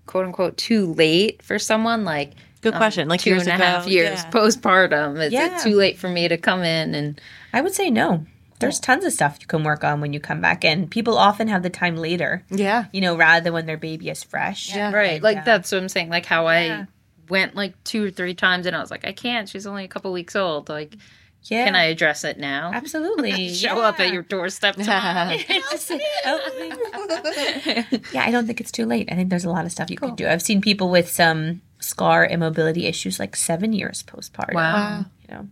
quote 0.04 0.26
unquote, 0.26 0.58
too 0.58 0.92
late 0.92 1.42
for 1.42 1.58
someone? 1.58 2.04
Like, 2.04 2.34
Good 2.60 2.74
um, 2.74 2.78
question. 2.78 3.08
Like 3.08 3.22
two 3.22 3.30
years 3.30 3.46
and 3.46 3.52
a 3.52 3.54
ago, 3.54 3.64
half 3.64 3.86
years 3.86 4.22
yeah. 4.22 4.30
postpartum. 4.30 5.18
Is 5.24 5.32
Yeah. 5.32 5.56
it 5.56 5.62
too 5.62 5.74
late 5.76 5.96
for 5.96 6.10
me 6.10 6.28
to 6.28 6.36
come 6.36 6.62
in 6.62 6.94
and 6.94 7.18
I 7.54 7.62
would 7.62 7.72
say 7.72 7.88
no. 7.88 8.26
There's 8.58 8.78
tons 8.78 9.06
of 9.06 9.14
stuff 9.14 9.38
you 9.40 9.46
can 9.46 9.64
work 9.64 9.82
on 9.82 10.02
when 10.02 10.12
you 10.12 10.20
come 10.20 10.42
back 10.42 10.62
in. 10.62 10.88
People 10.88 11.16
often 11.16 11.48
have 11.48 11.62
the 11.62 11.70
time 11.70 11.96
later, 11.96 12.42
Yeah. 12.50 12.84
you 12.92 13.00
know, 13.00 13.16
rather 13.16 13.44
than 13.44 13.54
when 13.54 13.64
their 13.64 13.78
baby 13.78 14.10
is 14.10 14.22
fresh. 14.22 14.74
Yeah. 14.76 14.92
right? 14.92 15.22
Like 15.22 15.36
yeah. 15.36 15.44
that's 15.44 15.72
what 15.72 15.78
I'm 15.78 15.88
saying. 15.88 16.10
Like 16.10 16.26
how 16.26 16.48
I 16.48 16.86
went 17.30 17.54
like 17.54 17.82
two 17.84 18.04
or 18.04 18.10
three 18.10 18.34
times 18.34 18.66
and 18.66 18.76
I 18.76 18.80
was 18.80 18.90
like, 18.90 19.06
I 19.06 19.12
can't. 19.12 19.48
She's 19.48 19.66
only 19.66 19.84
a 19.84 19.88
couple 19.88 20.12
weeks 20.12 20.36
old. 20.36 20.68
Like, 20.68 20.96
Yeah. 21.50 21.64
can 21.64 21.74
I 21.74 21.84
address 21.84 22.24
it 22.24 22.38
now? 22.38 22.72
Absolutely. 22.74 23.52
Show 23.54 23.80
up 23.80 24.00
at 24.00 24.12
your 24.12 24.22
doorstep 24.22 24.76
tomorrow. 24.76 25.36
Just 25.36 25.92
help 26.24 26.58
me. 26.58 26.72
yeah, 28.12 28.22
I 28.24 28.30
don't 28.30 28.46
think 28.46 28.60
it's 28.60 28.72
too 28.72 28.86
late. 28.86 29.08
I 29.10 29.14
think 29.14 29.30
there's 29.30 29.44
a 29.44 29.50
lot 29.50 29.64
of 29.64 29.72
stuff 29.72 29.90
you 29.90 29.96
can 29.96 30.14
do. 30.14 30.26
I've 30.26 30.42
seen 30.42 30.60
people 30.60 30.90
with 30.90 31.08
some 31.08 31.62
scar 31.78 32.26
immobility 32.26 32.86
issues 32.86 33.18
like 33.20 33.36
seven 33.36 33.72
years 33.72 34.02
postpartum. 34.02 34.54
Wow. 34.54 35.04
You 35.28 35.34
know, 35.34 35.48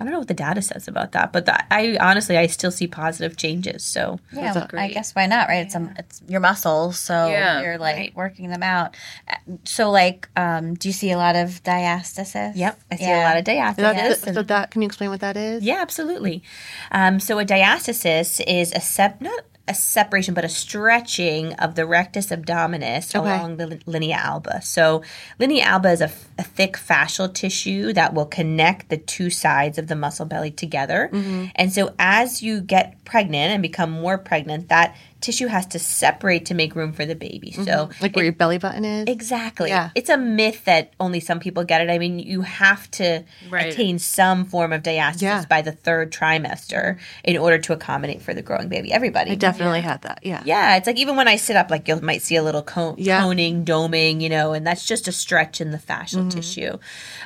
I 0.00 0.04
don't 0.04 0.12
know 0.12 0.18
what 0.20 0.28
the 0.28 0.34
data 0.34 0.62
says 0.62 0.88
about 0.88 1.12
that, 1.12 1.30
but 1.30 1.44
the, 1.44 1.72
I 1.72 1.98
honestly 2.00 2.38
I 2.38 2.46
still 2.46 2.70
see 2.70 2.86
positive 2.86 3.36
changes. 3.36 3.84
So 3.84 4.18
Yeah, 4.32 4.52
That's 4.54 4.72
well, 4.72 4.80
I 4.82 4.88
guess 4.88 5.14
why 5.14 5.26
not, 5.26 5.48
right? 5.48 5.66
It's 5.66 5.76
um, 5.76 5.92
it's 5.98 6.22
your 6.26 6.40
muscles, 6.40 6.98
so 6.98 7.28
Yeah, 7.28 7.60
you're 7.60 7.76
like 7.78 7.96
right. 7.96 8.16
working 8.16 8.48
them 8.48 8.62
out. 8.62 8.96
Uh, 9.28 9.34
So, 9.64 9.90
like, 9.90 10.28
um, 10.36 10.74
do 10.74 10.88
you 10.88 10.94
see 10.94 11.10
a 11.10 11.18
lot 11.18 11.36
of 11.36 11.62
diastasis? 11.62 12.52
yep, 12.56 12.80
I 12.90 12.96
see 12.96 13.04
Yeah. 13.04 13.22
a 13.22 13.28
lot 13.28 13.36
of 13.36 13.44
diastasis. 13.44 13.76
That's, 13.76 14.22
and- 14.24 14.34
so 14.36 14.42
that, 14.44 14.70
can 14.70 14.80
you 14.82 14.86
explain 14.86 15.10
what 15.10 15.20
that 15.20 15.36
is? 15.36 15.62
Yeah, 15.62 15.80
absolutely. 15.82 16.42
Um, 16.90 17.20
so 17.20 17.38
a 17.38 17.44
diastasis 17.44 18.40
is 18.46 18.72
a 18.72 18.80
sep 18.80 19.20
not 19.20 19.44
a 19.70 19.74
separation, 19.74 20.34
but 20.34 20.44
a 20.44 20.48
stretching 20.48 21.54
of 21.54 21.76
the 21.76 21.86
rectus 21.86 22.26
abdominis 22.30 23.14
Okay. 23.14 23.18
along 23.18 23.56
the 23.56 23.80
linea 23.86 24.16
alba. 24.16 24.60
So 24.62 25.02
linea 25.38 25.64
alba 25.64 25.90
is 25.90 26.00
a, 26.00 26.04
f- 26.04 26.28
a 26.38 26.42
thick 26.42 26.72
fascial 26.76 27.32
tissue 27.32 27.92
that 27.92 28.12
will 28.12 28.26
connect 28.26 28.88
the 28.88 28.96
two 28.96 29.30
sides 29.30 29.78
of 29.78 29.86
the 29.86 29.94
muscle 29.96 30.26
belly 30.26 30.50
together. 30.50 31.08
Mm-hmm. 31.12 31.46
And 31.54 31.72
so 31.72 31.94
as 31.98 32.42
you 32.42 32.60
get 32.60 33.04
pregnant 33.04 33.52
and 33.52 33.62
become 33.62 33.90
more 33.90 34.18
pregnant, 34.18 34.68
that 34.68 34.96
tissue 35.20 35.46
has 35.48 35.66
to 35.66 35.78
separate 35.78 36.46
to 36.46 36.54
make 36.54 36.74
room 36.74 36.92
for 36.92 37.04
the 37.06 37.14
baby. 37.14 37.52
So 37.52 37.90
Like 38.00 38.16
where 38.16 38.24
your 38.24 38.32
belly 38.32 38.58
button 38.58 38.84
is? 38.84 39.04
Exactly. 39.08 39.68
Yeah. 39.70 39.90
It's 39.94 40.08
a 40.08 40.16
myth 40.16 40.64
that 40.64 40.92
only 40.98 41.20
some 41.20 41.40
people 41.40 41.64
get 41.64 41.80
it. 41.82 41.90
I 41.90 41.98
mean, 41.98 42.18
you 42.18 42.40
have 42.42 42.90
to 42.92 43.24
Right. 43.50 43.72
attain 43.72 43.98
some 43.98 44.44
form 44.44 44.72
of 44.72 44.82
diastasis 44.82 45.20
Yeah. 45.22 45.44
by 45.48 45.62
the 45.62 45.72
third 45.72 46.10
trimester 46.12 46.98
in 47.24 47.36
order 47.36 47.58
to 47.58 47.72
accommodate 47.72 48.22
for 48.22 48.32
the 48.34 48.42
growing 48.42 48.68
baby. 48.68 48.92
Everybody. 48.92 49.32
I 49.32 49.34
definitely 49.34 49.80
had 49.82 50.02
that. 50.02 50.20
Yeah. 50.22 50.42
yeah, 50.44 50.76
it's 50.76 50.86
like 50.86 50.96
even 50.98 51.16
when 51.16 51.28
I 51.28 51.36
sit 51.36 51.56
up, 51.56 51.70
like 51.70 51.86
you 51.88 51.96
might 52.00 52.22
see 52.22 52.36
a 52.36 52.42
little 52.42 52.62
cone, 52.62 52.94
Yeah. 52.98 53.20
coning, 53.22 53.64
doming, 53.64 54.20
you 54.20 54.28
know, 54.28 54.52
and 54.52 54.66
that's 54.66 54.84
just 54.86 55.06
a 55.08 55.12
stretch 55.12 55.60
in 55.60 55.70
the 55.70 55.78
fascial 55.78 56.20
Mm-hmm. 56.20 56.28
tissue. 56.30 56.78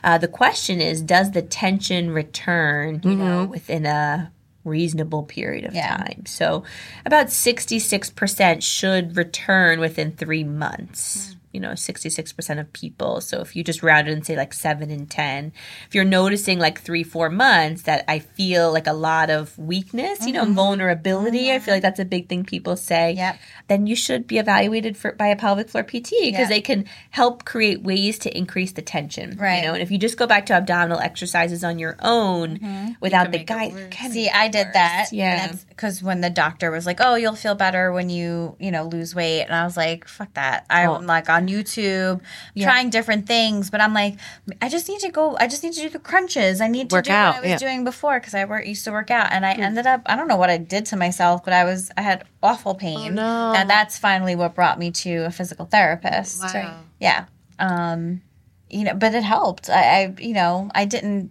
Uh, 0.02 0.18
the 0.18 0.28
question 0.28 0.80
is, 0.80 1.00
does 1.02 1.30
the 1.30 1.42
tension 1.42 2.10
return, 2.10 3.00
you 3.04 3.14
know, 3.14 3.42
Mm-hmm. 3.42 3.50
within 3.50 3.86
a 3.86 4.30
reasonable 4.64 5.22
period 5.22 5.64
of 5.64 5.74
Yeah. 5.74 5.96
time? 5.96 6.24
So 6.26 6.64
about 7.06 7.30
66% 7.30 8.62
should 8.62 9.16
return 9.16 9.80
within 9.80 10.12
three 10.12 10.44
months. 10.44 11.32
Hmm. 11.32 11.38
You 11.54 11.60
know, 11.60 11.70
66% 11.70 12.60
of 12.60 12.72
people. 12.72 13.20
So 13.20 13.40
if 13.40 13.54
you 13.56 13.62
just 13.64 13.82
round 13.82 14.08
it 14.08 14.12
and 14.12 14.26
say 14.26 14.36
like 14.36 14.52
seven 14.52 14.90
and 14.90 15.08
10, 15.10 15.52
if 15.88 15.94
you're 15.94 16.04
noticing 16.04 16.58
like 16.58 16.80
three, 16.80 17.04
four 17.04 17.30
months 17.30 17.82
that 17.82 18.04
I 18.08 18.18
feel 18.18 18.72
like 18.72 18.86
a 18.86 18.92
lot 18.92 19.30
of 19.30 19.56
weakness, 19.56 20.26
you 20.26 20.32
know, 20.32 20.44
mm-hmm. 20.44 20.54
vulnerability, 20.54 21.52
I 21.52 21.60
feel 21.60 21.74
like 21.74 21.78
mm-hmm. 21.78 21.86
that's 21.86 22.00
a 22.00 22.04
big 22.04 22.28
thing 22.28 22.44
people 22.44 22.76
say 22.76 23.12
Yep. 23.12 23.38
then 23.68 23.86
you 23.86 23.96
should 23.96 24.26
be 24.26 24.38
evaluated 24.38 24.96
for 24.96 25.12
by 25.12 25.28
a 25.28 25.36
pelvic 25.36 25.68
floor 25.70 25.84
PT 25.84 26.10
because 26.10 26.32
Yeah. 26.32 26.48
they 26.48 26.60
can 26.60 26.84
help 27.10 27.44
create 27.44 27.82
ways 27.82 28.18
to 28.20 28.36
increase 28.36 28.72
the 28.72 28.82
tension. 28.82 29.36
Right. 29.38 29.58
You 29.60 29.68
know, 29.68 29.74
and 29.74 29.82
if 29.82 29.90
you 29.90 29.98
just 29.98 30.18
go 30.18 30.26
back 30.26 30.46
to 30.46 30.54
abdominal 30.54 30.98
exercises 30.98 31.62
on 31.62 31.78
your 31.78 31.96
own 32.02 32.58
mm-hmm. 32.58 32.92
without 33.00 33.30
the 33.30 33.38
make 33.38 33.42
it 33.42 33.46
guide, 33.46 34.12
See, 34.12 34.28
I 34.28 34.48
did 34.48 34.68
that. 34.74 35.08
Yeah. 35.12 35.52
Because 35.68 36.02
when 36.02 36.20
the 36.20 36.30
doctor 36.30 36.70
was 36.70 36.86
like, 36.86 37.00
"Oh, 37.00 37.14
you'll 37.14 37.34
feel 37.36 37.54
better 37.54 37.92
when 37.92 38.10
you, 38.10 38.56
you 38.58 38.70
know, 38.70 38.84
lose 38.84 39.14
weight," 39.14 39.42
and 39.42 39.54
I 39.54 39.64
was 39.64 39.76
like, 39.76 40.06
"Fuck 40.08 40.34
that!" 40.34 40.66
I'm 40.70 40.88
Oh. 40.88 40.98
like 40.98 41.28
on 41.28 41.43
YouTube, 41.48 42.20
trying 42.60 42.90
different 42.90 43.26
things, 43.26 43.70
but 43.70 43.80
I'm 43.80 43.94
like, 43.94 44.16
I 44.62 44.68
just 44.68 44.88
need 44.88 45.00
to 45.00 45.10
go. 45.10 45.36
I 45.38 45.46
just 45.46 45.62
need 45.62 45.72
to 45.74 45.80
do 45.80 45.88
the 45.88 45.98
crunches. 45.98 46.60
I 46.60 46.68
need 46.68 46.90
to 46.90 46.96
Work 46.96 47.06
do 47.06 47.12
out, 47.12 47.34
what 47.34 47.38
I 47.38 47.40
was 47.40 47.50
yeah. 47.50 47.58
doing 47.58 47.84
before 47.84 48.18
because 48.20 48.34
I 48.34 48.44
work, 48.44 48.66
used 48.66 48.84
to 48.84 48.92
work 48.92 49.10
out, 49.10 49.32
and 49.32 49.44
I 49.44 49.52
ended 49.52 49.86
up. 49.86 50.02
I 50.06 50.16
don't 50.16 50.28
know 50.28 50.36
what 50.36 50.50
I 50.50 50.58
did 50.58 50.86
to 50.86 50.96
myself, 50.96 51.44
but 51.44 51.52
I 51.52 51.64
was 51.64 51.90
I 51.96 52.02
had 52.02 52.24
awful 52.42 52.74
pain, 52.74 53.14
no. 53.14 53.54
and 53.56 53.68
that's 53.68 53.98
finally 53.98 54.34
what 54.36 54.54
brought 54.54 54.78
me 54.78 54.90
to 54.92 55.26
a 55.26 55.30
physical 55.30 55.66
therapist. 55.66 56.42
Wow. 56.42 56.80
Yeah. 57.00 57.26
Um, 57.58 58.22
you 58.70 58.84
know, 58.84 58.94
but 58.94 59.14
it 59.14 59.22
helped. 59.22 59.70
I, 59.70 60.02
I, 60.02 60.14
you 60.20 60.34
know, 60.34 60.70
I 60.74 60.84
didn't. 60.84 61.30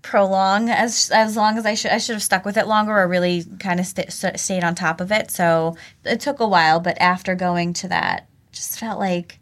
prolong 0.00 0.70
as 0.70 1.10
as 1.10 1.36
long 1.36 1.58
as 1.58 1.66
I 1.66 1.74
should. 1.74 1.90
I 1.90 1.98
should 1.98 2.14
have 2.14 2.22
stuck 2.22 2.44
with 2.44 2.56
it 2.56 2.66
longer 2.66 2.96
or 2.96 3.08
really 3.08 3.44
kind 3.58 3.80
of 3.80 3.86
st- 3.86 4.38
stayed 4.38 4.64
on 4.64 4.74
top 4.74 5.00
of 5.00 5.10
it. 5.12 5.30
So 5.30 5.76
it 6.04 6.20
took 6.20 6.40
a 6.40 6.46
while, 6.48 6.80
but 6.80 6.96
after 7.00 7.34
going 7.34 7.72
to 7.74 7.88
that, 7.88 8.26
just 8.58 8.78
felt 8.78 8.98
like 8.98 9.38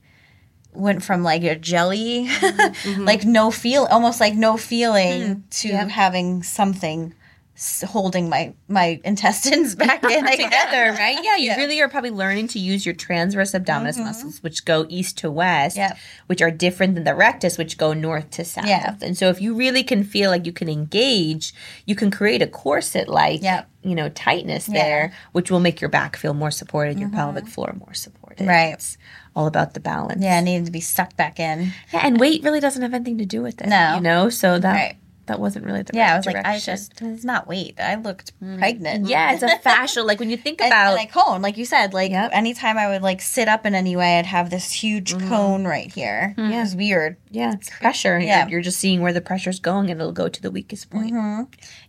went 0.72 1.02
from 1.02 1.22
like 1.22 1.42
a 1.42 1.56
jelly, 1.56 2.26
mm-hmm. 2.28 3.04
like 3.10 3.24
no 3.24 3.50
feel, 3.50 3.86
almost 3.90 4.20
like 4.20 4.34
no 4.34 4.56
feeling, 4.58 5.22
mm. 5.22 5.42
to 5.50 5.68
yep. 5.68 5.88
having 5.88 6.42
something 6.42 7.14
holding 7.56 8.28
my 8.28 8.52
my 8.68 9.00
intestines 9.04 9.74
back 9.74 10.04
in 10.04 10.24
together, 10.30 10.92
right? 10.92 11.18
Yeah, 11.22 11.36
you 11.36 11.46
yeah. 11.46 11.56
really 11.56 11.80
are 11.80 11.88
probably 11.88 12.10
learning 12.10 12.48
to 12.48 12.58
use 12.58 12.84
your 12.84 12.94
transverse 12.94 13.52
abdominis 13.52 13.94
mm-hmm. 13.94 14.04
muscles, 14.04 14.42
which 14.42 14.64
go 14.64 14.86
east 14.88 15.18
to 15.18 15.30
west, 15.30 15.76
yep. 15.76 15.96
which 16.26 16.42
are 16.42 16.50
different 16.50 16.94
than 16.94 17.04
the 17.04 17.14
rectus, 17.14 17.56
which 17.56 17.78
go 17.78 17.92
north 17.92 18.30
to 18.32 18.44
south. 18.44 18.66
Yeah. 18.66 18.96
And 19.00 19.16
so, 19.16 19.28
if 19.28 19.40
you 19.40 19.54
really 19.54 19.82
can 19.82 20.04
feel 20.04 20.30
like 20.30 20.44
you 20.44 20.52
can 20.52 20.68
engage, 20.68 21.54
you 21.86 21.94
can 21.94 22.10
create 22.10 22.42
a 22.42 22.46
corset 22.46 23.08
like 23.08 23.42
yep. 23.42 23.68
you 23.82 23.94
know 23.94 24.10
tightness 24.10 24.66
there, 24.66 25.06
yeah. 25.10 25.14
which 25.32 25.50
will 25.50 25.60
make 25.60 25.80
your 25.80 25.90
back 25.90 26.16
feel 26.16 26.34
more 26.34 26.50
supported, 26.50 26.98
your 26.98 27.08
mm-hmm. 27.08 27.16
pelvic 27.16 27.46
floor 27.46 27.74
more 27.78 27.94
supported. 27.94 28.46
Right. 28.46 28.74
It's 28.74 28.98
all 29.34 29.46
about 29.46 29.74
the 29.74 29.80
balance. 29.80 30.22
Yeah, 30.22 30.40
needing 30.40 30.66
to 30.66 30.70
be 30.70 30.80
sucked 30.80 31.16
back 31.16 31.40
in. 31.40 31.72
Yeah, 31.92 32.00
and 32.04 32.20
weight 32.20 32.42
really 32.42 32.60
doesn't 32.60 32.82
have 32.82 32.92
anything 32.92 33.18
to 33.18 33.26
do 33.26 33.42
with 33.42 33.60
it. 33.62 33.68
No, 33.68 33.94
you 33.96 34.00
know, 34.02 34.28
so 34.28 34.58
that. 34.58 34.72
Right 34.72 34.96
that 35.26 35.40
wasn't 35.40 35.64
really 35.64 35.82
the 35.82 35.92
yeah. 35.94 36.06
Right 36.06 36.12
I 36.12 36.16
was 36.16 36.24
direction. 36.24 36.44
like, 36.44 36.54
I 36.54 36.58
just 36.58 37.02
it's 37.02 37.24
not 37.24 37.46
weight. 37.46 37.78
I 37.80 37.96
looked 37.96 38.32
mm. 38.40 38.58
pregnant. 38.58 39.08
Yeah, 39.08 39.32
it's 39.32 39.42
a 39.42 39.58
fascia. 39.62 40.02
like 40.02 40.20
when 40.20 40.30
you 40.30 40.36
think 40.36 40.60
about 40.60 40.92
and, 40.92 41.00
and 41.00 41.10
cone, 41.10 41.42
like 41.42 41.56
you 41.56 41.64
said, 41.64 41.92
like 41.92 42.10
yep. 42.10 42.30
anytime 42.32 42.78
I 42.78 42.88
would 42.88 43.02
like 43.02 43.20
sit 43.20 43.48
up 43.48 43.66
in 43.66 43.74
any 43.74 43.96
way, 43.96 44.18
I'd 44.18 44.26
have 44.26 44.50
this 44.50 44.72
huge 44.72 45.12
mm-hmm. 45.12 45.28
cone 45.28 45.64
right 45.64 45.92
here. 45.92 46.34
Mm-hmm. 46.36 46.52
Yeah, 46.52 46.62
it's 46.62 46.74
weird. 46.74 47.16
Yeah, 47.30 47.52
it's 47.54 47.70
pressure. 47.70 48.18
Yeah, 48.18 48.42
you're, 48.42 48.50
you're, 48.50 48.60
just 48.62 48.78
seeing 48.78 49.00
where 49.00 49.12
the 49.12 49.20
pressure's 49.20 49.60
going, 49.60 49.90
and 49.90 50.00
it'll 50.00 50.12
go 50.12 50.28
to 50.28 50.42
the 50.42 50.50
weakest 50.50 50.90
point. 50.90 51.12
Mm-hmm. 51.12 51.42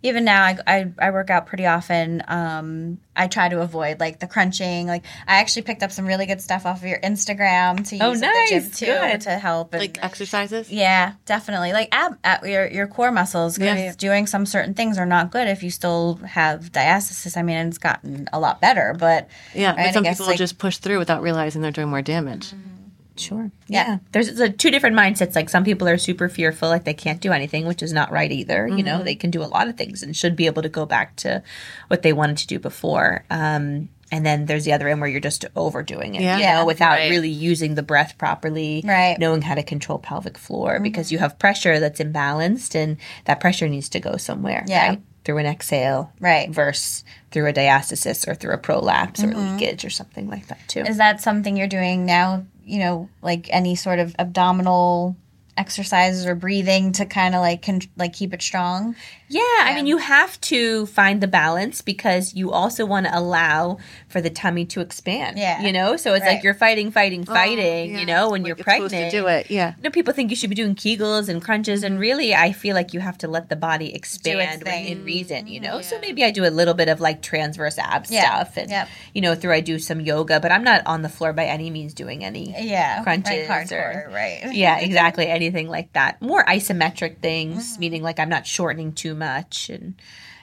Even 0.03 0.25
now, 0.25 0.43
I, 0.43 0.57
I, 0.67 0.91
I 0.99 1.11
work 1.11 1.29
out 1.29 1.45
pretty 1.45 1.65
often. 1.65 2.23
Um, 2.27 2.99
I 3.17 3.27
try 3.27 3.49
to 3.49 3.61
avoid 3.61 3.99
like 3.99 4.19
the 4.19 4.27
crunching. 4.27 4.87
Like 4.87 5.03
I 5.27 5.39
actually 5.39 5.63
picked 5.63 5.83
up 5.83 5.91
some 5.91 6.05
really 6.05 6.25
good 6.25 6.41
stuff 6.41 6.65
off 6.65 6.81
of 6.81 6.87
your 6.87 6.99
Instagram 6.99 7.87
to 7.89 7.99
oh, 7.99 8.11
use 8.11 8.21
oh, 8.21 8.25
nice. 8.25 8.51
at 8.51 8.63
the 8.63 8.69
gym 8.69 8.71
too 8.71 8.85
good. 8.85 9.21
to 9.21 9.31
help. 9.31 9.73
And, 9.73 9.81
like 9.81 10.03
exercises. 10.03 10.71
Yeah, 10.71 11.13
definitely. 11.25 11.73
Like 11.73 11.89
ab, 11.91 12.17
ab 12.23 12.45
your 12.45 12.67
your 12.67 12.87
core 12.87 13.11
muscles. 13.11 13.57
Yes. 13.57 13.95
Doing 13.95 14.27
some 14.27 14.45
certain 14.45 14.73
things 14.73 14.97
are 14.97 15.05
not 15.05 15.31
good 15.31 15.47
if 15.47 15.63
you 15.63 15.71
still 15.71 16.15
have 16.17 16.71
diastasis. 16.71 17.35
I 17.35 17.41
mean, 17.41 17.57
it's 17.67 17.77
gotten 17.77 18.29
a 18.31 18.39
lot 18.39 18.61
better, 18.61 18.95
but 18.97 19.27
yeah, 19.53 19.75
right, 19.75 19.87
but 19.87 19.93
some 19.93 20.03
people 20.03 20.27
like, 20.27 20.37
just 20.37 20.57
push 20.57 20.77
through 20.77 20.99
without 20.99 21.21
realizing 21.21 21.61
they're 21.61 21.71
doing 21.71 21.89
more 21.89 22.01
damage. 22.01 22.51
Mm-hmm. 22.51 22.76
Sure. 23.19 23.51
Yeah. 23.67 23.87
yeah. 23.87 23.97
There's 24.11 24.39
a, 24.39 24.49
two 24.49 24.71
different 24.71 24.95
mindsets. 24.95 25.35
Like 25.35 25.49
some 25.49 25.63
people 25.63 25.87
are 25.87 25.97
super 25.97 26.29
fearful, 26.29 26.69
like 26.69 26.83
they 26.83 26.93
can't 26.93 27.21
do 27.21 27.31
anything, 27.31 27.65
which 27.65 27.83
is 27.83 27.93
not 27.93 28.11
right 28.11 28.31
either. 28.31 28.67
Mm-hmm. 28.67 28.77
You 28.77 28.83
know, 28.83 28.95
mm-hmm. 28.95 29.05
they 29.05 29.15
can 29.15 29.31
do 29.31 29.43
a 29.43 29.45
lot 29.45 29.67
of 29.67 29.77
things 29.77 30.03
and 30.03 30.15
should 30.15 30.35
be 30.35 30.45
able 30.45 30.61
to 30.61 30.69
go 30.69 30.85
back 30.85 31.15
to 31.17 31.43
what 31.87 32.01
they 32.01 32.13
wanted 32.13 32.37
to 32.37 32.47
do 32.47 32.59
before. 32.59 33.25
Um, 33.29 33.89
and 34.11 34.25
then 34.25 34.45
there's 34.45 34.65
the 34.65 34.73
other 34.73 34.87
end 34.87 35.01
where 35.01 35.09
you're 35.09 35.19
just 35.19 35.45
overdoing 35.55 36.15
it, 36.15 36.21
yeah. 36.21 36.37
you 36.37 36.43
know, 36.45 36.65
without 36.65 36.93
right. 36.93 37.09
really 37.09 37.29
using 37.29 37.75
the 37.75 37.83
breath 37.83 38.17
properly, 38.17 38.81
right. 38.85 39.19
knowing 39.19 39.41
how 39.41 39.55
to 39.55 39.63
control 39.63 39.99
pelvic 39.99 40.37
floor 40.37 40.75
mm-hmm. 40.75 40.83
because 40.83 41.11
you 41.11 41.17
have 41.17 41.37
pressure 41.37 41.79
that's 41.79 41.99
imbalanced 41.99 42.73
and 42.75 42.97
that 43.25 43.39
pressure 43.39 43.67
needs 43.67 43.89
to 43.89 43.99
go 43.99 44.15
somewhere. 44.17 44.63
Yeah. 44.67 44.89
Right? 44.89 45.01
Through 45.25 45.39
an 45.39 45.45
exhale, 45.45 46.13
right? 46.21 46.49
Versus 46.49 47.03
through 47.31 47.47
a 47.47 47.53
diastasis 47.53 48.25
or 48.25 48.33
through 48.33 48.53
a 48.53 48.57
prolapse 48.57 49.21
mm-hmm. 49.21 49.37
or 49.37 49.51
leakage 49.51 49.83
or 49.83 49.89
something 49.89 50.29
like 50.29 50.47
that 50.47 50.59
too. 50.69 50.81
Is 50.81 50.97
that 50.97 51.19
something 51.19 51.57
you're 51.57 51.67
doing 51.67 52.05
now 52.05 52.45
you 52.67 52.79
know, 52.79 53.09
like 53.21 53.47
any 53.49 53.75
sort 53.75 53.99
of 53.99 54.15
abdominal 54.19 55.15
exercises 55.57 56.25
or 56.25 56.35
breathing 56.35 56.91
to 56.93 57.05
kind 57.05 57.35
of 57.35 57.41
like 57.41 57.63
con- 57.63 57.81
like 57.97 58.13
keep 58.13 58.33
it 58.33 58.41
strong. 58.41 58.95
Yeah, 59.29 59.41
yeah, 59.41 59.65
I 59.65 59.75
mean 59.75 59.87
you 59.87 59.97
have 59.97 60.39
to 60.41 60.85
find 60.85 61.19
the 61.19 61.27
balance 61.27 61.81
because 61.81 62.33
you 62.33 62.51
also 62.51 62.85
want 62.85 63.07
to 63.07 63.17
allow 63.17 63.77
for 64.07 64.21
the 64.21 64.29
tummy 64.29 64.65
to 64.67 64.79
expand. 64.79 65.37
Yeah, 65.37 65.61
you 65.61 65.73
know, 65.73 65.97
so 65.97 66.13
it's 66.13 66.23
right. 66.23 66.35
like 66.35 66.43
you're 66.43 66.53
fighting, 66.53 66.91
fighting, 66.91 67.25
oh, 67.27 67.33
fighting. 67.33 67.91
Oh, 67.91 67.93
yeah. 67.93 67.99
You 67.99 68.05
know, 68.05 68.29
when 68.29 68.43
like 68.43 68.47
you're 68.47 68.55
pregnant, 68.55 68.91
to 68.91 69.09
do 69.11 69.27
it. 69.27 69.51
Yeah, 69.51 69.73
you 69.77 69.83
know, 69.83 69.89
people 69.89 70.13
think 70.13 70.29
you 70.29 70.35
should 70.35 70.49
be 70.49 70.55
doing 70.55 70.75
Kegels 70.75 71.27
and 71.27 71.41
crunches, 71.41 71.83
and 71.83 71.95
mm-hmm. 71.95 72.01
really, 72.01 72.35
I 72.35 72.53
feel 72.53 72.75
like 72.75 72.93
you 72.93 72.99
have 73.01 73.17
to 73.19 73.27
let 73.27 73.49
the 73.49 73.55
body 73.55 73.93
expand 73.93 74.63
within 74.63 75.03
reason. 75.03 75.47
You 75.47 75.59
know, 75.59 75.75
yeah. 75.77 75.81
so 75.81 75.99
maybe 75.99 76.23
I 76.23 76.31
do 76.31 76.45
a 76.45 76.51
little 76.51 76.73
bit 76.73 76.87
of 76.87 77.01
like 77.01 77.21
transverse 77.21 77.77
ab 77.77 78.07
stuff, 78.07 78.55
and 78.55 78.69
yep. 78.69 78.87
you 79.13 79.21
know, 79.21 79.35
through 79.35 79.53
I 79.53 79.59
do 79.59 79.79
some 79.79 79.99
yoga, 79.99 80.39
but 80.39 80.51
I'm 80.51 80.63
not 80.63 80.85
on 80.85 81.01
the 81.01 81.09
floor 81.09 81.33
by 81.33 81.45
any 81.45 81.69
means 81.69 81.93
doing 81.93 82.23
any 82.23 82.55
yeah 82.57 83.03
crunches 83.03 83.49
right, 83.49 83.71
or 83.71 84.09
right. 84.13 84.53
Yeah, 84.53 84.79
exactly, 84.79 85.27
anything 85.47 85.69
like 85.69 85.93
that. 85.93 86.21
More 86.21 86.43
isometric 86.43 87.19
things, 87.19 87.71
mm-hmm. 87.71 87.79
meaning 87.79 88.03
like 88.03 88.19
I'm 88.19 88.29
not 88.29 88.45
shortening 88.45 88.93
too 88.93 89.15
much 89.15 89.69
and 89.69 89.95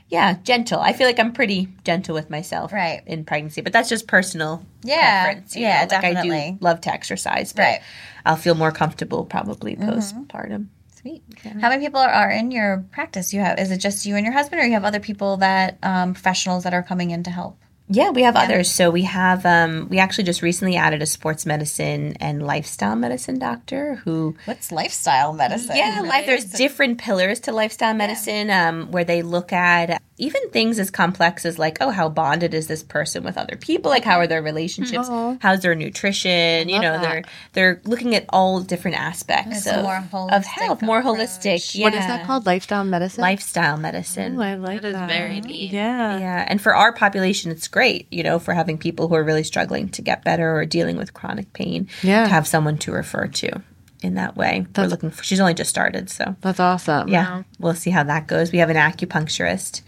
yeah, 0.09 0.37
gentle. 0.43 0.81
I 0.81 0.93
feel 0.93 1.07
like 1.07 1.19
I'm 1.19 1.33
pretty 1.33 1.69
gentle 1.85 2.15
with 2.15 2.31
myself 2.31 2.73
right. 2.73 3.03
in 3.07 3.25
pregnancy, 3.25 3.63
but 3.63 3.73
that's 3.73 3.89
just 3.89 4.07
personal 4.07 4.65
yeah, 4.83 5.25
preference. 5.25 5.57
yeah, 5.57 5.83
know? 5.83 5.89
definitely. 5.89 6.31
Like 6.31 6.39
I 6.39 6.51
do 6.51 6.59
love 6.61 6.81
to 6.83 6.93
exercise, 6.93 7.53
but 7.53 7.63
right. 7.63 7.83
I'll 8.25 8.37
feel 8.37 8.55
more 8.55 8.73
comfortable 8.73 9.25
probably 9.25 9.77
mm-hmm. 9.77 9.91
postpartum. 9.91 10.67
Sweet. 11.01 11.23
Yeah. 11.45 11.59
How 11.61 11.69
many 11.69 11.85
people 11.85 12.01
are 12.01 12.31
in 12.31 12.51
your 12.51 12.85
practice? 12.91 13.35
You 13.35 13.41
have 13.41 13.59
is 13.59 13.71
it 13.71 13.79
just 13.79 14.07
you 14.07 14.17
and 14.17 14.25
your 14.25 14.33
husband, 14.33 14.63
or 14.63 14.65
you 14.65 14.73
have 14.73 14.85
other 14.85 15.01
people 15.01 15.39
that 15.39 15.79
um, 15.83 16.15
professionals 16.15 16.65
that 16.65 16.73
are 16.75 16.83
coming 16.83 17.11
in 17.11 17.25
to 17.25 17.31
help? 17.31 17.59
Yeah, 17.89 18.11
we 18.11 18.23
have 18.23 18.35
yeah. 18.35 18.43
others. 18.43 18.71
So 18.71 18.91
we 18.91 19.03
have 19.03 19.45
um, 19.45 19.89
we 19.91 19.99
actually 19.99 20.25
just 20.25 20.41
recently 20.41 20.77
added 20.77 21.03
a 21.03 21.07
sports 21.07 21.45
medicine 21.45 22.17
and 22.19 22.43
lifestyle 22.43 22.97
medicine 22.97 23.39
doctor 23.39 23.97
who 23.97 24.37
What's 24.47 24.73
lifestyle 24.73 25.33
medicine? 25.35 25.77
Yeah, 25.77 26.03
like 26.05 26.25
there's 26.25 26.47
different 26.47 26.99
pillars 26.99 27.41
to 27.41 27.53
lifestyle 27.53 27.95
medicine 27.95 28.49
yeah. 28.49 28.69
um, 28.69 28.91
where 28.91 29.05
they 29.05 29.23
look 29.23 29.53
at 29.53 30.03
even 30.17 30.49
things 30.51 30.79
as 30.79 30.91
complex 30.91 31.45
as 31.45 31.59
like, 31.59 31.79
oh, 31.81 31.91
how 31.91 32.09
bonded 32.09 32.55
is 32.55 32.69
this 32.69 32.83
person 32.83 33.25
with 33.25 33.37
other 33.37 33.57
people? 33.57 33.91
Like 33.91 34.05
how 34.05 34.19
are 34.19 34.27
their 34.27 34.43
relationships? 34.43 35.09
Oh. 35.11 35.39
How's 35.41 35.61
their 35.61 35.75
nutrition? 35.75 36.69
You 36.69 36.81
know, 36.81 36.93
that. 36.93 37.03
they're 37.03 37.25
they're 37.53 37.81
looking 37.85 38.15
at 38.15 38.25
all 38.29 38.61
different 38.61 38.97
aspects 38.97 39.67
of, 39.67 39.85
of 40.15 40.45
health, 40.45 40.83
more 40.83 41.03
holistic. 41.03 41.75
Yeah. 41.75 41.85
What 41.85 41.95
is 41.95 42.07
that 42.07 42.27
called? 42.27 42.47
Lifestyle 42.47 42.85
medicine? 42.85 43.23
Lifestyle 43.23 43.77
medicine. 43.77 44.39
Oh, 44.39 44.43
I 44.43 44.55
like 44.55 44.83
that. 44.83 44.93
That 44.93 45.11
is 45.11 45.17
very 45.17 45.41
neat. 45.41 45.73
Yeah. 45.73 46.19
Yeah. 46.19 46.45
And 46.49 46.61
for 46.61 46.75
our 46.75 46.93
population 46.93 47.51
it's 47.51 47.67
great, 47.67 48.07
you 48.11 48.23
know, 48.23 48.39
for 48.39 48.55
having 48.55 48.79
people 48.79 49.09
who 49.09 49.15
are 49.15 49.25
really 49.25 49.45
struggling 49.45 49.89
to 49.91 50.03
get 50.03 50.25
better 50.25 50.57
or 50.57 50.65
dealing 50.65 50.97
with 50.97 51.13
chronic 51.13 51.53
pain, 51.53 51.89
yeah. 52.03 52.25
to 52.25 52.29
have 52.29 52.47
someone 52.47 52.79
to 52.79 52.93
refer 52.93 53.27
to 53.27 53.63
in 54.05 54.15
that 54.15 54.37
way. 54.37 54.67
That's, 54.73 54.87
We're 54.87 54.91
looking 54.91 55.11
for, 55.11 55.25
she's 55.25 55.41
only 55.41 55.55
just 55.55 55.71
started, 55.71 56.11
so. 56.11 56.37
That's 56.41 56.61
awesome. 56.61 57.09
Yeah. 57.09 57.39
Wow. 57.39 57.45
We'll 57.59 57.75
see 57.75 57.91
how 57.91 58.05
that 58.05 58.27
goes. 58.27 58.53
We 58.53 58.59
have 58.59 58.71
an 58.71 58.77
acupuncturist 58.77 59.83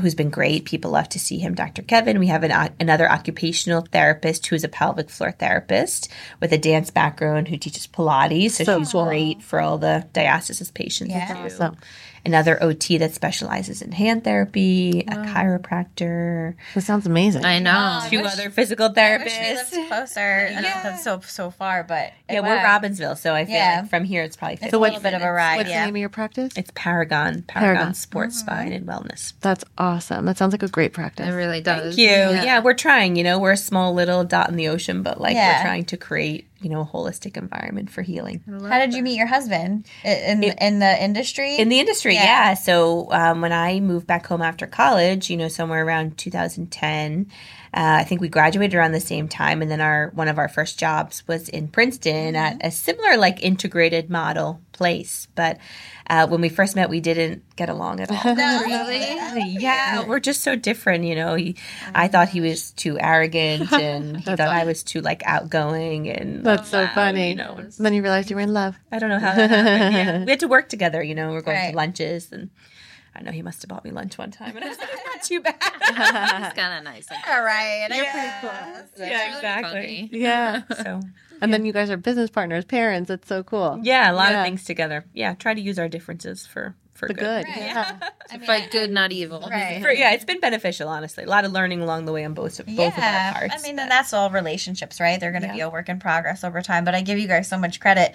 who's 0.00 0.14
been 0.14 0.30
great. 0.30 0.64
People 0.64 0.90
love 0.90 1.08
to 1.10 1.18
see 1.18 1.38
him, 1.38 1.54
Dr. 1.54 1.82
Kevin. 1.82 2.18
We 2.18 2.26
have 2.26 2.42
an, 2.42 2.50
uh, 2.50 2.68
another 2.78 3.10
occupational 3.10 3.86
therapist 3.92 4.46
who's 4.46 4.64
a 4.64 4.68
pelvic 4.68 5.08
floor 5.08 5.32
therapist 5.32 6.12
with 6.40 6.52
a 6.52 6.58
dance 6.58 6.90
background 6.90 7.48
who 7.48 7.56
teaches 7.56 7.86
Pilates. 7.86 8.52
So, 8.52 8.64
so 8.64 8.78
she's 8.78 8.92
cool. 8.92 9.04
great 9.04 9.42
for 9.42 9.60
all 9.60 9.78
the 9.78 10.06
diastasis 10.12 10.72
patients. 10.72 11.12
Yeah. 11.12 11.44
Awesome 11.44 11.76
another 12.26 12.62
OT 12.62 12.98
that 12.98 13.14
specializes 13.14 13.80
in 13.80 13.92
hand 13.92 14.24
therapy, 14.24 15.04
wow. 15.06 15.22
a 15.22 15.26
chiropractor. 15.26 16.54
That 16.74 16.82
sounds 16.82 17.06
amazing. 17.06 17.44
I 17.44 17.58
know. 17.60 18.02
Two 18.10 18.22
wish, 18.22 18.32
other 18.32 18.50
physical 18.50 18.90
therapists. 18.90 19.38
I 19.38 19.54
wish 19.54 19.72
we 19.72 19.78
lived 19.78 19.88
closer. 19.88 20.48
yeah. 20.50 20.82
that's 20.82 21.04
so 21.04 21.20
so 21.20 21.50
far, 21.50 21.84
but 21.84 22.12
yeah, 22.28 22.40
we're 22.40 22.58
Robbinsville, 22.58 23.16
so 23.16 23.34
I 23.34 23.44
feel 23.44 23.54
yeah. 23.54 23.80
like 23.80 23.90
from 23.90 24.04
here 24.04 24.22
it's 24.22 24.36
probably 24.36 24.58
it's 24.60 24.72
a 24.72 24.78
little 24.78 25.00
bit 25.00 25.14
of 25.14 25.22
a 25.22 25.32
ride. 25.32 25.56
What's 25.56 25.70
yeah. 25.70 25.80
the 25.80 25.86
name 25.86 25.96
of 25.96 26.00
your 26.00 26.08
practice? 26.08 26.52
It's 26.56 26.70
Paragon, 26.74 27.42
Paragon, 27.42 27.74
Paragon. 27.76 27.94
Sports 27.94 28.36
mm-hmm. 28.38 28.46
Spine 28.46 28.72
and 28.72 28.86
Wellness. 28.86 29.32
That's 29.40 29.64
awesome. 29.78 30.26
That 30.26 30.36
sounds 30.36 30.52
like 30.52 30.62
a 30.62 30.68
great 30.68 30.92
practice. 30.92 31.28
It 31.28 31.32
really 31.32 31.60
does. 31.60 31.94
Thank 31.94 31.98
you. 31.98 32.06
Yeah. 32.06 32.44
yeah, 32.44 32.60
we're 32.60 32.74
trying. 32.74 33.16
You 33.16 33.24
know, 33.24 33.38
we're 33.38 33.52
a 33.52 33.56
small 33.56 33.94
little 33.94 34.24
dot 34.24 34.50
in 34.50 34.56
the 34.56 34.68
ocean, 34.68 35.02
but 35.02 35.20
like 35.20 35.36
we're 35.36 35.62
trying 35.62 35.84
to 35.86 35.96
create 35.96 36.46
you 36.60 36.70
know, 36.70 36.80
a 36.80 36.86
holistic 36.86 37.36
environment 37.36 37.90
for 37.90 38.02
healing. 38.02 38.42
How 38.46 38.78
did 38.78 38.94
you 38.94 39.02
meet 39.02 39.16
your 39.16 39.26
husband 39.26 39.86
in 40.04 40.42
it, 40.42 40.56
in 40.60 40.78
the 40.78 41.02
industry? 41.02 41.56
In 41.56 41.68
the 41.68 41.78
industry, 41.80 42.14
yeah. 42.14 42.24
yeah. 42.24 42.54
So 42.54 43.12
um, 43.12 43.40
when 43.40 43.52
I 43.52 43.80
moved 43.80 44.06
back 44.06 44.26
home 44.26 44.42
after 44.42 44.66
college, 44.66 45.28
you 45.28 45.36
know, 45.36 45.48
somewhere 45.48 45.84
around 45.84 46.16
2010, 46.16 47.30
uh, 47.76 47.98
I 48.00 48.04
think 48.04 48.22
we 48.22 48.28
graduated 48.30 48.74
around 48.74 48.92
the 48.92 49.00
same 49.00 49.28
time, 49.28 49.60
and 49.60 49.70
then 49.70 49.82
our 49.82 50.10
one 50.14 50.28
of 50.28 50.38
our 50.38 50.48
first 50.48 50.78
jobs 50.78 51.22
was 51.28 51.50
in 51.50 51.68
Princeton 51.68 52.32
mm-hmm. 52.32 52.36
at 52.36 52.66
a 52.66 52.70
similar 52.70 53.18
like 53.18 53.42
integrated 53.44 54.08
model 54.08 54.62
place, 54.72 55.28
but 55.34 55.58
uh, 56.08 56.26
when 56.26 56.40
we 56.40 56.48
first 56.48 56.74
met, 56.74 56.88
we 56.88 57.00
didn't 57.00 57.42
get 57.56 57.68
along 57.68 58.00
at 58.00 58.10
all. 58.24 58.34
no, 58.34 58.62
really? 58.64 58.96
Yeah, 59.58 60.06
we're 60.06 60.20
just 60.20 60.42
so 60.42 60.56
different. 60.56 61.04
You 61.04 61.16
know, 61.16 61.34
he, 61.34 61.56
I 61.94 62.08
thought 62.08 62.30
he 62.30 62.40
was 62.40 62.70
too 62.72 62.98
arrogant, 62.98 63.70
and 63.72 64.16
he 64.16 64.22
thought 64.22 64.38
funny. 64.38 64.60
I 64.60 64.64
was 64.64 64.82
too 64.82 65.02
like 65.02 65.22
outgoing. 65.26 66.08
And 66.08 66.44
that's 66.44 66.70
so 66.70 66.86
funny. 66.94 67.30
You 67.30 67.36
know, 67.36 67.62
then 67.78 67.92
you 67.92 68.00
realized 68.00 68.30
you 68.30 68.36
were 68.36 68.42
in 68.42 68.54
love. 68.54 68.76
I 68.90 68.98
don't 68.98 69.10
know 69.10 69.18
how 69.18 69.34
that 69.34 69.50
happened. 69.50 69.94
Yeah. 69.94 70.24
we 70.24 70.30
had 70.30 70.40
to 70.40 70.48
work 70.48 70.70
together. 70.70 71.02
You 71.02 71.14
know, 71.14 71.32
we 71.32 71.36
are 71.36 71.42
going 71.42 71.58
right. 71.58 71.70
to 71.72 71.76
lunches 71.76 72.32
and. 72.32 72.48
I 73.18 73.22
know 73.22 73.30
he 73.32 73.42
must 73.42 73.62
have 73.62 73.68
bought 73.68 73.84
me 73.84 73.90
lunch 73.90 74.18
one 74.18 74.30
time, 74.30 74.54
and 74.56 74.64
I 74.64 74.68
was 74.68 74.78
like, 74.78 74.88
"Not 75.06 75.22
too 75.22 75.40
bad." 75.42 75.54
He's 75.62 76.52
kind 76.54 76.78
of 76.78 76.84
nice. 76.84 77.10
Like, 77.10 77.28
All 77.28 77.42
right, 77.42 77.86
you're 77.90 78.04
yeah. 78.04 78.40
pretty 78.40 78.54
cool. 78.54 78.74
That's 78.74 78.98
yeah, 79.00 79.24
really 79.24 79.36
exactly. 79.36 80.08
Yeah. 80.12 80.62
So 80.82 81.00
And 81.40 81.52
then 81.52 81.64
you 81.64 81.72
guys 81.72 81.90
are 81.90 81.96
business 81.96 82.30
partners, 82.30 82.64
parents. 82.64 83.10
It's 83.10 83.28
so 83.28 83.42
cool. 83.42 83.80
Yeah, 83.82 84.10
a 84.10 84.14
lot 84.14 84.30
Yeah. 84.32 84.40
of 84.40 84.44
things 84.44 84.64
together. 84.64 85.04
Yeah, 85.14 85.34
try 85.34 85.54
to 85.54 85.60
use 85.60 85.78
our 85.78 85.88
differences 85.88 86.46
for 86.46 86.74
for 86.94 87.08
The 87.08 87.14
good. 87.14 87.44
Right. 87.44 87.56
Yeah. 87.58 87.98
I 88.30 88.36
mean, 88.38 88.46
Fight 88.46 88.70
good, 88.70 88.90
not 88.90 89.12
evil. 89.12 89.46
Right. 89.50 89.82
For, 89.82 89.90
yeah, 89.90 90.12
it's 90.12 90.24
been 90.24 90.40
beneficial, 90.40 90.88
honestly. 90.88 91.24
A 91.24 91.28
lot 91.28 91.44
of 91.44 91.52
learning 91.52 91.82
along 91.82 92.06
the 92.06 92.12
way 92.12 92.24
on 92.24 92.32
both, 92.32 92.56
both 92.56 92.68
of 92.68 92.68
our 92.68 92.94
yeah, 92.94 93.32
parts. 93.34 93.54
I 93.54 93.60
mean, 93.60 93.78
and 93.78 93.90
that's 93.90 94.14
all 94.14 94.30
relationships, 94.30 94.98
right? 94.98 95.20
They're 95.20 95.30
going 95.30 95.42
to 95.42 95.48
Yeah. 95.48 95.52
be 95.56 95.60
a 95.60 95.68
work 95.68 95.90
in 95.90 95.98
progress 95.98 96.42
over 96.42 96.62
time. 96.62 96.86
But 96.86 96.94
I 96.94 97.02
give 97.02 97.18
you 97.18 97.28
guys 97.28 97.48
so 97.48 97.58
much 97.58 97.80
credit 97.80 98.14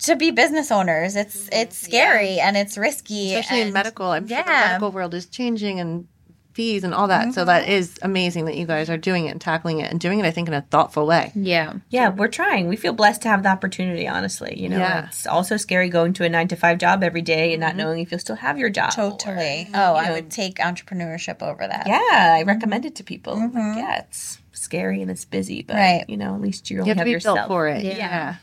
to 0.00 0.16
be 0.16 0.30
business 0.30 0.70
owners. 0.70 1.16
It's 1.16 1.36
mm-hmm. 1.44 1.60
it's 1.62 1.76
scary 1.76 2.38
and 2.40 2.56
it's 2.56 2.76
risky, 2.76 3.28
Mm-hmm. 3.28 3.38
Especially 3.40 3.60
in 3.62 3.72
medical. 3.72 4.06
I'm 4.06 4.26
sure 4.26 4.42
the 4.42 4.50
medical 4.50 4.92
world 4.92 5.14
is 5.14 5.26
changing 5.26 5.80
and 5.80 6.06
fees 6.52 6.84
and 6.84 6.94
all 6.94 7.08
that. 7.08 7.34
So 7.34 7.44
that 7.44 7.62
mm-hmm. 7.64 7.72
is 7.72 7.98
amazing 8.02 8.44
that 8.44 8.56
you 8.56 8.64
guys 8.64 8.88
are 8.88 8.96
doing 8.96 9.26
it 9.26 9.30
and 9.30 9.40
tackling 9.40 9.80
it 9.80 9.90
and 9.90 9.98
doing 9.98 10.20
it, 10.20 10.24
I 10.24 10.30
think, 10.30 10.46
in 10.46 10.54
a 10.54 10.60
thoughtful 10.62 11.04
way. 11.04 11.32
Yeah. 11.34 11.74
yeah, 11.90 12.10
we're 12.10 12.28
trying. 12.28 12.68
We 12.68 12.76
feel 12.76 12.92
blessed 12.92 13.22
to 13.22 13.28
have 13.28 13.42
the 13.42 13.48
opportunity, 13.48 14.06
honestly. 14.06 14.54
You 14.56 14.68
know, 14.68 14.78
Yeah. 14.78 15.06
it's 15.08 15.26
also 15.26 15.56
scary 15.56 15.88
going 15.88 16.12
to 16.12 16.24
a 16.24 16.28
nine 16.28 16.46
to 16.48 16.56
five 16.56 16.78
job 16.78 17.02
every 17.02 17.22
day 17.22 17.54
and 17.54 17.60
not 17.60 17.70
mm-hmm. 17.70 17.78
knowing 17.78 18.00
if 18.02 18.12
you'll 18.12 18.20
still 18.20 18.36
have 18.36 18.56
your 18.56 18.70
job. 18.70 18.92
Totally. 18.92 19.64
or, 19.74 19.80
Oh, 19.80 19.94
I 19.96 20.06
know, 20.06 20.12
would 20.12 20.30
take 20.30 20.58
entrepreneurship 20.58 21.42
over 21.42 21.66
that. 21.66 21.88
Yeah, 21.88 22.36
I 22.38 22.44
recommend 22.46 22.84
it 22.84 22.94
to 22.96 23.04
people. 23.04 23.34
Like, 23.36 23.52
yeah, 23.54 23.98
it's 24.02 24.38
scary 24.52 25.02
and 25.02 25.10
it's 25.10 25.24
busy, 25.24 25.62
but 25.62 25.74
Right. 25.74 26.04
you 26.08 26.16
know, 26.16 26.36
at 26.36 26.40
least 26.40 26.70
you 26.70 26.78
only 26.78 26.90
You 26.90 26.90
have 26.90 26.96
to 26.98 27.00
have 27.00 27.04
be 27.06 27.10
yourself. 27.10 27.36
built 27.36 27.48
for 27.48 27.66
it. 27.66 27.82
Yeah. 27.82 27.96
Yeah. 27.96 28.34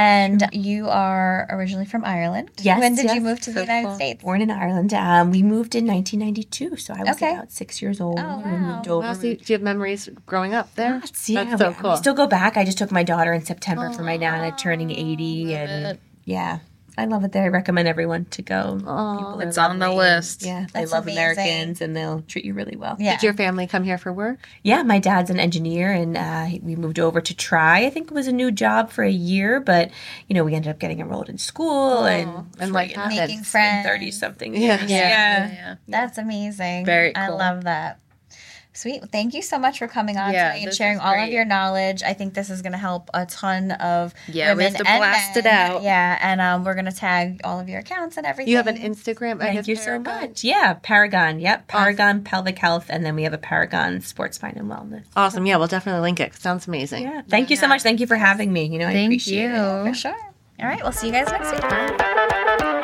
And 0.00 0.48
you 0.52 0.88
are 0.88 1.46
originally 1.50 1.84
from 1.84 2.04
Ireland. 2.06 2.50
Yes, 2.62 2.80
When 2.80 2.94
did 2.94 3.10
you 3.10 3.20
move 3.20 3.38
to 3.42 3.52
the 3.52 3.60
United 3.60 3.86
cool. 3.88 3.94
States? 3.96 4.24
Born 4.24 4.40
in 4.40 4.50
Ireland. 4.50 4.94
Um, 4.94 5.30
we 5.30 5.42
moved 5.42 5.74
in 5.74 5.86
1992, 5.86 6.76
so 6.76 6.94
I 6.94 7.00
was 7.00 7.16
Okay. 7.16 7.34
about 7.34 7.52
six 7.52 7.82
years 7.82 8.00
old. 8.00 8.18
Oh, 8.18 8.40
and 8.42 8.62
wow. 8.66 8.76
moved 8.76 8.88
over. 8.88 9.06
Well, 9.06 9.14
so 9.14 9.26
you- 9.26 9.36
do 9.36 9.52
you 9.52 9.54
have 9.54 9.62
memories 9.62 10.08
growing 10.24 10.54
up 10.54 10.74
there? 10.74 10.94
Lots, 11.00 11.28
yeah, 11.28 11.44
That's 11.44 11.60
so 11.60 11.68
we, 11.68 11.74
cool. 11.74 11.90
we 11.90 11.96
still 11.98 12.14
go 12.14 12.26
back. 12.26 12.56
I 12.56 12.64
just 12.64 12.78
took 12.78 12.90
my 12.90 13.02
daughter 13.02 13.32
in 13.34 13.44
September 13.44 13.90
for 13.92 14.02
my 14.02 14.16
nana 14.16 14.52
turning 14.56 14.90
80, 14.90 15.54
and 15.54 15.86
it. 15.86 16.00
yeah, 16.24 16.60
I 17.00 17.06
love 17.06 17.24
it 17.24 17.32
there. 17.32 17.44
I 17.44 17.48
recommend 17.48 17.88
everyone 17.88 18.26
to 18.26 18.42
go. 18.42 18.78
Oh, 18.86 19.38
It's 19.40 19.56
on 19.58 19.78
the 19.78 19.90
list. 19.90 20.42
Yeah, 20.44 20.66
they 20.72 20.80
That's 20.80 20.92
love 20.92 21.04
amazing. 21.04 21.18
Americans, 21.18 21.80
and 21.80 21.96
they'll 21.96 22.22
treat 22.22 22.44
you 22.44 22.52
really 22.54 22.76
well. 22.76 22.96
Yeah. 22.98 23.12
Did 23.16 23.22
your 23.22 23.34
family 23.34 23.66
come 23.66 23.84
here 23.84 23.98
for 23.98 24.12
work? 24.12 24.38
Yeah, 24.62 24.82
my 24.82 24.98
dad's 24.98 25.30
an 25.30 25.40
engineer, 25.40 25.90
and 25.90 26.16
uh, 26.16 26.46
we 26.62 26.76
moved 26.76 26.98
over 26.98 27.20
to 27.20 27.34
try. 27.34 27.86
I 27.86 27.90
think 27.90 28.10
it 28.10 28.14
was 28.14 28.26
a 28.26 28.32
new 28.32 28.50
job 28.50 28.90
for 28.90 29.02
a 29.02 29.10
year, 29.10 29.60
but 29.60 29.90
you 30.28 30.34
know, 30.34 30.44
we 30.44 30.54
ended 30.54 30.70
up 30.70 30.78
getting 30.78 31.00
enrolled 31.00 31.28
in 31.28 31.38
school 31.38 32.04
and 32.04 32.46
and 32.58 32.72
like 32.72 32.96
Making 32.96 33.42
friends. 33.42 33.86
thirty 33.86 34.10
something. 34.10 34.54
Yeah. 34.54 34.78
years. 34.78 34.90
Yeah. 34.90 34.98
yeah. 35.08 35.52
yeah. 35.52 35.74
That's 35.88 36.18
amazing. 36.18 36.84
Very 36.84 37.14
I 37.16 37.28
love 37.28 37.64
that. 37.64 37.98
Sweet. 38.72 39.02
Thank 39.10 39.34
you 39.34 39.42
so 39.42 39.58
much 39.58 39.78
for 39.80 39.88
coming 39.88 40.16
on 40.16 40.32
Yeah, 40.32 40.52
today 40.52 40.64
and 40.64 40.72
sharing 40.74 40.98
all 41.00 41.12
of 41.12 41.28
your 41.28 41.44
knowledge. 41.44 42.02
I 42.04 42.12
think 42.12 42.34
this 42.34 42.50
is 42.50 42.62
going 42.62 42.72
to 42.72 42.78
help 42.78 43.10
a 43.12 43.26
ton 43.26 43.72
of 43.72 44.14
Yeah, 44.28 44.52
we 44.52 44.58
women 44.58 44.74
have 44.74 44.84
to 44.84 44.88
and 44.90 45.00
blast 45.00 45.36
it 45.36 45.44
out. 45.46 45.82
Yeah, 45.82 46.16
and 46.22 46.40
um, 46.40 46.64
we're 46.64 46.74
going 46.74 46.84
to 46.86 46.92
tag 46.92 47.40
all 47.42 47.58
of 47.58 47.68
your 47.68 47.80
accounts 47.80 48.16
and 48.16 48.24
everything. 48.24 48.50
You 48.50 48.58
have 48.58 48.68
an 48.68 48.78
Instagram. 48.78 49.36
I 49.36 49.46
Thank 49.46 49.54
guess, 49.56 49.68
you 49.68 49.76
so 49.76 49.84
Paragon? 50.00 50.20
much. 50.20 50.44
Yeah, 50.44 50.74
Paragon. 50.74 51.40
Yep, 51.40 51.66
Paragon 51.66 52.22
Pelvic 52.22 52.58
Health, 52.58 52.86
and 52.90 53.04
then 53.04 53.16
we 53.16 53.24
have 53.24 53.32
a 53.32 53.38
Paragon 53.38 54.00
Sports 54.02 54.36
Spine 54.36 54.54
and 54.56 54.70
Wellness. 54.70 55.04
Awesome. 55.16 55.46
Yeah, 55.46 55.56
we'll 55.56 55.66
definitely 55.66 56.02
link 56.02 56.20
it. 56.20 56.34
Sounds 56.36 56.68
amazing. 56.68 57.02
Yeah, 57.02 57.22
thank 57.28 57.50
you 57.50 57.56
so 57.56 57.66
much. 57.66 57.82
Thank 57.82 57.98
you 58.00 58.06
for 58.06 58.16
having 58.16 58.52
me. 58.52 58.66
You 58.66 58.78
know, 58.78 58.86
I 58.86 58.92
Thank 58.92 59.08
appreciate 59.10 59.42
you. 59.42 59.48
it. 59.50 59.84
For 59.88 59.94
sure. 59.94 60.16
All 60.60 60.66
right, 60.66 60.80
we'll 60.82 60.92
see 60.92 61.08
you 61.08 61.12
guys 61.12 61.26
next 61.28 61.50
week. 61.52 62.76